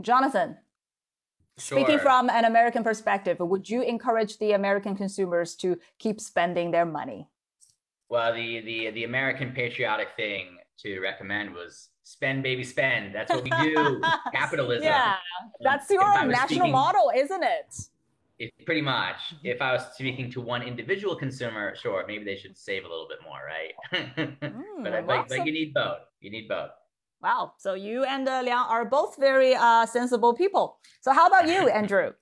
Jonathan, 0.00 0.56
sure. 1.58 1.78
speaking 1.78 1.98
from 1.98 2.30
an 2.30 2.44
American 2.44 2.82
perspective, 2.82 3.38
would 3.40 3.68
you 3.68 3.82
encourage 3.82 4.38
the 4.38 4.52
American 4.52 4.96
consumers 4.96 5.54
to 5.56 5.78
keep 5.98 6.20
spending 6.20 6.70
their 6.70 6.86
money? 6.86 7.28
Well, 8.08 8.34
the, 8.34 8.60
the, 8.60 8.90
the 8.90 9.04
American 9.04 9.52
patriotic 9.52 10.08
thing 10.16 10.58
to 10.78 11.00
recommend 11.00 11.54
was 11.54 11.88
spend 12.04 12.42
baby 12.42 12.64
spend 12.64 13.14
that's 13.14 13.30
what 13.30 13.44
we 13.44 13.50
do 13.50 14.02
capitalism 14.32 14.84
yeah 14.84 15.14
that's 15.60 15.88
your 15.88 16.04
national 16.26 16.46
speaking, 16.46 16.72
model 16.72 17.10
isn't 17.14 17.42
it 17.42 17.88
if, 18.42 18.66
pretty 18.66 18.82
much. 18.82 19.16
Mm-hmm. 19.16 19.46
If 19.46 19.62
I 19.62 19.72
was 19.72 19.82
speaking 19.94 20.30
to 20.32 20.40
one 20.40 20.62
individual 20.62 21.14
consumer, 21.16 21.74
sure, 21.76 22.04
maybe 22.06 22.24
they 22.24 22.36
should 22.36 22.56
save 22.56 22.84
a 22.84 22.88
little 22.88 23.08
bit 23.08 23.18
more, 23.24 23.40
right? 23.46 23.74
mm, 24.16 24.82
but, 24.82 25.06
but, 25.06 25.28
but 25.28 25.46
you 25.46 25.52
need 25.52 25.72
both. 25.74 25.98
You 26.20 26.30
need 26.30 26.48
both. 26.48 26.70
Wow. 27.22 27.52
So 27.58 27.74
you 27.74 28.04
and 28.04 28.28
uh, 28.28 28.42
Liang 28.42 28.66
are 28.68 28.84
both 28.84 29.16
very 29.18 29.54
uh, 29.54 29.86
sensible 29.86 30.34
people. 30.34 30.78
So 31.00 31.12
how 31.12 31.28
about 31.28 31.46
you, 31.46 31.68
Andrew? 31.80 32.12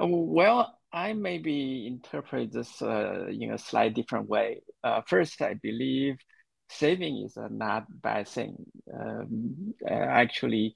Uh, 0.00 0.06
well, 0.08 0.78
I 0.92 1.12
maybe 1.12 1.86
interpret 1.86 2.52
this 2.52 2.80
uh, 2.80 3.26
in 3.28 3.52
a 3.52 3.58
slightly 3.58 4.02
different 4.02 4.28
way. 4.28 4.62
Uh, 4.82 5.02
first, 5.06 5.42
I 5.42 5.54
believe 5.54 6.16
saving 6.70 7.24
is 7.26 7.36
a 7.36 7.48
not 7.50 7.84
bad 7.90 8.26
thing. 8.26 8.56
Um, 8.92 9.74
actually, 9.86 10.74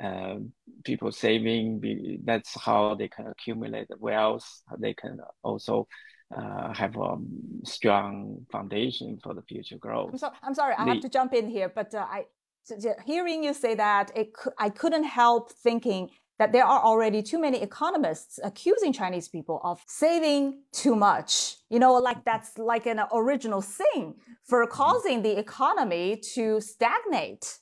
uh, 0.00 0.36
people 0.84 1.12
saving, 1.12 2.20
that's 2.24 2.58
how 2.60 2.94
they 2.94 3.08
can 3.08 3.26
accumulate 3.26 3.88
wealth. 3.98 4.62
They 4.78 4.94
can 4.94 5.18
also 5.42 5.88
uh, 6.36 6.72
have 6.72 6.96
a 6.96 7.16
strong 7.64 8.46
foundation 8.50 9.18
for 9.22 9.34
the 9.34 9.42
future 9.42 9.78
growth. 9.78 10.10
I'm, 10.12 10.18
so, 10.18 10.30
I'm 10.42 10.54
sorry, 10.54 10.74
I 10.78 10.84
the, 10.84 10.92
have 10.92 11.02
to 11.02 11.08
jump 11.08 11.34
in 11.34 11.48
here, 11.48 11.70
but 11.74 11.94
uh, 11.94 12.06
I 12.08 12.26
so 12.64 12.76
hearing 13.04 13.42
you 13.42 13.54
say 13.54 13.74
that, 13.74 14.12
it, 14.14 14.32
I 14.56 14.70
couldn't 14.70 15.04
help 15.04 15.52
thinking 15.52 16.10
that 16.38 16.52
there 16.52 16.64
are 16.64 16.80
already 16.80 17.22
too 17.22 17.38
many 17.38 17.60
economists 17.60 18.38
accusing 18.42 18.92
Chinese 18.92 19.28
people 19.28 19.60
of 19.64 19.82
saving 19.86 20.62
too 20.72 20.94
much. 20.94 21.56
You 21.70 21.78
know, 21.78 21.94
like 21.94 22.24
that's 22.24 22.58
like 22.58 22.86
an 22.86 23.00
original 23.12 23.62
sin 23.62 24.14
for 24.44 24.66
causing 24.66 25.22
the 25.22 25.38
economy 25.38 26.20
to 26.34 26.60
stagnate. 26.60 27.58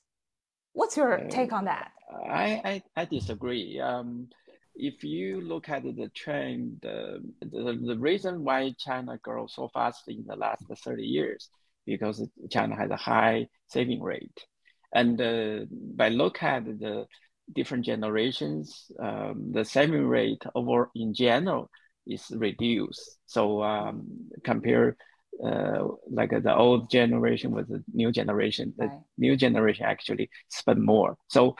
What's 0.72 0.96
your 0.96 1.26
take 1.28 1.52
on 1.52 1.64
that? 1.64 1.92
I, 2.28 2.60
I, 2.64 2.82
I 2.96 3.04
disagree. 3.04 3.80
Um, 3.80 4.28
if 4.74 5.04
you 5.04 5.40
look 5.40 5.68
at 5.68 5.82
the 5.82 6.10
trend, 6.14 6.84
uh, 6.84 7.18
the, 7.40 7.78
the 7.86 7.98
reason 7.98 8.44
why 8.44 8.74
China 8.78 9.18
grows 9.22 9.54
so 9.54 9.68
fast 9.68 10.02
in 10.08 10.24
the 10.26 10.36
last 10.36 10.64
30 10.84 11.02
years, 11.02 11.48
because 11.86 12.26
China 12.50 12.76
has 12.76 12.90
a 12.90 12.96
high 12.96 13.46
saving 13.68 14.02
rate. 14.02 14.46
And 14.94 15.20
uh, 15.20 15.66
by 15.70 16.08
look 16.08 16.42
at 16.42 16.64
the 16.64 17.06
different 17.54 17.84
generations, 17.84 18.90
um, 18.98 19.50
the 19.52 19.64
saving 19.64 20.06
rate 20.06 20.42
over 20.54 20.90
in 20.94 21.14
general 21.14 21.70
is 22.06 22.26
reduced. 22.30 23.18
So 23.26 23.62
um, 23.62 24.30
compare 24.44 24.96
uh, 25.44 25.88
like 26.10 26.30
the 26.30 26.54
old 26.54 26.90
generation 26.90 27.50
with 27.50 27.68
the 27.68 27.82
new 27.92 28.12
generation, 28.12 28.74
the 28.76 28.86
right. 28.86 28.98
new 29.18 29.36
generation 29.36 29.86
actually 29.86 30.30
spend 30.48 30.82
more. 30.82 31.16
So 31.28 31.56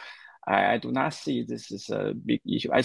I, 0.46 0.74
I, 0.74 0.78
do 0.78 0.92
not 0.92 1.14
see 1.14 1.42
this 1.42 1.70
is 1.70 1.88
a 1.90 2.12
big 2.12 2.40
issue. 2.46 2.70
I, 2.72 2.82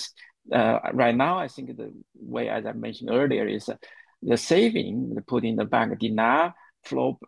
uh, 0.56 0.80
right 0.94 1.16
now, 1.16 1.40
I 1.40 1.48
think 1.48 1.76
the 1.76 1.92
way, 2.16 2.50
as 2.50 2.66
I 2.66 2.72
mentioned 2.74 3.10
earlier, 3.12 3.48
is 3.48 3.68
uh, 3.68 3.76
the 4.22 4.38
saving 4.38 5.18
put 5.28 5.44
in 5.44 5.56
the 5.56 5.66
bank 5.66 6.00
did 6.00 6.14
not 6.14 6.54
flow 6.84 7.20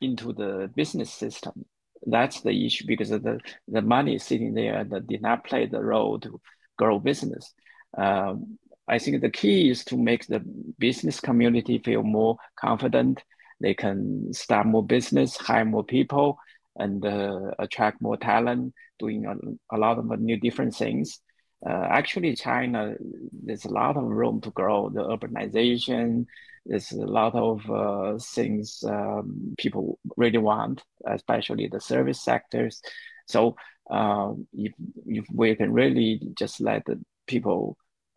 into 0.00 0.32
the 0.32 0.70
business 0.74 1.12
system 1.12 1.64
that's 2.06 2.40
the 2.40 2.66
issue 2.66 2.86
because 2.86 3.10
the, 3.10 3.38
the 3.68 3.82
money 3.82 4.14
is 4.16 4.24
sitting 4.24 4.54
there 4.54 4.84
that 4.84 5.06
did 5.06 5.22
not 5.22 5.44
play 5.44 5.66
the 5.66 5.82
role 5.82 6.18
to 6.20 6.40
grow 6.78 6.98
business. 6.98 7.52
Um, 7.96 8.58
I 8.90 8.98
think 8.98 9.20
the 9.20 9.30
key 9.30 9.70
is 9.70 9.84
to 9.84 9.96
make 9.96 10.26
the 10.26 10.40
business 10.78 11.20
community 11.20 11.78
feel 11.78 12.02
more 12.02 12.36
confident. 12.58 13.22
They 13.60 13.72
can 13.74 14.32
start 14.32 14.66
more 14.66 14.84
business, 14.84 15.36
hire 15.36 15.64
more 15.64 15.84
people, 15.84 16.38
and 16.76 17.04
uh, 17.06 17.52
attract 17.60 18.02
more 18.02 18.16
talent, 18.16 18.74
doing 18.98 19.26
a, 19.26 19.76
a 19.76 19.78
lot 19.78 19.98
of 19.98 20.06
new 20.20 20.38
different 20.38 20.74
things. 20.74 21.20
Uh, 21.64 21.86
actually, 21.88 22.34
China, 22.34 22.94
there's 23.44 23.64
a 23.64 23.72
lot 23.72 23.96
of 23.96 24.02
room 24.02 24.40
to 24.40 24.50
grow. 24.50 24.88
The 24.88 25.02
urbanization, 25.02 26.26
there's 26.66 26.90
a 26.90 27.06
lot 27.06 27.34
of 27.34 27.70
uh, 27.70 28.18
things 28.18 28.82
um, 28.86 29.54
people 29.56 30.00
really 30.16 30.38
want, 30.38 30.82
especially 31.06 31.68
the 31.68 31.80
service 31.80 32.20
sectors. 32.20 32.80
So 33.28 33.56
um, 33.88 34.48
if, 34.52 34.72
if 35.06 35.26
we 35.32 35.54
can 35.54 35.72
really 35.72 36.20
just 36.36 36.60
let 36.60 36.86
the 36.86 36.98
people 37.28 37.76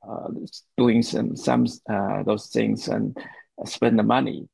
uh, 0.10 0.30
doing 0.78 1.02
some 1.02 1.36
some 1.36 1.66
uh, 1.90 2.24
those 2.24 2.48
things 2.48 2.88
and 2.88 3.18
spend 3.66 3.98
the 3.98 4.04
money, 4.04 4.48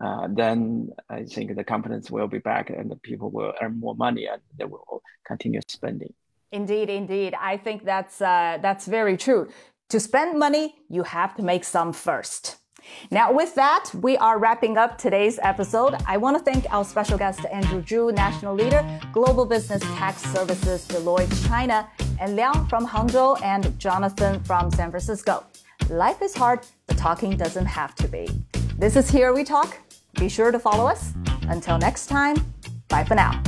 uh, 0.00 0.28
then 0.30 0.90
I 1.08 1.24
think 1.24 1.54
the 1.54 1.64
confidence 1.64 2.10
will 2.10 2.28
be 2.28 2.38
back 2.38 2.70
and 2.70 2.90
the 2.90 2.96
people 2.96 3.30
will 3.30 3.52
earn 3.60 3.78
more 3.78 3.94
money 3.94 4.26
and 4.26 4.40
they 4.58 4.64
will 4.64 5.02
continue 5.26 5.60
spending. 5.68 6.12
Indeed, 6.52 6.88
indeed. 6.88 7.34
I 7.38 7.56
think 7.56 7.84
that's 7.84 8.20
uh, 8.20 8.58
that's 8.62 8.86
very 8.86 9.16
true. 9.16 9.48
To 9.90 10.00
spend 10.00 10.38
money, 10.38 10.74
you 10.88 11.02
have 11.02 11.34
to 11.36 11.42
make 11.42 11.64
some 11.64 11.92
first. 11.92 12.56
Now, 13.10 13.32
with 13.32 13.54
that, 13.54 13.90
we 14.00 14.16
are 14.16 14.38
wrapping 14.38 14.76
up 14.76 14.98
today's 14.98 15.38
episode. 15.42 15.94
I 16.06 16.16
want 16.16 16.36
to 16.38 16.42
thank 16.42 16.66
our 16.72 16.84
special 16.84 17.18
guest, 17.18 17.40
Andrew 17.50 17.82
Zhu, 17.82 18.14
National 18.14 18.54
Leader, 18.54 18.82
Global 19.12 19.44
Business 19.44 19.82
Tax 19.82 20.22
Services, 20.22 20.86
Deloitte 20.88 21.46
China, 21.48 21.88
and 22.20 22.36
Liang 22.36 22.66
from 22.66 22.86
Hangzhou, 22.86 23.40
and 23.42 23.78
Jonathan 23.78 24.42
from 24.44 24.70
San 24.70 24.90
Francisco. 24.90 25.44
Life 25.90 26.22
is 26.22 26.34
hard, 26.34 26.60
but 26.86 26.96
talking 26.96 27.36
doesn't 27.36 27.66
have 27.66 27.94
to 27.96 28.08
be. 28.08 28.28
This 28.78 28.96
is 28.96 29.10
Here 29.10 29.32
We 29.32 29.44
Talk. 29.44 29.78
Be 30.14 30.28
sure 30.28 30.50
to 30.50 30.58
follow 30.58 30.86
us. 30.86 31.12
Until 31.48 31.78
next 31.78 32.06
time, 32.06 32.36
bye 32.88 33.04
for 33.04 33.14
now. 33.14 33.42